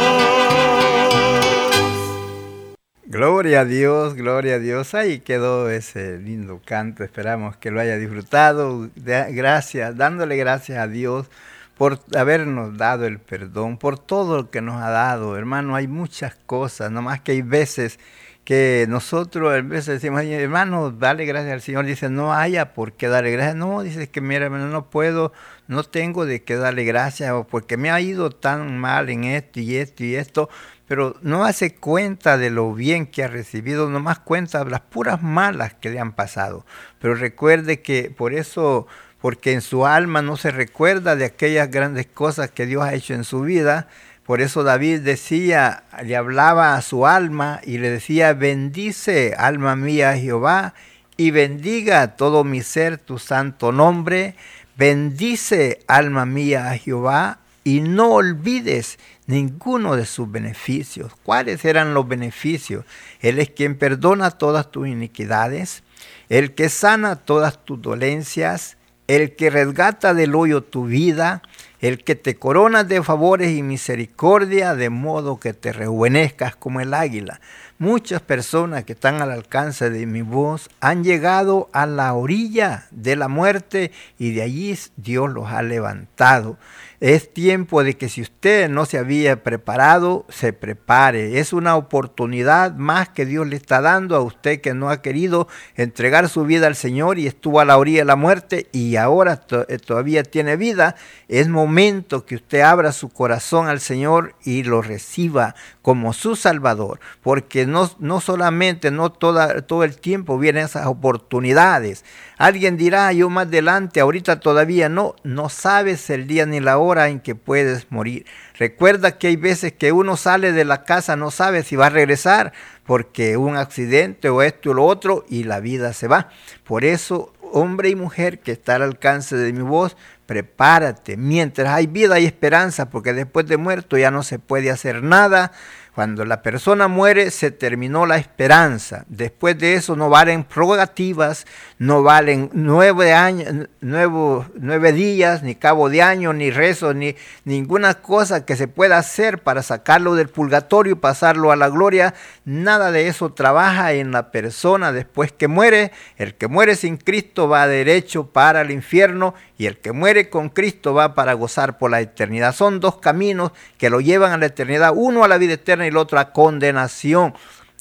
Gloria 3.14 3.60
a 3.60 3.64
Dios, 3.64 4.14
gloria 4.14 4.56
a 4.56 4.58
Dios. 4.58 4.92
Ahí 4.92 5.20
quedó 5.20 5.70
ese 5.70 6.18
lindo 6.18 6.60
canto. 6.64 7.04
Esperamos 7.04 7.56
que 7.56 7.70
lo 7.70 7.78
haya 7.78 7.96
disfrutado. 7.96 8.90
Gracias, 8.96 9.96
dándole 9.96 10.36
gracias 10.36 10.78
a 10.80 10.88
Dios 10.88 11.30
por 11.78 12.00
habernos 12.16 12.76
dado 12.76 13.06
el 13.06 13.20
perdón, 13.20 13.78
por 13.78 14.00
todo 14.00 14.38
lo 14.38 14.50
que 14.50 14.60
nos 14.60 14.82
ha 14.82 14.90
dado. 14.90 15.36
Hermano, 15.36 15.76
hay 15.76 15.86
muchas 15.86 16.34
cosas, 16.46 16.90
nomás 16.90 17.20
que 17.20 17.30
hay 17.30 17.42
veces 17.42 18.00
que 18.44 18.86
nosotros 18.88 19.52
a 19.52 19.62
veces 19.62 19.86
decimos, 19.86 20.20
"Ay, 20.20 20.32
hermano, 20.34 20.90
dale 20.90 21.24
gracias 21.24 21.52
al 21.52 21.60
Señor. 21.62 21.86
Dice, 21.86 22.10
no 22.10 22.34
haya 22.34 22.74
por 22.74 22.92
qué 22.92 23.08
darle 23.08 23.30
gracias. 23.30 23.54
No, 23.56 23.82
dice 23.82 24.08
que 24.10 24.20
mira, 24.20 24.44
hermano, 24.46 24.68
no 24.68 24.90
puedo, 24.90 25.32
no 25.68 25.82
tengo 25.84 26.26
de 26.26 26.42
qué 26.42 26.56
darle 26.56 26.84
gracias 26.84 27.30
o 27.32 27.44
porque 27.44 27.76
me 27.76 27.90
ha 27.90 28.00
ido 28.00 28.30
tan 28.30 28.76
mal 28.78 29.08
en 29.08 29.24
esto 29.24 29.60
y 29.60 29.76
esto 29.76 30.04
y 30.04 30.16
esto 30.16 30.50
pero 30.86 31.16
no 31.22 31.44
hace 31.44 31.74
cuenta 31.74 32.36
de 32.36 32.50
lo 32.50 32.74
bien 32.74 33.06
que 33.06 33.24
ha 33.24 33.28
recibido, 33.28 33.88
nomás 33.88 34.18
cuenta 34.18 34.64
de 34.64 34.70
las 34.70 34.80
puras 34.80 35.22
malas 35.22 35.74
que 35.74 35.90
le 35.90 35.98
han 35.98 36.12
pasado. 36.12 36.66
Pero 36.98 37.14
recuerde 37.14 37.80
que 37.80 38.10
por 38.10 38.34
eso, 38.34 38.86
porque 39.20 39.52
en 39.52 39.62
su 39.62 39.86
alma 39.86 40.20
no 40.20 40.36
se 40.36 40.50
recuerda 40.50 41.16
de 41.16 41.24
aquellas 41.24 41.70
grandes 41.70 42.06
cosas 42.06 42.50
que 42.50 42.66
Dios 42.66 42.84
ha 42.84 42.94
hecho 42.94 43.14
en 43.14 43.24
su 43.24 43.40
vida, 43.40 43.88
por 44.26 44.40
eso 44.40 44.62
David 44.62 45.00
decía, 45.00 45.84
le 46.02 46.16
hablaba 46.16 46.74
a 46.74 46.82
su 46.82 47.06
alma 47.06 47.60
y 47.62 47.78
le 47.78 47.90
decía, 47.90 48.32
bendice 48.32 49.34
alma 49.36 49.76
mía 49.76 50.16
Jehová 50.16 50.74
y 51.16 51.30
bendiga 51.30 52.16
todo 52.16 52.42
mi 52.42 52.62
ser 52.62 52.98
tu 52.98 53.18
santo 53.18 53.70
nombre, 53.70 54.34
bendice 54.76 55.80
alma 55.86 56.24
mía 56.24 56.70
a 56.70 56.78
Jehová 56.78 57.38
y 57.64 57.80
no 57.80 58.10
olvides 58.10 58.98
ninguno 59.26 59.96
de 59.96 60.04
sus 60.04 60.30
beneficios. 60.30 61.12
¿Cuáles 61.22 61.64
eran 61.64 61.94
los 61.94 62.06
beneficios? 62.06 62.84
Él 63.20 63.38
es 63.38 63.50
quien 63.50 63.76
perdona 63.76 64.30
todas 64.30 64.70
tus 64.70 64.86
iniquidades, 64.86 65.82
el 66.28 66.54
que 66.54 66.68
sana 66.68 67.16
todas 67.16 67.64
tus 67.64 67.80
dolencias, 67.80 68.76
el 69.06 69.34
que 69.34 69.50
resgata 69.50 70.14
del 70.14 70.34
hoyo 70.34 70.62
tu 70.62 70.86
vida, 70.86 71.42
el 71.80 72.02
que 72.02 72.14
te 72.14 72.36
corona 72.36 72.84
de 72.84 73.02
favores 73.02 73.50
y 73.50 73.62
misericordia, 73.62 74.74
de 74.74 74.90
modo 74.90 75.38
que 75.38 75.52
te 75.52 75.72
rejuvenezcas 75.72 76.56
como 76.56 76.80
el 76.80 76.94
águila. 76.94 77.40
Muchas 77.78 78.22
personas 78.22 78.84
que 78.84 78.92
están 78.92 79.20
al 79.20 79.32
alcance 79.32 79.90
de 79.90 80.06
mi 80.06 80.22
voz 80.22 80.70
han 80.80 81.02
llegado 81.02 81.68
a 81.72 81.86
la 81.86 82.14
orilla 82.14 82.86
de 82.92 83.16
la 83.16 83.26
muerte 83.26 83.90
y 84.16 84.32
de 84.32 84.42
allí 84.42 84.78
Dios 84.96 85.28
los 85.32 85.48
ha 85.48 85.60
levantado. 85.60 86.56
Es 87.00 87.34
tiempo 87.34 87.84
de 87.84 87.98
que 87.98 88.08
si 88.08 88.22
usted 88.22 88.70
no 88.70 88.86
se 88.86 88.96
había 88.96 89.42
preparado, 89.42 90.24
se 90.30 90.54
prepare. 90.54 91.38
Es 91.38 91.52
una 91.52 91.76
oportunidad 91.76 92.76
más 92.76 93.10
que 93.10 93.26
Dios 93.26 93.46
le 93.46 93.56
está 93.56 93.80
dando 93.82 94.16
a 94.16 94.20
usted 94.20 94.60
que 94.60 94.72
no 94.72 94.88
ha 94.88 95.02
querido 95.02 95.48
entregar 95.74 96.28
su 96.28 96.44
vida 96.44 96.66
al 96.66 96.76
Señor 96.76 97.18
y 97.18 97.26
estuvo 97.26 97.60
a 97.60 97.64
la 97.64 97.76
orilla 97.76 97.98
de 97.98 98.04
la 98.06 98.16
muerte 98.16 98.68
y 98.72 98.96
ahora 98.96 99.36
to 99.36 99.66
todavía 99.84 100.22
tiene 100.22 100.56
vida. 100.56 100.94
Es 101.28 101.48
momento 101.48 102.24
que 102.24 102.36
usted 102.36 102.60
abra 102.60 102.92
su 102.92 103.10
corazón 103.10 103.66
al 103.66 103.80
Señor 103.80 104.34
y 104.44 104.62
lo 104.62 104.80
reciba 104.80 105.56
como 105.82 106.14
su 106.14 106.36
Salvador, 106.36 107.00
porque 107.22 107.63
no, 107.66 107.90
no 107.98 108.20
solamente, 108.20 108.90
no 108.90 109.10
toda, 109.10 109.62
todo 109.62 109.84
el 109.84 109.96
tiempo 109.98 110.38
vienen 110.38 110.64
esas 110.64 110.86
oportunidades. 110.86 112.04
Alguien 112.36 112.76
dirá, 112.76 113.12
yo 113.12 113.30
más 113.30 113.46
adelante, 113.46 114.00
ahorita 114.00 114.40
todavía 114.40 114.88
no, 114.88 115.14
no 115.22 115.48
sabes 115.48 116.10
el 116.10 116.26
día 116.26 116.46
ni 116.46 116.60
la 116.60 116.78
hora 116.78 117.08
en 117.08 117.20
que 117.20 117.34
puedes 117.34 117.90
morir. 117.90 118.26
Recuerda 118.58 119.18
que 119.18 119.28
hay 119.28 119.36
veces 119.36 119.72
que 119.72 119.92
uno 119.92 120.16
sale 120.16 120.52
de 120.52 120.64
la 120.64 120.84
casa, 120.84 121.16
no 121.16 121.30
sabe 121.30 121.62
si 121.62 121.76
va 121.76 121.86
a 121.86 121.90
regresar, 121.90 122.52
porque 122.84 123.36
un 123.36 123.56
accidente 123.56 124.28
o 124.28 124.42
esto 124.42 124.70
o 124.70 124.74
lo 124.74 124.84
otro, 124.84 125.24
y 125.28 125.44
la 125.44 125.60
vida 125.60 125.92
se 125.92 126.08
va. 126.08 126.30
Por 126.64 126.84
eso, 126.84 127.32
hombre 127.52 127.88
y 127.88 127.96
mujer 127.96 128.40
que 128.40 128.52
está 128.52 128.76
al 128.76 128.82
alcance 128.82 129.36
de 129.36 129.52
mi 129.52 129.62
voz, 129.62 129.96
prepárate. 130.26 131.16
Mientras 131.16 131.68
hay 131.68 131.86
vida 131.86 132.18
y 132.18 132.26
esperanza, 132.26 132.90
porque 132.90 133.12
después 133.12 133.46
de 133.46 133.56
muerto 133.56 133.96
ya 133.96 134.10
no 134.10 134.22
se 134.22 134.38
puede 134.38 134.70
hacer 134.70 135.02
nada. 135.02 135.52
Cuando 135.94 136.24
la 136.24 136.42
persona 136.42 136.88
muere 136.88 137.30
se 137.30 137.52
terminó 137.52 138.04
la 138.04 138.16
esperanza. 138.16 139.04
Después 139.06 139.56
de 139.56 139.74
eso 139.74 139.94
no 139.94 140.10
valen 140.10 140.42
prerrogativas, 140.42 141.46
no 141.78 142.02
valen 142.02 142.50
nueve, 142.52 143.12
años, 143.12 143.68
nueve 143.80 144.92
días, 144.92 145.44
ni 145.44 145.54
cabo 145.54 145.88
de 145.88 146.02
año, 146.02 146.32
ni 146.32 146.50
rezo, 146.50 146.94
ni 146.94 147.14
ninguna 147.44 147.94
cosa 147.94 148.44
que 148.44 148.56
se 148.56 148.66
pueda 148.66 148.98
hacer 148.98 149.44
para 149.44 149.62
sacarlo 149.62 150.16
del 150.16 150.28
purgatorio 150.28 150.94
y 150.94 150.96
pasarlo 150.96 151.52
a 151.52 151.56
la 151.56 151.68
gloria. 151.68 152.14
Nada 152.44 152.90
de 152.90 153.06
eso 153.06 153.32
trabaja 153.32 153.92
en 153.92 154.10
la 154.10 154.32
persona 154.32 154.90
después 154.90 155.30
que 155.30 155.46
muere. 155.46 155.92
El 156.16 156.34
que 156.34 156.48
muere 156.48 156.74
sin 156.74 156.96
Cristo 156.96 157.48
va 157.48 157.68
derecho 157.68 158.32
para 158.32 158.62
el 158.62 158.72
infierno 158.72 159.34
y 159.56 159.66
el 159.66 159.78
que 159.78 159.92
muere 159.92 160.28
con 160.28 160.48
Cristo 160.48 160.92
va 160.92 161.14
para 161.14 161.34
gozar 161.34 161.78
por 161.78 161.92
la 161.92 162.00
eternidad. 162.00 162.52
Son 162.52 162.80
dos 162.80 162.96
caminos 162.96 163.52
que 163.78 163.90
lo 163.90 164.00
llevan 164.00 164.32
a 164.32 164.38
la 164.38 164.46
eternidad, 164.46 164.92
uno 164.92 165.22
a 165.22 165.28
la 165.28 165.38
vida 165.38 165.52
eterna 165.52 165.83
y 165.84 165.88
el 165.88 165.96
otro 165.96 166.18
a 166.18 166.32
condenación. 166.32 167.34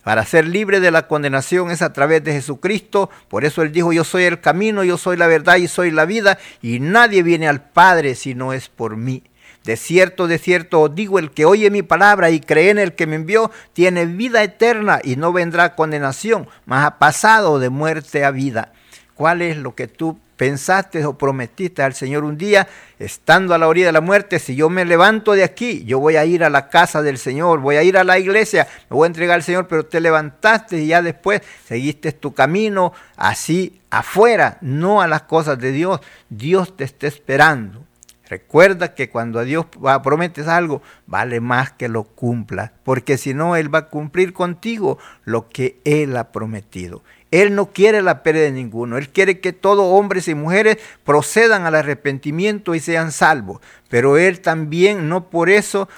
Para 0.04 0.26
ser 0.26 0.46
libre 0.48 0.82
de 0.82 0.92
la 0.92 1.08
condenación 1.08 1.72
es 1.72 1.82
a 1.82 1.94
través 1.94 2.24
de 2.24 2.34
Jesucristo. 2.34 3.10
Por 3.30 3.46
eso 3.46 3.62
Él 3.62 3.72
dijo, 3.72 3.94
yo 3.94 4.04
soy 4.04 4.24
el 4.24 4.42
camino, 4.42 4.84
yo 4.84 4.98
soy 4.98 5.16
la 5.16 5.28
verdad 5.28 5.56
y 5.56 5.68
soy 5.68 5.92
la 5.92 6.06
vida. 6.06 6.38
Y 6.62 6.80
nadie 6.80 7.24
viene 7.24 7.48
al 7.48 7.62
Padre 7.62 8.16
si 8.16 8.36
no 8.36 8.52
es 8.52 8.68
por 8.68 8.98
mí. 8.98 9.24
De 9.64 9.78
cierto, 9.78 10.28
de 10.28 10.40
cierto 10.40 10.82
os 10.82 10.94
digo, 10.94 11.20
el 11.20 11.32
que 11.32 11.46
oye 11.46 11.70
mi 11.70 11.84
palabra 11.84 12.32
y 12.32 12.42
cree 12.42 12.70
en 12.70 12.80
el 12.80 12.96
que 12.96 13.08
me 13.08 13.16
envió, 13.16 13.50
tiene 13.72 14.06
vida 14.06 14.44
eterna 14.44 15.00
y 15.02 15.16
no 15.16 15.32
vendrá 15.32 15.76
condenación, 15.76 16.50
mas 16.66 16.86
ha 16.86 17.00
pasado 17.00 17.60
de 17.60 17.70
muerte 17.70 18.26
a 18.26 18.32
vida. 18.32 18.74
¿Cuál 19.16 19.42
es 19.42 19.58
lo 19.58 19.76
que 19.76 19.88
tú 19.88 20.20
pensaste 20.38 21.06
o 21.06 21.18
prometiste 21.18 21.84
al 21.84 21.94
Señor 21.94 22.24
un 22.24 22.38
día, 22.38 22.68
estando 23.00 23.54
a 23.54 23.58
la 23.58 23.68
orilla 23.68 23.88
de 23.88 23.92
la 23.94 24.02
muerte, 24.02 24.40
si 24.40 24.56
yo 24.56 24.70
me 24.70 24.84
levanto 24.84 25.34
de 25.34 25.44
aquí, 25.44 25.84
yo 25.86 26.00
voy 26.00 26.16
a 26.16 26.26
ir 26.26 26.44
a 26.44 26.50
la 26.50 26.70
casa 26.70 27.02
del 27.02 27.18
Señor, 27.18 27.60
voy 27.60 27.76
a 27.76 27.84
ir 27.84 27.98
a 27.98 28.04
la 28.04 28.20
iglesia, 28.20 28.68
me 28.90 28.96
voy 28.96 29.06
a 29.06 29.08
entregar 29.08 29.36
al 29.36 29.44
Señor, 29.44 29.68
pero 29.68 29.86
te 29.86 30.02
levantaste 30.02 30.80
y 30.80 30.88
ya 30.88 31.02
después 31.02 31.42
seguiste 31.66 32.12
tu 32.12 32.34
camino 32.34 32.94
así 33.16 33.80
afuera, 33.90 34.58
no 34.62 35.02
a 35.02 35.08
las 35.08 35.24
cosas 35.24 35.60
de 35.60 35.72
Dios. 35.72 36.02
Dios 36.30 36.76
te 36.76 36.84
está 36.84 37.08
esperando. 37.08 37.86
Recuerda 38.28 38.96
que 38.96 39.10
cuando 39.10 39.40
a 39.40 39.44
Dios 39.44 39.68
prometes 40.04 40.48
algo, 40.48 40.82
vale 41.06 41.40
más 41.40 41.72
que 41.72 41.88
lo 41.88 42.04
cumpla, 42.04 42.74
porque 42.84 43.18
si 43.18 43.34
no, 43.34 43.56
Él 43.56 43.74
va 43.74 43.80
a 43.80 43.90
cumplir 43.90 44.34
contigo 44.34 44.98
lo 45.24 45.50
que 45.50 45.80
Él 45.84 46.18
ha 46.18 46.32
prometido. 46.32 47.04
Él 47.34 47.56
no 47.56 47.72
quiere 47.72 48.04
la 48.04 48.22
pérdida 48.22 48.44
de 48.44 48.52
ninguno. 48.52 48.96
Él 48.96 49.10
quiere 49.10 49.40
que 49.40 49.54
todos 49.54 50.00
hombres 50.00 50.28
y 50.28 50.36
mujeres 50.36 50.78
procedan 51.04 51.66
al 51.66 51.74
arrepentimiento 51.74 52.76
y 52.76 52.80
sean 52.80 53.12
salvos. 53.12 53.60
Pero 53.90 54.20
Él 54.20 54.40
también, 54.40 55.10
no 55.10 55.32
por 55.32 55.50
eso, 55.50 55.90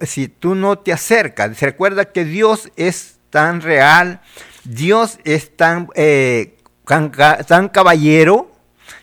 si 0.00 0.26
tú 0.26 0.56
no 0.56 0.80
te 0.80 0.92
acercas, 0.92 1.60
recuerda 1.60 2.06
que 2.06 2.24
Dios 2.24 2.68
es 2.74 3.18
tan 3.30 3.60
real, 3.60 4.22
Dios 4.64 5.20
es 5.22 5.52
eh, 5.94 6.56
tan 6.84 7.68
caballero, 7.68 8.50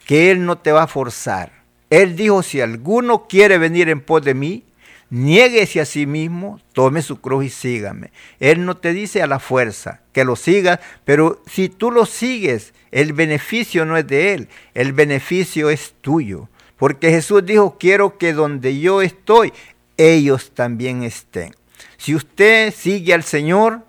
que 0.05 0.31
Él 0.31 0.45
no 0.45 0.57
te 0.57 0.73
va 0.73 0.83
a 0.83 0.87
forzar. 0.87 1.63
Él 1.89 2.17
dijo, 2.17 2.43
si 2.43 2.59
alguno 2.59 3.25
quiere 3.29 3.57
venir 3.57 3.87
en 3.87 4.01
pos 4.01 4.21
de 4.21 4.33
mí, 4.33 4.65
Niéguese 5.09 5.81
a 5.81 5.85
sí 5.85 6.05
mismo, 6.05 6.59
tome 6.73 7.01
su 7.01 7.19
cruz 7.19 7.45
y 7.45 7.49
sígame. 7.49 8.11
Él 8.39 8.65
no 8.65 8.77
te 8.77 8.93
dice 8.93 9.23
a 9.23 9.27
la 9.27 9.39
fuerza 9.39 10.01
que 10.13 10.23
lo 10.23 10.35
sigas, 10.35 10.79
pero 11.03 11.41
si 11.47 11.69
tú 11.69 11.91
lo 11.91 12.05
sigues, 12.05 12.73
el 12.91 13.13
beneficio 13.13 13.85
no 13.85 13.97
es 13.97 14.05
de 14.07 14.33
él, 14.33 14.49
el 14.73 14.93
beneficio 14.93 15.69
es 15.69 15.95
tuyo. 16.01 16.47
Porque 16.77 17.09
Jesús 17.09 17.45
dijo, 17.45 17.77
quiero 17.77 18.17
que 18.17 18.33
donde 18.33 18.79
yo 18.79 19.01
estoy, 19.01 19.51
ellos 19.97 20.51
también 20.53 21.03
estén. 21.03 21.53
Si 21.97 22.15
usted 22.15 22.73
sigue 22.73 23.13
al 23.13 23.23
Señor, 23.23 23.81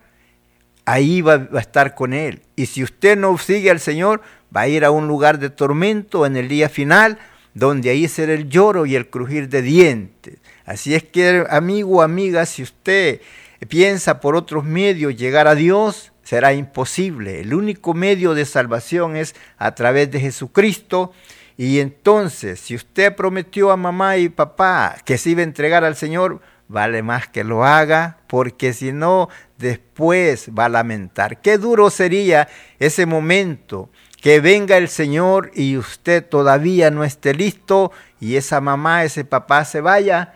ahí 0.85 1.21
va, 1.21 1.49
a 1.53 1.61
estar 1.61 1.95
con 1.95 2.13
Él. 2.13 2.43
Y 2.57 2.67
si 2.67 2.83
usted 2.83 3.17
no 3.17 3.39
sigue 3.39 3.71
al 3.71 3.79
Señor, 3.79 4.23
va 4.55 4.63
a 4.63 4.69
ir 4.69 4.85
a 4.85 4.91
un 4.91 5.07
lugar 5.07 5.39
de 5.39 5.51
tormento 5.51 6.27
en 6.27 6.37
el 6.37 6.49
día 6.49 6.69
final, 6.69 7.19
donde 7.55 7.91
ahí 7.91 8.09
será 8.09 8.33
el 8.33 8.49
lloro 8.49 8.87
y 8.87 8.97
el 8.97 9.09
crujir 9.09 9.49
de 9.49 9.63
dientes. 9.63 10.39
Así 10.71 10.95
es 10.95 11.03
que, 11.03 11.45
amigo, 11.51 12.01
amiga, 12.01 12.47
si 12.47 12.63
usted 12.63 13.21
piensa 13.69 14.21
por 14.21 14.37
otros 14.37 14.63
medios 14.63 15.17
llegar 15.17 15.49
a 15.49 15.57
Dios, 15.57 16.13
será 16.23 16.53
imposible. 16.53 17.41
El 17.41 17.55
único 17.55 17.93
medio 17.93 18.35
de 18.35 18.45
salvación 18.45 19.17
es 19.17 19.35
a 19.59 19.75
través 19.75 20.13
de 20.13 20.21
Jesucristo. 20.21 21.13
Y 21.57 21.81
entonces, 21.81 22.61
si 22.61 22.77
usted 22.77 23.17
prometió 23.17 23.73
a 23.73 23.77
mamá 23.77 24.17
y 24.17 24.29
papá 24.29 24.95
que 25.05 25.19
se 25.19 25.31
iba 25.31 25.41
a 25.41 25.43
entregar 25.43 25.83
al 25.83 25.97
Señor, 25.97 26.41
vale 26.69 27.03
más 27.03 27.27
que 27.27 27.43
lo 27.43 27.65
haga, 27.65 28.19
porque 28.29 28.73
si 28.73 28.93
no, 28.93 29.29
después 29.59 30.51
va 30.57 30.67
a 30.67 30.69
lamentar. 30.69 31.41
Qué 31.41 31.59
duro 31.59 31.91
sería 31.91 32.47
ese 32.79 33.07
momento 33.07 33.91
que 34.21 34.39
venga 34.39 34.77
el 34.77 34.89
Señor 34.89 35.51
y 35.53 35.77
usted 35.77 36.25
todavía 36.25 36.93
no 36.93 37.03
esté 37.03 37.35
listo 37.35 37.91
y 38.21 38.37
esa 38.37 38.61
mamá, 38.61 39.03
ese 39.03 39.25
papá 39.25 39.65
se 39.65 39.81
vaya 39.81 40.35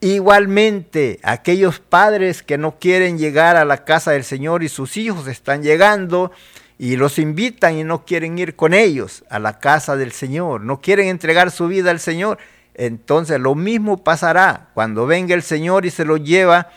Igualmente, 0.00 1.18
aquellos 1.24 1.80
padres 1.80 2.44
que 2.44 2.56
no 2.56 2.78
quieren 2.78 3.18
llegar 3.18 3.56
a 3.56 3.64
la 3.64 3.84
casa 3.84 4.12
del 4.12 4.22
Señor 4.22 4.62
y 4.62 4.68
sus 4.68 4.96
hijos 4.96 5.26
están 5.26 5.64
llegando 5.64 6.30
y 6.78 6.94
los 6.94 7.18
invitan 7.18 7.76
y 7.76 7.82
no 7.82 8.04
quieren 8.04 8.38
ir 8.38 8.54
con 8.54 8.74
ellos 8.74 9.24
a 9.28 9.40
la 9.40 9.58
casa 9.58 9.96
del 9.96 10.12
Señor, 10.12 10.60
no 10.60 10.80
quieren 10.80 11.08
entregar 11.08 11.50
su 11.50 11.66
vida 11.66 11.90
al 11.90 11.98
Señor, 11.98 12.38
entonces 12.74 13.40
lo 13.40 13.56
mismo 13.56 14.04
pasará 14.04 14.68
cuando 14.72 15.04
venga 15.06 15.34
el 15.34 15.42
Señor 15.42 15.84
y 15.84 15.90
se 15.90 16.04
los 16.04 16.22
lleva. 16.22 16.68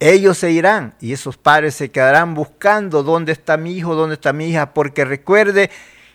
Ellos 0.00 0.38
se 0.38 0.50
irán 0.50 0.94
y 1.00 1.12
esos 1.12 1.36
padres 1.36 1.74
se 1.74 1.90
quedarán 1.90 2.34
buscando 2.34 3.02
dónde 3.02 3.32
está 3.32 3.58
mi 3.58 3.76
hijo, 3.76 3.94
dónde 3.94 4.14
está 4.14 4.32
mi 4.32 4.48
hija, 4.48 4.72
porque 4.72 5.04
recuerde 5.04 5.70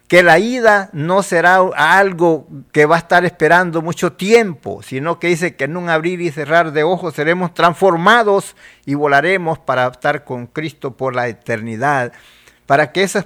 que 0.09 0.23
la 0.23 0.39
ida 0.39 0.89
no 0.91 1.21
será 1.21 1.57
algo 1.57 2.47
que 2.71 2.87
va 2.87 2.95
a 2.95 2.99
estar 2.99 3.25
esperando 3.25 3.83
mucho 3.83 4.13
tiempo, 4.13 4.81
sino 4.81 5.19
que 5.19 5.27
dice 5.27 5.55
que 5.55 5.65
en 5.65 5.77
un 5.77 5.87
abrir 5.87 6.19
y 6.19 6.31
cerrar 6.31 6.71
de 6.71 6.81
ojos 6.81 7.13
seremos 7.13 7.53
transformados 7.53 8.55
y 8.87 8.95
volaremos 8.95 9.59
para 9.59 9.85
estar 9.85 10.23
con 10.23 10.47
Cristo 10.47 10.97
por 10.97 11.15
la 11.15 11.27
eternidad. 11.27 12.11
Para 12.65 12.91
que 12.91 13.03
esa, 13.03 13.21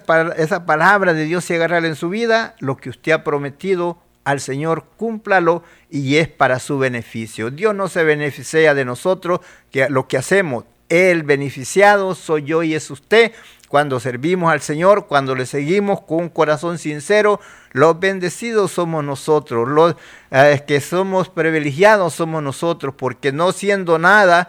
palabra 0.65 1.13
de 1.13 1.23
Dios 1.23 1.45
se 1.45 1.55
agarre 1.55 1.87
en 1.87 1.95
su 1.95 2.09
vida, 2.09 2.53
lo 2.59 2.75
que 2.75 2.89
usted 2.89 3.13
ha 3.13 3.23
prometido 3.23 3.97
al 4.25 4.41
Señor, 4.41 4.83
cúmplalo 4.97 5.63
y 5.89 6.17
es 6.17 6.27
para 6.27 6.59
su 6.59 6.79
beneficio. 6.79 7.49
Dios 7.49 7.73
no 7.73 7.87
se 7.87 8.03
beneficia 8.03 8.73
de 8.73 8.83
nosotros, 8.83 9.39
que 9.71 9.87
lo 9.89 10.09
que 10.09 10.17
hacemos, 10.17 10.65
el 10.89 11.23
beneficiado 11.23 12.13
soy 12.13 12.43
yo 12.43 12.61
y 12.61 12.75
es 12.75 12.91
usted, 12.91 13.31
cuando 13.73 13.99
servimos 13.99 14.53
al 14.53 14.61
Señor, 14.61 15.07
cuando 15.07 15.33
le 15.33 15.47
seguimos 15.47 16.01
con 16.01 16.19
un 16.19 16.29
corazón 16.29 16.77
sincero, 16.77 17.39
los 17.71 17.99
bendecidos 17.99 18.69
somos 18.69 19.03
nosotros, 19.03 19.67
los 19.67 19.95
eh, 20.29 20.63
que 20.67 20.79
somos 20.79 21.27
privilegiados 21.29 22.13
somos 22.13 22.43
nosotros, 22.43 22.93
porque 22.95 23.31
no 23.31 23.51
siendo 23.51 23.97
nada, 23.97 24.47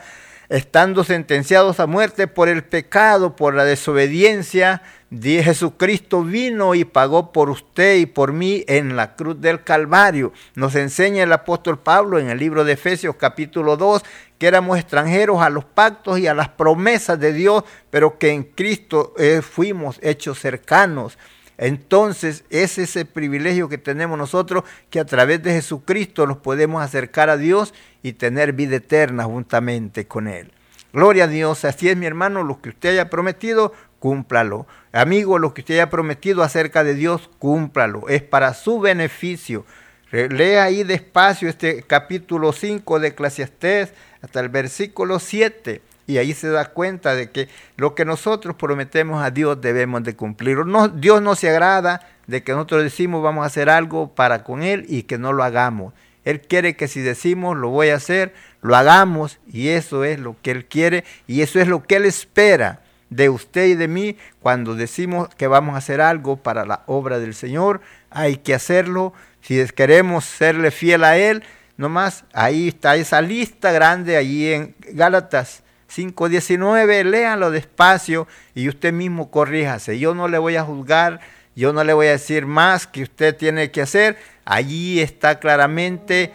estando 0.51 1.05
sentenciados 1.05 1.81
a 1.81 1.87
muerte 1.87 2.27
por 2.27 2.51
el 2.51 2.65
pecado, 2.65 3.35
por 3.35 3.55
la 3.55 3.65
desobediencia, 3.65 4.83
Jesucristo 5.23 6.23
vino 6.23 6.75
y 6.75 6.85
pagó 6.85 7.33
por 7.33 7.51
usted 7.51 7.97
y 7.97 8.07
por 8.07 8.33
mí 8.33 8.65
en 8.69 8.97
la 8.97 9.17
cruz 9.17 9.41
del 9.41 9.63
Calvario. 9.63 10.33
Nos 10.55 10.75
enseña 10.75 11.23
el 11.23 11.33
apóstol 11.33 11.79
Pablo 11.79 12.19
en 12.19 12.31
el 12.31 12.39
libro 12.39 12.65
de 12.65 12.73
Efesios 12.73 13.17
capítulo 13.17 13.77
2 13.77 14.03
que 14.39 14.47
éramos 14.47 14.79
extranjeros 14.79 15.41
a 15.41 15.51
los 15.51 15.65
pactos 15.65 16.19
y 16.19 16.27
a 16.27 16.35
las 16.35 16.49
promesas 16.49 17.19
de 17.21 17.33
Dios, 17.33 17.65
pero 17.91 18.19
que 18.19 18.31
en 18.31 18.43
Cristo 18.45 19.15
eh, 19.19 19.43
fuimos 19.43 19.99
hechos 20.03 20.39
cercanos. 20.39 21.19
Entonces 21.57 22.45
es 22.51 22.79
ese 22.79 23.05
privilegio 23.05 23.69
que 23.69 23.79
tenemos 23.79 24.19
nosotros 24.19 24.65
que 24.91 25.01
a 25.01 25.05
través 25.05 25.43
de 25.43 25.53
Jesucristo 25.53 26.27
nos 26.27 26.39
podemos 26.39 26.83
acercar 26.83 27.31
a 27.31 27.37
Dios 27.37 27.75
y 28.03 28.15
tener 28.15 28.53
vida 28.53 28.77
eterna 28.77 29.25
juntamente 29.25 30.07
con 30.07 30.27
Él. 30.27 30.53
Gloria 30.93 31.25
a 31.25 31.29
Dios, 31.29 31.65
así 31.65 31.89
es 31.89 31.97
mi 31.97 32.07
hermano, 32.07 32.45
lo 32.45 32.61
que 32.61 32.69
usted 32.69 32.91
haya 32.91 33.11
prometido, 33.11 33.73
cúmplalo. 34.05 34.67
Amigo, 34.93 35.39
lo 35.39 35.55
que 35.55 35.63
usted 35.63 35.77
haya 35.77 35.89
prometido 35.89 36.43
acerca 36.43 36.85
de 36.85 36.93
Dios, 36.93 37.31
cúmplalo. 37.39 38.07
Es 38.11 38.21
para 38.21 38.53
su 38.53 38.79
beneficio. 38.79 39.65
Lea 40.11 40.65
ahí 40.65 40.85
despacio 40.85 41.49
este 41.49 41.83
capítulo 41.85 42.53
5 42.53 43.01
de 43.01 43.09
Eclesiastés 43.09 43.95
hasta 44.21 44.41
el 44.41 44.51
versículo 44.51 45.19
7. 45.19 45.81
Y 46.07 46.19
ahí 46.19 46.35
se 46.35 46.51
da 46.51 46.67
cuenta 46.67 47.15
de 47.15 47.31
que 47.31 47.49
lo 47.79 47.95
que 47.95 48.05
nosotros 48.05 48.57
prometemos 48.57 49.25
a 49.25 49.31
Dios 49.31 49.63
debemos 49.63 50.05
de 50.05 50.15
cumplirlo. 50.15 50.67
No, 50.67 50.89
Dios 50.89 51.23
no 51.23 51.35
se 51.35 51.49
agrada 51.49 52.07
de 52.27 52.43
que 52.43 52.53
nosotros 52.53 52.83
decimos 52.83 53.23
vamos 53.23 53.45
a 53.45 53.47
hacer 53.47 53.71
algo 53.71 54.15
para 54.15 54.45
con 54.45 54.63
Él 54.63 54.85
y 54.87 55.05
que 55.05 55.17
no 55.17 55.33
lo 55.33 55.45
hagamos. 55.45 55.95
Él 56.27 56.43
quiere 56.43 56.77
que 56.77 56.89
si 56.89 57.01
decimos 57.01 57.57
lo 57.57 57.71
voy 57.71 57.89
a 57.89 57.97
hacer, 57.97 58.35
lo 58.61 58.77
hagamos 58.77 59.39
y 59.51 59.69
eso 59.69 60.05
es 60.05 60.19
lo 60.19 60.37
que 60.43 60.51
Él 60.51 60.67
quiere 60.67 61.05
y 61.27 61.41
eso 61.41 61.59
es 61.59 61.69
lo 61.69 61.85
que 61.85 61.97
Él 61.97 62.05
espera 62.05 62.84
de 63.11 63.29
usted 63.29 63.67
y 63.67 63.75
de 63.75 63.89
mí 63.89 64.17
cuando 64.41 64.75
decimos 64.75 65.29
que 65.37 65.47
vamos 65.47 65.75
a 65.75 65.79
hacer 65.79 66.01
algo 66.01 66.37
para 66.37 66.65
la 66.65 66.83
obra 66.87 67.19
del 67.19 67.35
Señor. 67.35 67.81
Hay 68.11 68.37
que 68.37 68.55
hacerlo. 68.55 69.13
Si 69.41 69.65
queremos 69.69 70.25
serle 70.25 70.71
fiel 70.71 71.05
a 71.05 71.17
Él, 71.17 71.43
Nomás 71.77 72.25
ahí 72.33 72.69
está 72.69 72.95
esa 72.95 73.21
lista 73.21 73.73
grande, 73.73 74.17
allí 74.17 74.53
en 74.53 74.77
Gálatas 74.93 75.63
5.19, 75.93 77.05
léanlo 77.05 77.51
despacio 77.51 78.29
y 78.55 78.69
usted 78.69 78.93
mismo 78.93 79.31
corríjase. 79.31 79.99
Yo 79.99 80.15
no 80.15 80.29
le 80.29 80.39
voy 80.39 80.55
a 80.55 80.63
juzgar, 80.63 81.21
yo 81.57 81.73
no 81.73 81.83
le 81.83 81.93
voy 81.93 82.07
a 82.07 82.13
decir 82.13 82.47
más 82.47 82.87
que 82.87 83.03
usted 83.03 83.37
tiene 83.37 83.73
que 83.73 83.83
hacer. 83.83 84.17
Allí 84.45 85.01
está 85.01 85.41
claramente. 85.41 86.33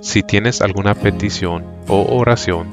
Si 0.00 0.22
tienes 0.24 0.60
alguna 0.60 0.94
petición 0.94 1.64
o 1.86 2.16
oración, 2.16 2.72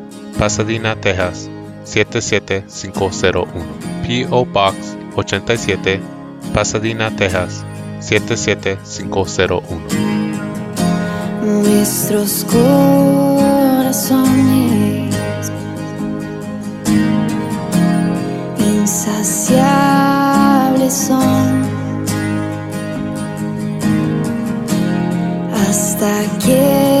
Pasadena, 0.37 0.95
Texas 0.95 1.49
77501. 1.83 3.47
PO 4.07 4.45
Box 4.45 4.95
87 5.15 5.99
Pasadena, 6.53 7.09
Texas 7.15 7.63
77501. 7.99 9.79
Nuestros 11.43 12.45
corazones 12.45 14.21
insaciables 18.59 20.93
son 20.93 21.61
hasta 25.53 26.23
que 26.45 27.00